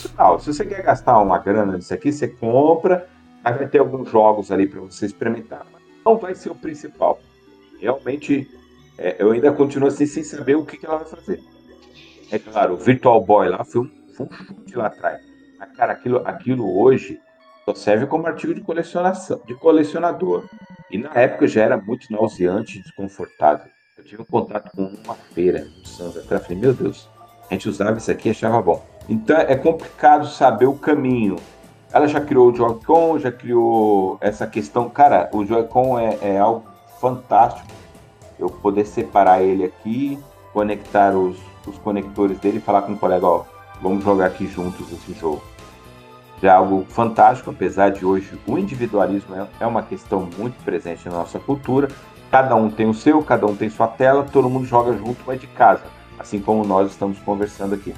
[0.02, 0.40] opcional.
[0.40, 3.08] Se você quer gastar uma grana nisso aqui, você compra,
[3.44, 5.66] aí vai ter alguns jogos ali para você experimentar.
[5.72, 7.20] Mas não vai ser o principal.
[7.80, 8.50] Realmente,
[8.98, 11.40] é, eu ainda continuo assim sem saber o que, que ela vai fazer.
[12.32, 15.22] É claro, o Virtual Boy lá foi um, foi um chute lá atrás.
[15.60, 17.20] Mas, cara, aquilo, aquilo hoje
[17.66, 20.46] só serve como artigo de colecionação, de colecionador.
[20.90, 23.72] E na época já era muito nauseante e desconfortável.
[24.02, 27.08] Eu tive um contato com uma feira no Santos atrás, falei, meu Deus,
[27.48, 28.84] a gente usava isso aqui e achava bom.
[29.08, 31.36] Então é complicado saber o caminho.
[31.94, 34.90] Ela já criou o Joy-Con, já criou essa questão.
[34.90, 36.66] Cara, o Joy-Con é, é algo
[37.00, 37.68] fantástico.
[38.40, 40.18] Eu poder separar ele aqui,
[40.52, 41.38] conectar os,
[41.68, 43.44] os conectores dele e falar com o colega, ó,
[43.84, 45.44] vamos jogar aqui juntos esse jogo.
[46.42, 51.08] Já é algo fantástico, apesar de hoje o individualismo é, é uma questão muito presente
[51.08, 51.88] na nossa cultura.
[52.32, 55.40] Cada um tem o seu, cada um tem sua tela, todo mundo joga junto, mas
[55.40, 55.84] de casa
[56.22, 57.94] assim como nós estamos conversando aqui.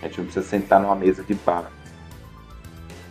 [0.00, 1.70] A gente não precisa sentar numa mesa de bar.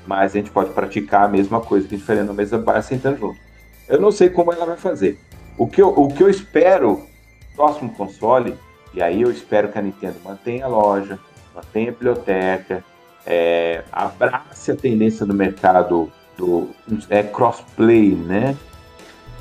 [0.08, 2.82] Mas a gente pode praticar a mesma coisa que a gente faria mesa de bar
[2.82, 3.40] sentando junto.
[3.88, 5.20] Eu não sei como ela vai fazer.
[5.58, 7.06] O que eu, o que eu espero
[7.56, 8.58] próximo console,
[8.94, 11.20] e aí eu espero que a Nintendo mantenha a loja,
[11.54, 12.84] mantenha a biblioteca,
[13.26, 16.70] é, abrace a tendência do mercado do
[17.10, 18.58] é crossplay, né?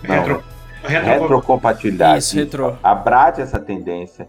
[0.02, 0.42] Retro,
[0.82, 2.18] retrocompatibilidade.
[2.18, 2.78] Isso, retro.
[2.82, 4.28] Abrace essa tendência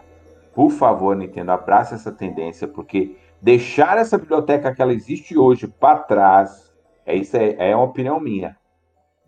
[0.53, 5.99] por favor, Nintendo, abrace essa tendência, porque deixar essa biblioteca que ela existe hoje para
[5.99, 6.71] trás,
[7.05, 8.55] é isso é, é uma opinião minha.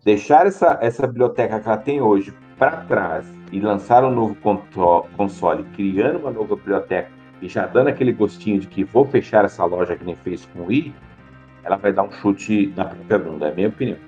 [0.04, 4.36] Deixar essa, essa biblioteca que ela tem hoje para trás e lançar um novo
[5.16, 7.10] console, criando uma nova biblioteca
[7.42, 10.60] e já dando aquele gostinho de que vou fechar essa loja que nem fez com
[10.60, 10.94] o Wii,
[11.64, 13.98] ela vai dar um chute na própria bunda, é a minha opinião.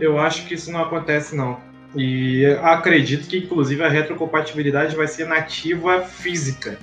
[0.00, 1.58] Eu acho que isso não acontece, não.
[1.96, 6.78] E acredito que, inclusive, a retrocompatibilidade vai ser nativa física.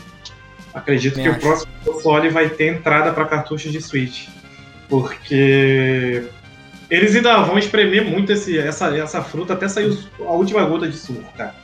[0.74, 1.38] Acredito que acho.
[1.38, 4.30] o próximo console vai ter entrada para cartucho de Switch.
[4.88, 6.24] Porque
[6.90, 10.96] eles ainda vão espremer muito esse, essa, essa fruta até sair a última gota de
[10.96, 11.56] suco, cara.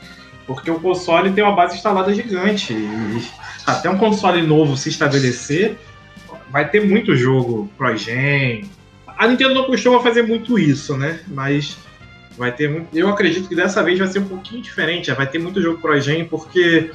[0.46, 2.72] Porque o console tem uma base instalada gigante.
[2.72, 3.22] E
[3.66, 5.76] até um console novo se estabelecer,
[6.50, 8.70] vai ter muito jogo Progen.
[9.06, 11.20] A Nintendo não costuma fazer muito isso, né?
[11.28, 11.76] Mas
[12.38, 15.10] Vai ter muito, eu acredito que dessa vez vai ser um pouquinho diferente.
[15.12, 16.90] Vai ter muito jogo pro Gen, porque.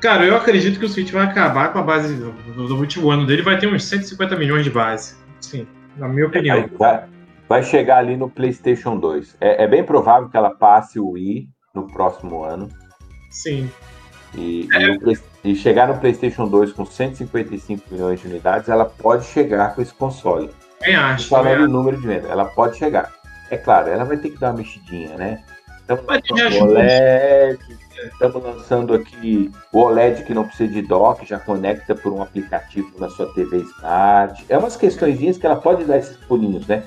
[0.00, 2.30] Cara, eu acredito que o Switch vai acabar com a base do,
[2.66, 5.16] do último ano dele, vai ter uns 150 milhões de base.
[5.40, 5.66] Sim,
[5.96, 6.68] na minha opinião.
[6.78, 7.04] Vai,
[7.48, 9.36] vai chegar ali no PlayStation 2.
[9.40, 12.68] É, é, bem provável que ela passe o Wii no próximo ano.
[13.30, 13.68] Sim.
[14.34, 14.82] E, é.
[14.82, 15.12] e, no,
[15.42, 19.94] e, chegar no PlayStation 2 com 155 milhões de unidades, ela pode chegar com esse
[19.94, 20.50] console.
[20.80, 21.28] Bem acho.
[21.28, 23.10] Falando em número de venda, ela pode chegar.
[23.54, 25.40] É claro, ela vai ter que dar uma mexidinha, né?
[25.80, 27.58] Estamos lançando OLED,
[28.10, 32.90] estamos lançando aqui o OLED que não precisa de dock, já conecta por um aplicativo
[32.98, 34.44] na sua TV Smart.
[34.48, 36.82] É umas questõezinhas que ela pode dar esses pulinhos, né?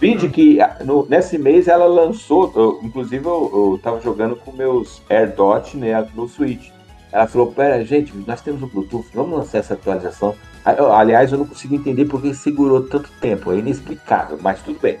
[0.00, 0.32] Vide uhum.
[0.32, 5.76] que ah, no, nesse mês ela lançou, eu, inclusive eu, estava jogando com meus AirDot
[5.76, 6.70] né, no Switch.
[7.12, 10.34] Ela falou, pera, gente, nós temos o Bluetooth, vamos lançar essa atualização.
[10.64, 14.98] Aliás, eu não consigo entender porque segurou tanto tempo, é inexplicável, mas tudo bem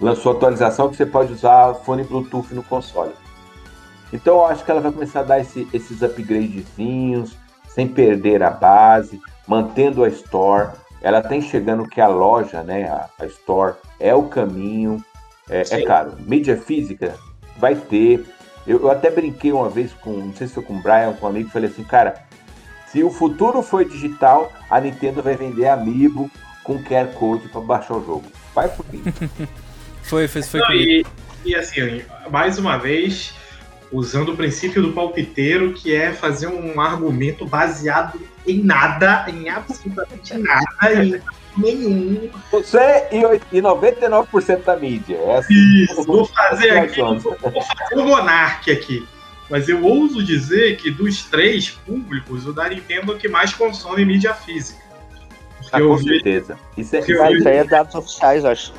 [0.00, 3.12] lançou atualização que você pode usar fone Bluetooth no console.
[4.12, 7.36] Então eu acho que ela vai começar a dar esse, esses upgradezinhos,
[7.68, 10.70] sem perder a base, mantendo a Store.
[11.02, 15.04] Ela tem chegando que a loja, né, a, a Store, é o caminho.
[15.48, 17.14] É, é claro, mídia física
[17.56, 18.24] vai ter.
[18.66, 21.26] Eu, eu, até brinquei uma vez com, não sei se foi com o Brian, com
[21.26, 22.22] um amigo, falei assim, cara,
[22.88, 26.30] se o futuro for digital, a Nintendo vai vender Amiibo
[26.62, 28.24] com QR Code para baixar o jogo.
[28.54, 29.02] Vai por mim.
[30.10, 31.06] Foi, foi, foi Não, e,
[31.44, 33.32] e assim, mais uma vez,
[33.92, 40.36] usando o princípio do palpiteiro, que é fazer um argumento baseado em nada, em absolutamente
[40.36, 41.22] nada, em
[41.56, 42.28] nenhum.
[42.50, 45.16] Você e, e 99% da mídia.
[45.16, 45.54] É assim,
[45.84, 49.06] Isso, vou fazer aqui, vou fazer o Monark aqui.
[49.48, 53.54] Mas eu ouso dizer que dos três públicos, o da Nintendo é o que mais
[53.54, 54.80] consome mídia física.
[55.60, 56.58] Porque ah, com vi, certeza.
[56.76, 58.72] Isso é, isso aí é dados oficiais, acho.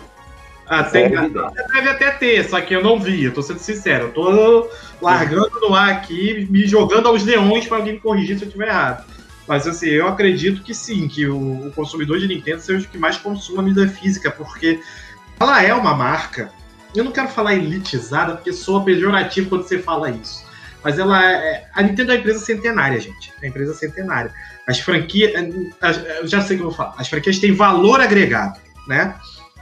[0.68, 4.06] Ah, tem, deve até ter, só que eu não vi, eu tô sendo sincero.
[4.06, 4.70] Eu tô
[5.02, 8.70] largando no ar aqui, me jogando aos leões para alguém me corrigir se eu estiver
[8.70, 9.06] errado.
[9.48, 12.98] Mas assim, eu acredito que sim, que o, o consumidor de Nintendo seja o que
[12.98, 14.80] mais consuma mídia física, porque
[15.40, 16.52] ela é uma marca.
[16.96, 20.46] Eu não quero falar elitizada, porque soa pejorativo quando você fala isso.
[20.84, 21.68] Mas ela é.
[21.74, 23.32] A Nintendo é uma empresa centenária, gente.
[23.38, 24.34] É uma empresa centenária.
[24.68, 25.32] As franquias.
[26.20, 26.96] Eu já sei o que eu vou falar.
[26.98, 29.16] As franquias têm valor agregado, né?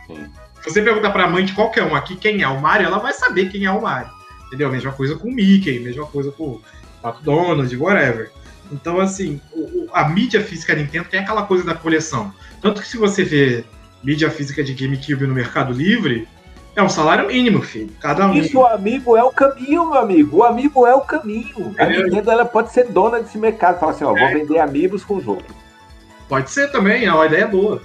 [0.08, 0.28] Sim.
[0.61, 3.14] Se você perguntar pra mãe de qualquer um aqui quem é o Mario, ela vai
[3.14, 4.11] saber quem é o Mario.
[4.48, 4.69] Entendeu?
[4.72, 6.60] Mesma coisa com o Mickey, mesma coisa com.
[7.03, 8.31] McDonald's, whatever.
[8.72, 12.34] Então, assim, o, a mídia física da Nintendo tem aquela coisa da coleção.
[12.61, 13.64] Tanto que se você vê
[14.03, 16.27] mídia física de GameCube no Mercado Livre,
[16.76, 17.91] é um salário mínimo, filho.
[17.99, 18.34] Cada um.
[18.34, 20.38] Isso, o amigo é o caminho, meu amigo.
[20.38, 21.76] O amigo é o caminho.
[21.77, 22.03] A é.
[22.03, 23.80] Nintendo ela pode ser dona desse mercado.
[23.80, 24.19] Fala assim, ó, é.
[24.19, 25.56] vou vender amigos com os outros.
[26.27, 27.81] Pode ser também, é uma ideia boa.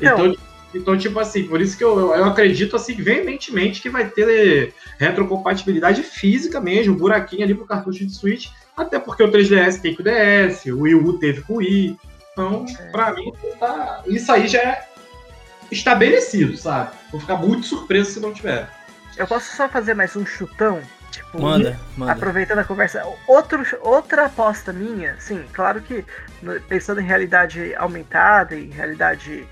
[0.00, 0.34] Então,
[0.74, 6.02] então, tipo assim, por isso que eu, eu acredito assim veementemente que vai ter retrocompatibilidade
[6.02, 10.02] física mesmo, um buraquinho ali pro cartucho de Switch, até porque o 3DS tem com
[10.02, 11.96] o DS, o Wii U teve com o Wii.
[12.32, 12.90] Então, é.
[12.90, 14.88] pra mim, tá, isso aí já é
[15.70, 16.90] estabelecido, sabe?
[17.10, 18.68] Vou ficar muito surpreso se não tiver.
[19.16, 20.82] Eu posso só fazer mais um chutão?
[21.14, 22.12] Tipo, manda, manda.
[22.12, 23.04] Aproveitando a conversa.
[23.28, 26.04] Outro, outra aposta minha, sim, claro que
[26.68, 29.46] pensando em realidade aumentada e realidade,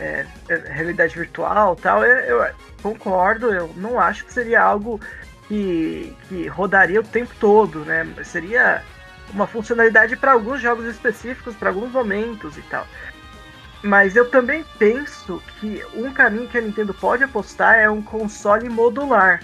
[0.00, 5.00] é, é, realidade virtual tal, eu, eu, concordo, eu não acho que seria algo
[5.48, 8.06] que, que rodaria o tempo todo, né?
[8.24, 8.82] Seria
[9.32, 12.86] uma funcionalidade para alguns jogos específicos, para alguns momentos e tal.
[13.82, 18.68] Mas eu também penso que um caminho que a Nintendo pode apostar é um console
[18.68, 19.40] modular.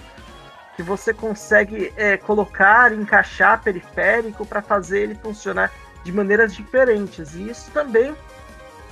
[0.77, 5.71] Que você consegue é, colocar, encaixar periférico para fazer ele funcionar
[6.03, 7.35] de maneiras diferentes.
[7.35, 8.15] E isso também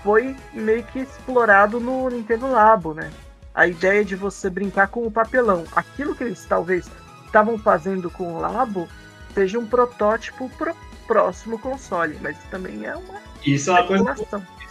[0.03, 3.11] foi meio que explorado no Nintendo Labo, né?
[3.55, 5.65] A ideia de você brincar com o papelão.
[5.75, 6.89] Aquilo que eles talvez
[7.27, 8.89] estavam fazendo com o Labo
[9.35, 10.75] seja um protótipo pro
[11.07, 14.15] próximo console, mas também é uma isso é uma coisa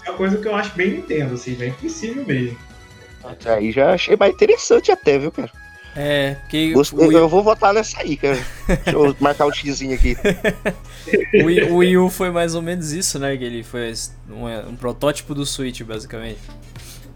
[0.06, 2.58] é uma coisa que eu acho bem Nintendo, assim, bem possível mesmo.
[3.46, 5.52] Aí já achei mais interessante até, viu, cara?
[5.96, 6.74] É, que.
[6.76, 7.12] o...
[7.12, 8.38] Eu vou votar nessa aí, cara.
[8.68, 10.16] Deixa eu marcar o um xizinho aqui.
[11.72, 13.36] o, Wii U foi mais ou menos isso, né?
[13.36, 13.92] Que ele foi
[14.30, 16.40] um, um protótipo do Switch, basicamente.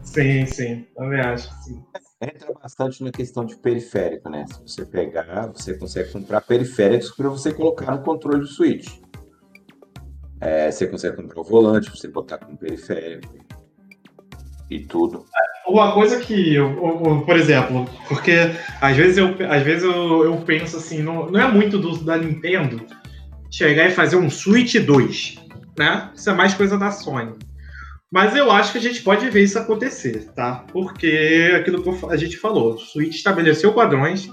[0.03, 1.83] Sim, sim, também acho que sim.
[2.21, 4.45] Entra bastante na questão de periférico, né?
[4.47, 8.99] Se você pegar, você consegue comprar periféricos para você colocar no controle do Switch.
[10.39, 13.33] É, você consegue comprar o volante, você botar com periférico
[14.69, 15.25] e tudo.
[15.67, 18.33] Uma coisa que, eu, eu, por exemplo, porque
[18.81, 22.17] às vezes eu, às vezes eu, eu penso assim, não, não é muito do, da
[22.17, 22.85] Nintendo
[23.49, 25.39] chegar e fazer um Switch 2,
[25.77, 26.09] né?
[26.15, 27.33] Isso é mais coisa da Sony.
[28.11, 30.65] Mas eu acho que a gente pode ver isso acontecer, tá?
[30.71, 34.29] Porque aquilo que a gente falou, o Switch estabeleceu padrões,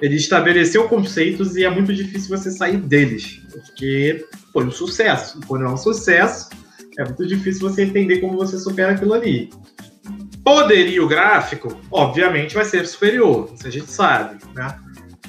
[0.00, 5.40] ele estabeleceu conceitos e é muito difícil você sair deles, porque foi um sucesso.
[5.46, 6.50] Quando é um sucesso,
[6.98, 9.50] é muito difícil você entender como você supera aquilo ali.
[10.48, 14.78] Poderio gráfico, obviamente, vai ser superior, isso a gente sabe, né?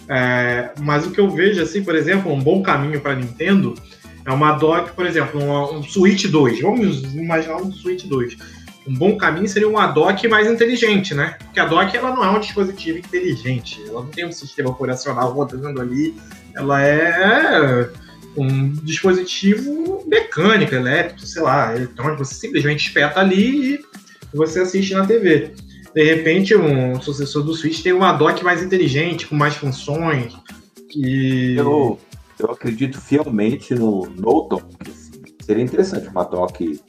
[0.08, 3.76] É, mas o que eu vejo, assim, por exemplo, um bom caminho para Nintendo
[4.26, 6.62] é uma dock, por exemplo, um, Switch 2.
[6.62, 8.38] Vamos imaginar um Switch 2
[8.88, 11.36] um bom caminho seria uma dock mais inteligente, né?
[11.38, 15.34] Porque a dock ela não é um dispositivo inteligente, ela não tem um sistema operacional
[15.34, 16.16] rodando ali,
[16.56, 17.90] ela é
[18.38, 23.80] um dispositivo mecânico, elétrico, sei lá, eletrônico, você simplesmente espeta ali e
[24.34, 25.54] você assiste na TV.
[25.94, 30.36] De repente, um sucessor do Switch tem uma dock mais inteligente, com mais funções,
[30.90, 31.56] que...
[31.56, 32.00] Eu,
[32.38, 34.66] eu acredito fielmente no, no dock.
[35.42, 36.80] Seria interessante uma dock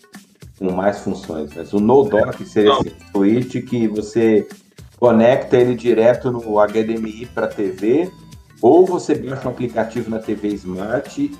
[0.58, 4.46] com mais funções, mas o no dock seria esse switch que você
[4.98, 8.12] conecta ele direto no HDMI para TV,
[8.60, 11.32] ou você baixa um aplicativo na TV Smart,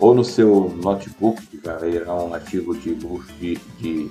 [0.00, 4.08] ou no seu notebook, que vai virar um artigo de de, de,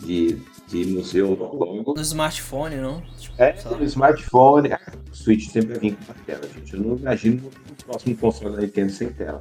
[0.00, 0.42] de,
[0.82, 1.94] de museu longo.
[1.94, 3.02] No smartphone, não?
[3.18, 4.72] Tipo, é, no smartphone.
[4.72, 6.74] Ah, o Switch sempre vem com a tela, gente.
[6.74, 9.40] Eu não imagino o próximo console da Nintendo sem tela.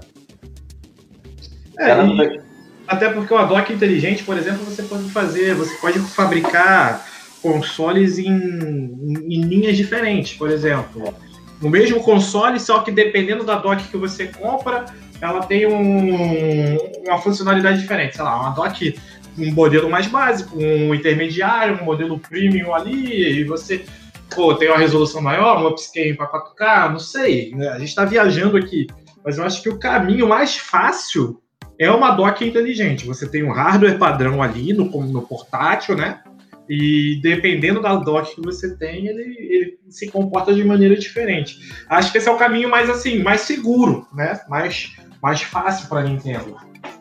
[1.80, 2.18] É, Ela e...
[2.18, 2.54] vai
[2.88, 7.06] até porque o dock inteligente, por exemplo, você pode fazer, você pode fabricar
[7.42, 11.14] consoles em, em, em linhas diferentes, por exemplo.
[11.62, 14.86] No mesmo console, só que dependendo da dock que você compra,
[15.22, 16.78] ela tem um,
[17.08, 18.16] uma funcionalidade diferente.
[18.16, 19.00] Sei lá, uma dock,
[19.38, 23.86] um modelo mais básico, um intermediário, um modelo premium ali, e você
[24.34, 27.54] pô, tem uma resolução maior, um upscale para 4K, não sei.
[27.56, 27.70] Né?
[27.70, 28.88] A gente está viajando aqui.
[29.24, 31.42] Mas eu acho que o caminho mais fácil
[31.80, 33.06] é uma dock inteligente.
[33.06, 36.22] Você tem um hardware padrão ali no, no portátil, né?
[36.70, 41.60] E dependendo da dock que você tem, ele, ele, se comporta de maneira diferente.
[41.90, 44.40] Acho que esse é o caminho mais assim, mais seguro, né?
[44.50, 46.58] Mais, mais fácil para Nintendo.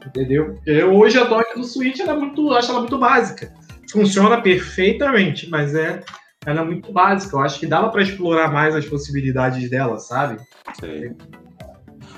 [0.06, 0.54] Entendeu?
[0.54, 3.52] Porque hoje a dock do Switch ela é muito, acho ela muito básica.
[3.90, 6.02] Funciona perfeitamente, mas é
[6.44, 7.36] ela é muito básica.
[7.36, 10.40] Eu acho que dava para explorar mais as possibilidades dela, sabe?
[10.80, 11.14] Sim.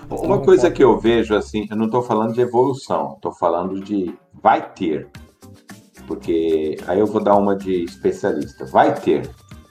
[0.09, 4.15] Uma coisa que eu vejo, assim, eu não estou falando de evolução, estou falando de
[4.43, 5.09] vai ter.
[6.07, 8.67] Porque aí eu vou dar uma de especialista.
[8.67, 9.29] Vai ter,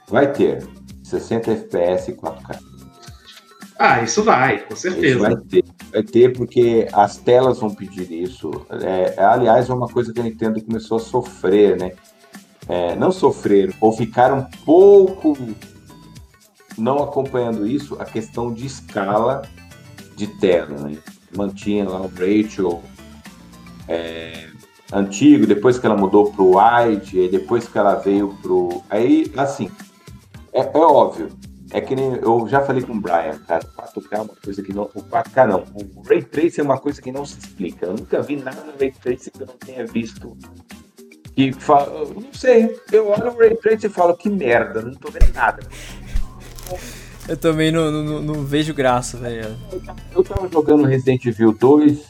[0.07, 0.67] vai ter
[1.03, 2.72] 60 FPS e 4K.
[3.85, 5.07] Ah, isso vai, com certeza.
[5.07, 8.49] Isso vai ter, vai ter porque as telas vão pedir isso.
[8.81, 11.91] É, aliás, é uma coisa que a Nintendo começou a sofrer, né?
[12.69, 15.37] É, não sofrer, ou ficar um pouco
[16.77, 19.41] não acompanhando isso, a questão de escala
[20.15, 20.97] de tela, né?
[21.35, 22.81] Mantinha lá o Rachel
[23.89, 24.47] é,
[24.93, 28.81] antigo, depois que ela mudou pro wide, depois que ela veio pro.
[28.89, 29.69] Aí, assim,
[30.53, 31.27] é, é óbvio,
[31.73, 34.61] é que nem eu já falei com o Brian, cara, o 4K é uma coisa
[34.61, 34.83] que não.
[34.93, 35.63] O 4K não.
[35.73, 37.87] O Ray Trace é uma coisa que não se explica.
[37.87, 40.37] Eu nunca vi nada no Ray Trace que eu não tenha visto.
[41.35, 42.05] Que fala.
[42.13, 42.79] Não sei.
[42.91, 45.63] Eu olho o Ray Trace e falo, que merda, não tô vendo nada.
[47.27, 49.55] Eu também não, não, não vejo graça, velho.
[50.13, 52.03] Eu tava jogando Resident Evil 2,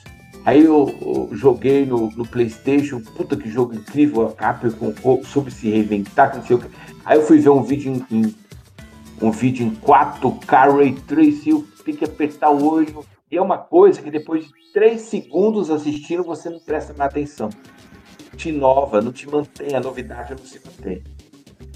[0.44, 5.69] aí eu, eu joguei no, no, PlayStation, puta que jogo incrível, a Capcom soube se
[5.69, 6.68] reinventar, não sei o que.
[7.06, 8.35] Aí eu fui ver um vídeo em, em
[9.24, 13.06] um vídeo em 4K Ray Tracing, tenho que apertar o olho.
[13.32, 17.50] E é uma coisa que depois de 3 segundos assistindo, você não presta mais atenção.
[18.36, 21.02] Te inova, não te mantém, a novidade não se mantém.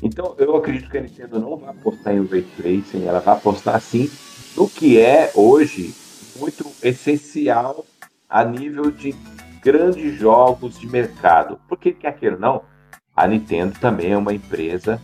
[0.04, 3.80] Então, eu acredito que a Nintendo não vai apostar em Ray Tracing, ela vai apostar
[3.80, 4.10] sim
[4.56, 5.96] no que é hoje
[6.38, 7.86] muito essencial
[8.30, 9.16] a nível de
[9.64, 11.60] grandes jogos de mercado.
[11.68, 12.64] Porque, quer queira não,
[13.16, 15.02] a Nintendo também é uma empresa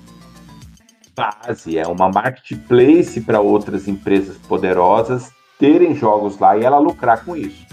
[1.15, 7.35] base, é uma marketplace para outras empresas poderosas terem jogos lá e ela lucrar com
[7.35, 7.65] isso.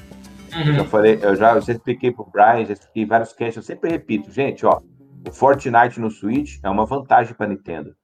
[0.55, 0.77] Uhum.
[0.77, 3.91] Eu falei, eu já, eu já expliquei pro Brian, já expliquei vários casts, eu sempre
[3.91, 4.81] repito, gente, ó,
[5.27, 7.95] o Fortnite no Switch é uma vantagem para a Nintendo.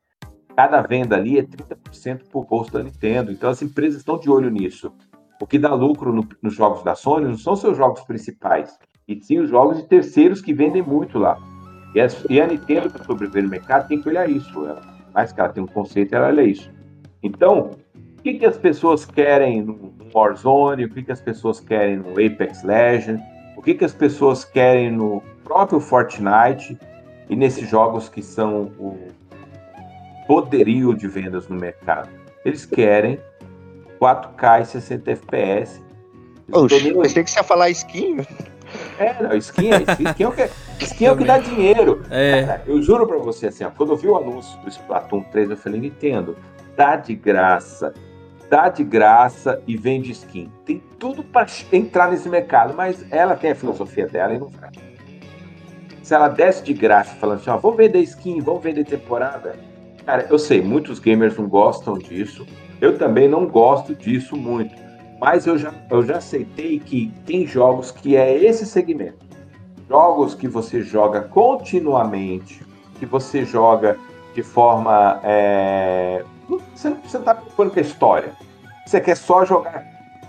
[0.57, 4.51] Cada venda ali é 30% por bolso da Nintendo, então as empresas estão de olho
[4.51, 4.93] nisso.
[5.41, 9.21] O que dá lucro no, nos jogos da Sony não são seus jogos principais, e
[9.21, 11.37] sim os jogos de terceiros que vendem muito lá.
[11.95, 14.67] E, as, e a Nintendo, para sobreviver no mercado, tem que olhar isso.
[14.67, 16.71] Ela que ela tem um conceito, ela olha isso.
[17.23, 17.71] Então,
[18.19, 22.11] o que, que as pessoas querem no Warzone, o que, que as pessoas querem no
[22.13, 23.23] Apex Legends,
[23.57, 26.79] o que, que as pessoas querem no próprio Fortnite
[27.29, 29.09] e nesses jogos que são o
[30.27, 32.09] poderio de vendas no mercado.
[32.45, 33.19] Eles querem
[34.01, 35.83] 4K e 60 FPS.
[36.53, 38.19] Oxe, pensei que você ia falar skin.
[38.99, 42.03] É, não, skin, é, skin, skin, é o que, skin é o que dá dinheiro.
[42.11, 42.43] É.
[42.43, 45.51] Cara, eu juro pra você, assim, ó, quando eu vi o anúncio do Splatoon 3,
[45.51, 46.37] eu falei, Nintendo,
[46.77, 47.93] dá de graça.
[48.49, 50.51] Dá de graça e vende skin.
[50.65, 54.71] Tem tudo para entrar nesse mercado, mas ela tem a filosofia dela e não vai.
[56.01, 59.57] Se ela desce de graça falando assim, ó, vamos vender skin, vamos vender temporada.
[60.05, 62.47] Cara, eu sei, muitos gamers não gostam disso.
[62.81, 64.86] Eu também não gosto disso muito
[65.21, 69.25] mas eu já, eu já aceitei que tem jogos que é esse segmento.
[69.89, 72.65] Jogos que você joga continuamente,
[72.99, 73.99] que você joga
[74.35, 75.21] de forma.
[75.23, 76.25] É...
[76.75, 78.33] Você não precisa estar preocupando com a história.
[78.85, 79.85] Você quer só jogar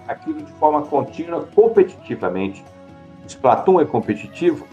[0.07, 2.63] aquilo de forma contínua, competitivamente.
[3.27, 4.65] Splatoon é competitivo,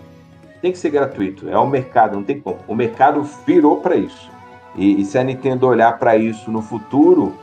[0.62, 1.48] tem que ser gratuito.
[1.48, 2.58] É o mercado, não tem como.
[2.68, 4.30] O mercado virou para isso.
[4.76, 7.34] E, e se a Nintendo olhar para isso no futuro,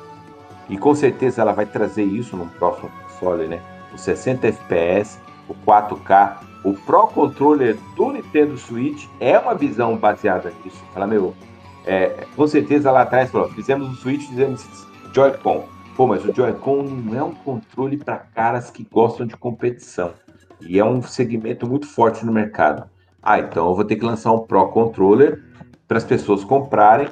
[0.72, 3.62] e com certeza ela vai trazer isso no próximo console, né?
[3.94, 5.20] O 60 FPS,
[5.50, 10.82] o 4K, o Pro Controller do Nintendo Switch é uma visão baseada nisso.
[10.96, 11.36] Ela, meu,
[11.86, 14.66] é, com certeza lá atrás falou, fizemos o Switch, fizemos
[15.14, 15.68] Joy-Con.
[15.98, 20.14] Pô, mas o Joy-Con não é um controle para caras que gostam de competição.
[20.62, 22.90] E é um segmento muito forte no mercado.
[23.22, 25.44] Ah, então eu vou ter que lançar um Pro Controller
[25.86, 27.10] para as pessoas comprarem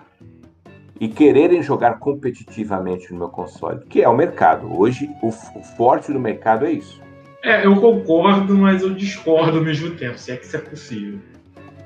[0.99, 4.69] e quererem jogar competitivamente no meu console, que é o mercado.
[4.77, 7.01] Hoje, o, o forte do mercado é isso.
[7.43, 11.19] É, eu concordo, mas eu discordo ao mesmo tempo, se é que isso é possível.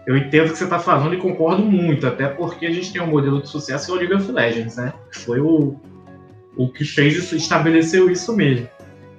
[0.05, 3.01] Eu entendo o que você está falando e concordo muito, até porque a gente tem
[3.01, 4.91] um modelo de sucesso que é o League of Legends, né?
[5.11, 5.79] Foi o,
[6.57, 8.67] o que fez isso, estabeleceu isso mesmo.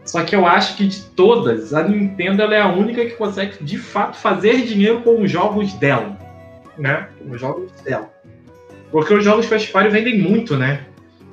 [0.04, 3.78] Só que eu acho que de todas, a Nintendo é a única que consegue de
[3.78, 6.18] fato fazer dinheiro com os jogos dela,
[6.76, 7.08] né?
[7.18, 8.13] Com os jogos dela.
[8.94, 10.84] Porque os jogos Fast Fire vendem muito, né?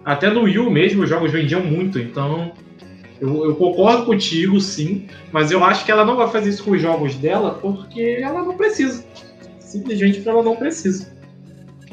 [0.03, 2.51] Até no Wii mesmo os jogos vendiam muito, então
[3.21, 6.71] eu, eu, concordo contigo, sim, mas eu acho que ela não vai fazer isso com
[6.71, 9.05] os jogos dela porque ela não precisa.
[9.59, 11.13] Simplesmente porque ela não precisa.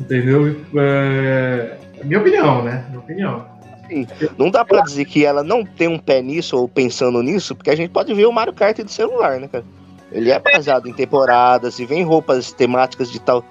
[0.00, 0.56] Entendeu?
[0.74, 2.86] É, é minha opinião, né?
[2.88, 3.46] Minha opinião.
[3.90, 4.06] Sim.
[4.38, 7.68] Não dá pra dizer que ela não tem um pé nisso ou pensando nisso, porque
[7.68, 9.66] a gente pode ver o Mario Kart do celular, né, cara?
[10.10, 13.44] Ele é baseado em temporadas e vem roupas temáticas de tal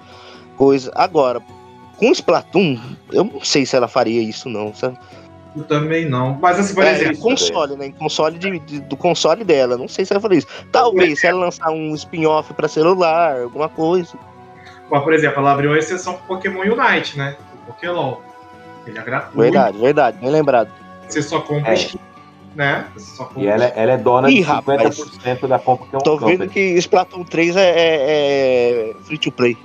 [0.56, 0.90] coisa.
[0.96, 1.40] Agora,
[1.98, 2.78] com Splatoon,
[3.12, 4.96] eu não sei se ela faria isso, não, sabe?
[5.56, 6.38] Eu também não.
[6.40, 7.18] Mas assim, por é, exemplo.
[7.18, 7.92] console, né?
[7.98, 9.76] Console de, de, do console dela.
[9.76, 10.46] Não sei se ela faria isso.
[10.70, 14.16] Talvez se ela lançar um spin-off pra celular, alguma coisa.
[14.90, 17.36] Mas, por exemplo, ela abriu uma exceção pro Pokémon Unite, né?
[17.64, 18.16] O Pokémon.
[18.86, 19.38] Ele é gratuito.
[19.38, 20.70] Verdade, verdade, bem lembrado.
[21.08, 21.74] você só compra É.
[21.74, 21.98] skin,
[22.54, 22.86] né?
[22.94, 24.80] Você só compra E ela, ela é dona Ih, de rapaz.
[24.98, 26.48] 50% da compra que é um Tô vendo company.
[26.50, 29.56] que Splatoon 3 é, é- é free to play.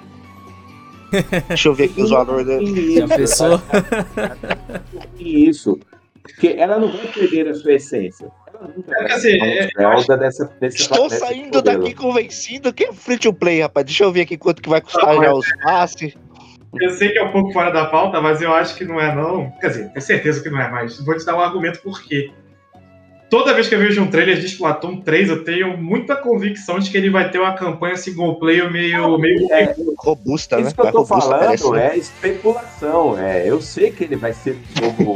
[1.48, 2.96] Deixa eu ver aqui os valores dele.
[3.00, 3.62] Já pensou?
[5.20, 5.80] Isso.
[6.24, 8.32] Porque ela não vai perder a sua essência.
[8.48, 13.18] Ela nunca vai É, assim, ser é, dessa, Estou saindo daqui convencido que é free
[13.18, 13.86] to play, rapaz.
[13.86, 16.16] Deixa eu ver aqui quanto que vai custar Não, já os passes.
[16.80, 19.14] Eu sei que é um pouco fora da pauta, mas eu acho que não é,
[19.14, 19.52] não.
[19.62, 22.32] Quer dizer, tenho certeza que não é, mas vou te dar um argumento por quê.
[23.34, 26.92] Toda vez que eu vejo um trailer de Splatoon 3, eu tenho muita convicção de
[26.92, 29.18] que ele vai ter uma campanha single player meio.
[29.18, 29.52] meio...
[29.52, 30.62] É, Robusta, né?
[30.62, 31.96] Isso que eu tô robusta, parece, falando né?
[31.96, 33.18] é especulação.
[33.18, 35.16] É, eu sei que ele vai ser um jogo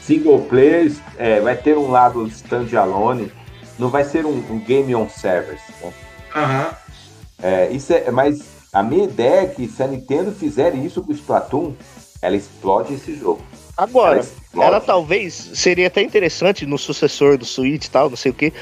[0.00, 3.30] single player, é, vai ter um lado standalone,
[3.78, 5.60] não vai ser um, um game on servers.
[5.82, 5.92] né?
[6.34, 6.70] Aham.
[7.42, 8.40] É, isso é, mas
[8.72, 11.74] a minha ideia é que se a Nintendo fizer isso com o Splatoon,
[12.22, 13.42] ela explode esse jogo.
[13.82, 14.20] Agora,
[14.54, 18.34] ela ela talvez seria até interessante no sucessor do Switch e tal, não sei o
[18.34, 18.52] que,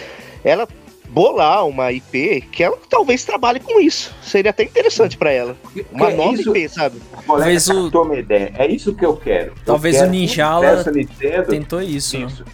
[0.44, 0.68] ela
[1.08, 4.14] bolar uma IP que ela talvez trabalhe com isso.
[4.22, 5.56] Seria até interessante pra ela.
[5.90, 7.00] Uma É nova isso- IP, sabe?
[7.26, 8.52] Talvez o- minha ideia.
[8.58, 9.52] É isso que eu quero.
[9.52, 12.18] Eu Talvez quero o Ninjala Nintendo, Tentou isso.
[12.18, 12.26] né?
[12.26, 12.44] isso.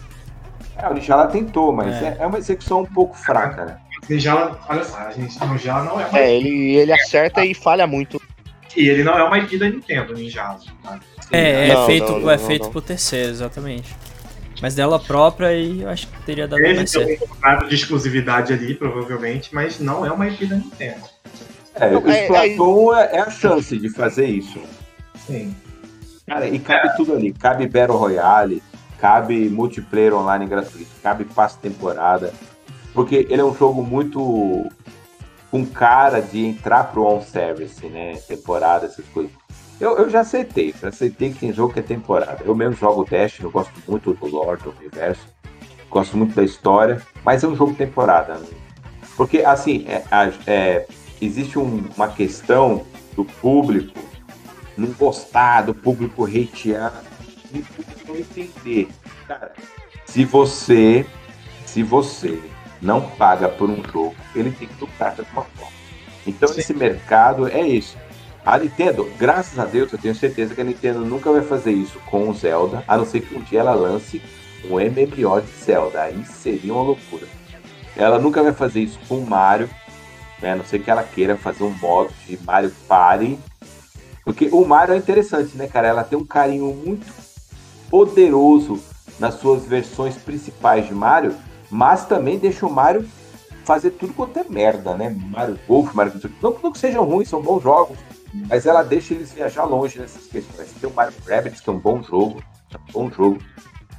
[0.77, 2.07] É, o Ninjala tentou, mas É.
[2.07, 2.17] é.
[2.21, 3.77] é uma execução um pouco fraca, né?
[4.09, 8.21] Ninjala, olha só, gente, Ninjala não é uma É, ele, ele acerta e falha muito.
[8.75, 10.59] E ele não é uma IP da Nintendo, Ninjala.
[10.83, 10.99] Tá?
[11.31, 12.71] É, é Não, feito, não, não, é não, feito não.
[12.71, 13.95] por terceiro, exatamente.
[14.61, 17.23] Mas dela própria aí eu acho que teria dado Ele mais tem certo.
[17.23, 21.01] um contrato de exclusividade ali, provavelmente, mas não é uma IP da Nintendo.
[21.75, 24.59] É, o é- Splatoon é, é a chance de fazer isso.
[25.27, 25.53] Sim.
[26.25, 27.33] Cara, e cabe tudo ali.
[27.33, 28.63] Cabe Battle Royale,
[28.99, 32.33] cabe multiplayer online gratuito, cabe passe temporada.
[32.93, 34.69] Porque ele é um jogo muito
[35.55, 38.15] com cara de entrar pro on-service, né?
[38.27, 39.31] Temporada, essas coisas.
[39.79, 42.39] Eu, eu já aceitei, já aceitei que tem jogo que é temporada.
[42.43, 45.25] Eu mesmo jogo o Dash, eu gosto muito do lore, do universo,
[45.89, 48.33] gosto muito da história, mas é um jogo temporada.
[48.33, 48.47] né?
[49.15, 50.03] Porque, assim, é,
[50.45, 50.85] é,
[51.21, 53.97] existe um- uma questão do público
[54.77, 56.91] não gostar, do público hatear,
[57.49, 57.65] do
[58.09, 58.89] não entender.
[59.25, 59.53] Cara,
[60.05, 61.05] se você,
[61.65, 62.41] se você
[62.85, 65.73] não paga por um jogo, ele tem que lucrar de alguma forma.
[66.25, 66.59] Então Sim.
[66.59, 67.97] esse mercado é isso.
[68.45, 71.99] A Nintendo, graças a Deus, eu tenho certeza que a Nintendo nunca vai fazer isso
[72.05, 74.21] com o Zelda, a não ser que um dia ela lance
[74.69, 76.03] um MMO de Zelda.
[76.03, 77.27] Aí seria uma loucura.
[77.97, 79.67] Ela nunca vai fazer isso com o Mario,
[80.39, 80.51] né?
[80.51, 83.39] a não ser que ela queira fazer um modo de Mario Party.
[84.23, 85.87] Porque o Mario é interessante, né, cara?
[85.87, 87.05] Ela tem um carinho muito
[87.89, 88.79] poderoso
[89.19, 91.35] nas suas versões principais de Mario,
[91.69, 93.07] mas também deixa o Mario
[93.63, 95.15] fazer tudo quanto é merda, né?
[95.29, 96.13] Mario Golf, Mario...
[96.41, 97.97] Não, não que sejam ruins, são bons jogos,
[98.47, 100.71] mas ela deixa eles viajar longe nessas questões.
[100.79, 103.39] Tem o Mario Rabbids, que é um bom jogo, é um bom jogo.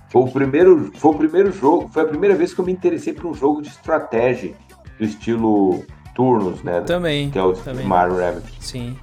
[0.09, 3.13] Foi o primeiro, foi o primeiro jogo, foi a primeira vez que eu me interessei
[3.13, 4.55] por um jogo de estratégia
[4.99, 5.85] do estilo
[6.15, 6.81] turnos, né?
[6.83, 7.31] Também.
[7.31, 7.85] Que é o também.
[7.85, 8.55] Mario Rabbids.
[8.61, 8.97] Sim.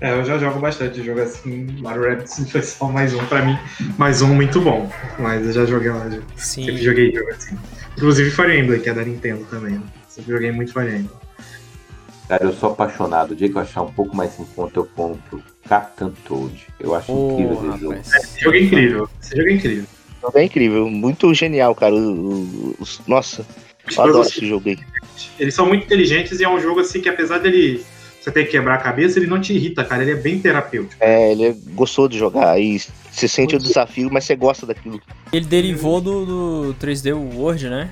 [0.00, 1.66] É, eu já jogo bastante jogo assim.
[1.80, 3.58] Mario Rabbids foi só mais um pra mim.
[3.96, 4.88] Mais um muito bom.
[5.18, 6.08] Mas eu já joguei lá.
[6.08, 6.20] já.
[6.36, 6.64] Sim.
[6.66, 7.56] Sempre joguei jogo assim.
[7.96, 9.74] Inclusive Fire Emblem, que é da Nintendo também.
[9.74, 9.82] Né?
[10.08, 11.10] Sempre joguei muito Fire Emblem.
[12.28, 13.32] Cara, eu sou apaixonado.
[13.32, 16.66] O dia que eu achar um pouco mais em conta, eu compro Captain Toad.
[16.78, 17.88] Eu acho incrível Ô, esse jogo.
[17.94, 18.14] rapaz.
[18.14, 19.10] Esse jogo é incrível.
[19.20, 19.84] Esse jogo é incrível.
[20.34, 21.94] É incrível, muito genial, cara.
[21.94, 23.44] O- o- os- nossa,
[23.96, 24.78] eu adoro esse jogo aí.
[25.38, 27.84] Eles são muito inteligentes e é um jogo assim que apesar dele
[28.20, 30.02] você ter que quebrar a cabeça, ele não te irrita, cara.
[30.02, 30.94] Ele é bem terapêutico.
[31.00, 32.80] É, ele gostou de jogar e
[33.10, 35.00] você sente o desafio, mas você gosta daquilo.
[35.32, 37.90] Ele derivou do, do 3D World, né?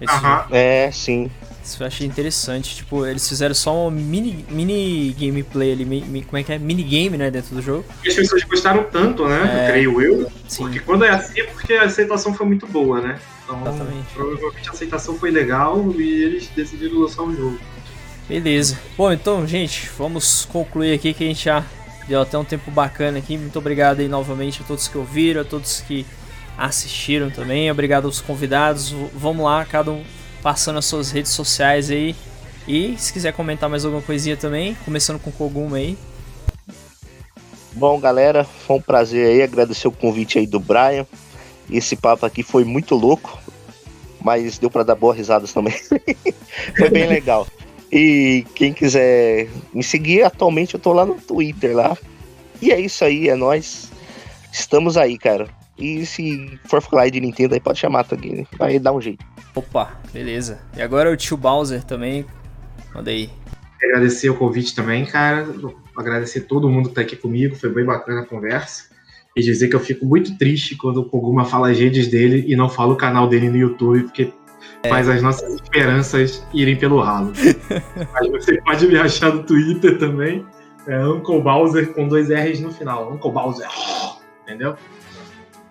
[0.00, 0.26] Esse jogo.
[0.26, 0.46] Aham.
[0.50, 1.30] É, sim.
[1.64, 2.76] Isso eu achei interessante.
[2.76, 5.84] Tipo, eles fizeram só uma mini, mini gameplay ali.
[5.84, 6.58] mi- mi- como é que é?
[6.58, 7.28] Minigame, né?
[7.30, 7.84] Dentro do jogo.
[8.04, 9.64] E as pessoas gostaram tanto, né?
[9.66, 9.70] É.
[9.72, 10.30] Creio eu.
[10.46, 13.18] Sim, Porque quando é assim é porque a aceitação foi muito boa, né?
[13.44, 14.06] Então, exatamente.
[14.14, 17.58] provavelmente a aceitação foi legal e eles decidiram lançar o jogo.
[18.28, 18.78] Beleza.
[18.96, 21.64] Bom, então, gente, vamos concluir aqui que a gente já
[22.08, 23.38] deu até um tempo bacana aqui.
[23.38, 26.04] Muito obrigado aí novamente a todos que ouviram, a todos que
[26.58, 27.70] assistiram também.
[27.70, 28.90] Obrigado aos convidados.
[29.14, 30.02] Vamos lá, cada um
[30.42, 32.16] passando as suas redes sociais aí.
[32.66, 35.96] E se quiser comentar mais alguma coisinha também, começando com o Koguma aí.
[37.74, 39.42] Bom, galera, foi um prazer aí.
[39.42, 41.06] Agradecer o convite aí do Brian.
[41.70, 43.38] Esse papo aqui foi muito louco,
[44.20, 45.74] mas deu pra dar boas risadas também.
[46.76, 47.46] foi bem legal.
[47.90, 51.96] E quem quiser me seguir, atualmente eu tô lá no Twitter lá.
[52.60, 53.90] E é isso aí, é nós.
[54.52, 55.48] Estamos aí, cara.
[55.78, 58.46] E se for falar de Nintendo aí, pode chamar também.
[58.58, 59.24] Vai dar um jeito.
[59.54, 60.58] Opa, beleza.
[60.76, 62.24] E agora o tio Bowser também.
[62.94, 63.30] Manda aí.
[63.82, 65.46] Agradecer o convite também, cara.
[65.96, 67.54] Agradecer todo mundo que tá aqui comigo.
[67.56, 68.84] Foi bem bacana a conversa.
[69.36, 72.56] e dizer que eu fico muito triste quando o Koguma fala as redes dele e
[72.56, 74.32] não fala o canal dele no YouTube, porque.
[74.88, 77.32] Faz as nossas esperanças irem pelo ralo.
[78.12, 80.46] Mas você pode me achar no Twitter também.
[80.86, 83.12] É Uncle Bowser com dois R's no final.
[83.12, 83.68] Uncle Bowser.
[84.42, 84.76] Entendeu?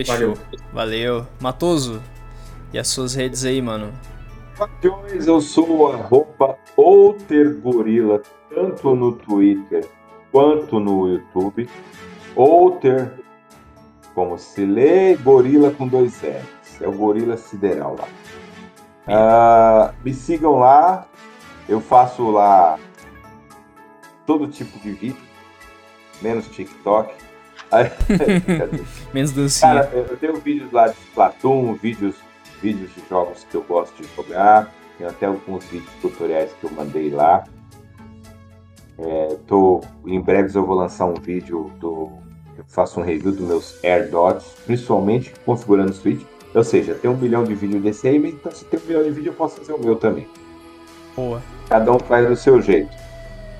[0.05, 0.33] Valeu.
[0.73, 1.27] Valeu.
[1.39, 2.01] Matoso.
[2.73, 3.93] E as suas redes aí, mano?
[4.57, 8.21] Patrões, eu sou a roupa Outer Gorila,
[8.53, 9.85] tanto no Twitter
[10.31, 11.69] quanto no YouTube.
[12.35, 13.13] Outer,
[14.13, 16.81] como se lê, gorila com dois R's.
[16.81, 18.07] É o gorila sideral lá.
[19.07, 21.07] Uh, me sigam lá,
[21.69, 22.79] eu faço lá
[24.25, 25.23] todo tipo de vídeo,
[26.21, 27.13] menos TikTok.
[29.13, 29.83] menos dancinha.
[29.83, 32.15] Cara, eu tenho vídeos lá de Splatoon, vídeos,
[32.61, 34.71] vídeos de jogos que eu gosto de jogar.
[34.97, 37.43] Tem até alguns vídeos tutoriais que eu mandei lá.
[38.97, 42.09] É, tô, em breve eu vou lançar um vídeo do.
[42.57, 46.25] Eu faço um review dos meus AirDots, principalmente configurando o Switch.
[46.55, 49.09] Ou seja, tem um milhão de vídeos desse aí, então se tem um milhão de
[49.09, 50.25] vídeos eu posso fazer o meu também.
[51.13, 51.41] Boa.
[51.67, 52.95] Cada um faz do seu jeito.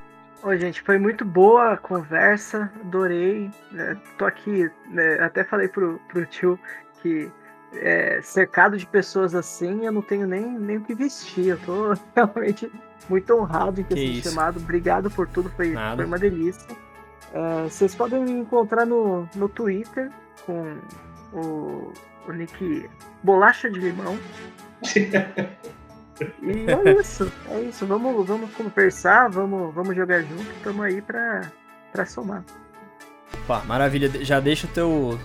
[0.42, 3.50] Oi, gente, foi muito boa a conversa, adorei.
[3.70, 3.96] Né?
[4.16, 5.18] Tô aqui, né?
[5.20, 6.58] até falei pro, pro tio
[7.02, 7.30] que
[7.72, 11.48] é, cercado de pessoas assim, eu não tenho nem, nem o que vestir.
[11.48, 12.70] Eu tô realmente
[13.08, 14.58] muito honrado em ter sido chamado.
[14.58, 16.76] Obrigado por tudo, foi, foi uma delícia.
[17.32, 20.10] É, vocês podem me encontrar no, no Twitter
[20.44, 20.76] com
[21.32, 21.92] o,
[22.26, 22.88] o nick
[23.22, 24.18] Bolacha de Limão.
[26.42, 27.86] e é isso, é isso.
[27.86, 30.50] Vamos, vamos conversar, vamos, vamos jogar junto.
[30.56, 31.50] Estamos aí pra,
[31.92, 32.44] pra somar.
[33.44, 34.08] Opa, maravilha.
[34.24, 35.18] Já deixa o teu,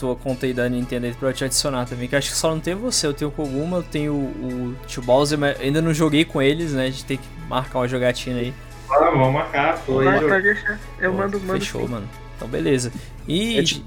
[0.00, 2.08] tua conta aí da Nintendo aí pra eu te adicionar também.
[2.08, 3.06] Que acho que só não tem você.
[3.06, 6.40] Eu tenho o Koguma, eu tenho o, o Tio Bowser, mas ainda não joguei com
[6.40, 6.86] eles, né?
[6.86, 8.54] A gente tem que marcar uma jogatina aí.
[8.90, 10.04] Ah, vamos marcar, foi.
[10.04, 10.80] Pode deixar.
[10.98, 11.60] Eu Pô, mando, mando.
[11.60, 11.88] Fechou, sim.
[11.88, 12.08] mano.
[12.36, 12.92] Então beleza.
[13.28, 13.62] E.
[13.62, 13.84] Te...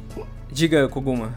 [0.52, 1.34] Diga, Koguma.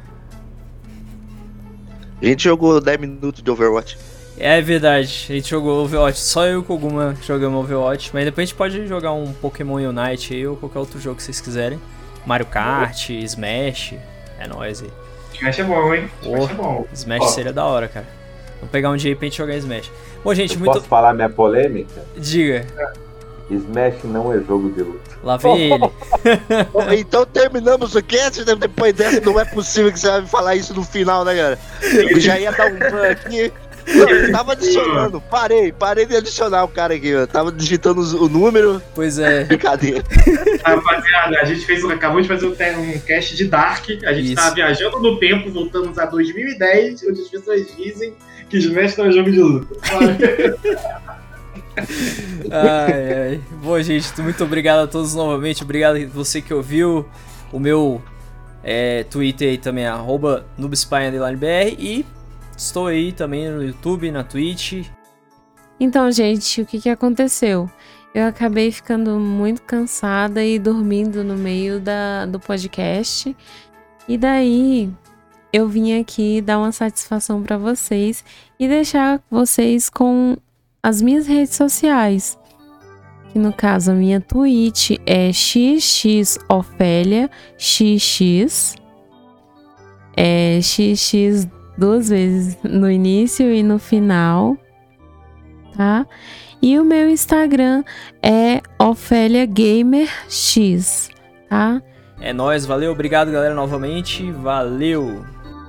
[2.20, 3.98] A gente jogou 10 minutos de Overwatch.
[4.38, 8.42] É verdade, a gente jogou Overwatch, só eu e o Koguma jogamos Overwatch, mas depois
[8.42, 11.80] a gente pode jogar um Pokémon Unite aí ou qualquer outro jogo que vocês quiserem.
[12.26, 13.94] Mario Kart, Smash,
[14.38, 14.90] é nóis aí.
[15.34, 16.10] Smash é bom, hein?
[16.22, 16.86] Smash é bom.
[16.92, 18.06] Smash seria da hora, cara.
[18.56, 19.90] Vamos pegar um dia aí pra gente jogar Smash.
[20.24, 20.72] Bom, gente, Eu muito.
[20.72, 22.02] Posso falar minha polêmica?
[22.16, 22.66] Diga.
[23.50, 25.10] Smash não é jogo de luta.
[25.22, 25.90] Lá vem ele.
[26.98, 28.54] então terminamos o cast, né?
[28.56, 31.58] depois dessa não é possível que você vai falar isso no final, né, cara?
[31.82, 33.52] Eu já ia dar um ban aqui.
[33.86, 38.82] Eu tava adicionando, parei, parei de adicionar o cara aqui, eu tava digitando o número.
[38.94, 39.44] Pois é.
[39.44, 40.02] Brincadeira.
[40.64, 44.34] Rapaziada, a gente fez, acabou de fazer um cast de Dark, a gente Isso.
[44.34, 48.12] tava viajando no tempo, voltamos a 2010, onde as pessoas dizem
[48.48, 49.76] que Smash não é jogo de luta.
[52.50, 53.40] ai, ai.
[53.62, 55.62] Bom, gente, muito obrigado a todos novamente.
[55.62, 57.06] Obrigado a você que ouviu.
[57.52, 58.02] O meu
[58.64, 60.44] é, Twitter aí também arroba
[61.78, 62.04] e
[62.56, 64.86] Estou aí também no YouTube, na Twitch.
[65.78, 67.70] Então, gente, o que, que aconteceu?
[68.14, 73.36] Eu acabei ficando muito cansada e dormindo no meio da, do podcast.
[74.08, 74.90] E daí
[75.52, 78.24] eu vim aqui dar uma satisfação para vocês
[78.58, 80.38] e deixar vocês com
[80.82, 82.38] as minhas redes sociais.
[83.32, 85.70] Que no caso a minha Twitch é xxofélia
[87.58, 88.76] xx
[90.16, 91.46] é xx
[91.76, 94.56] duas vezes no início e no final,
[95.76, 96.06] tá?
[96.62, 97.84] E o meu Instagram
[98.22, 101.10] é Ofélia Gamer X,
[101.48, 101.82] tá?
[102.20, 105.35] É nóis, valeu, obrigado galera novamente, valeu!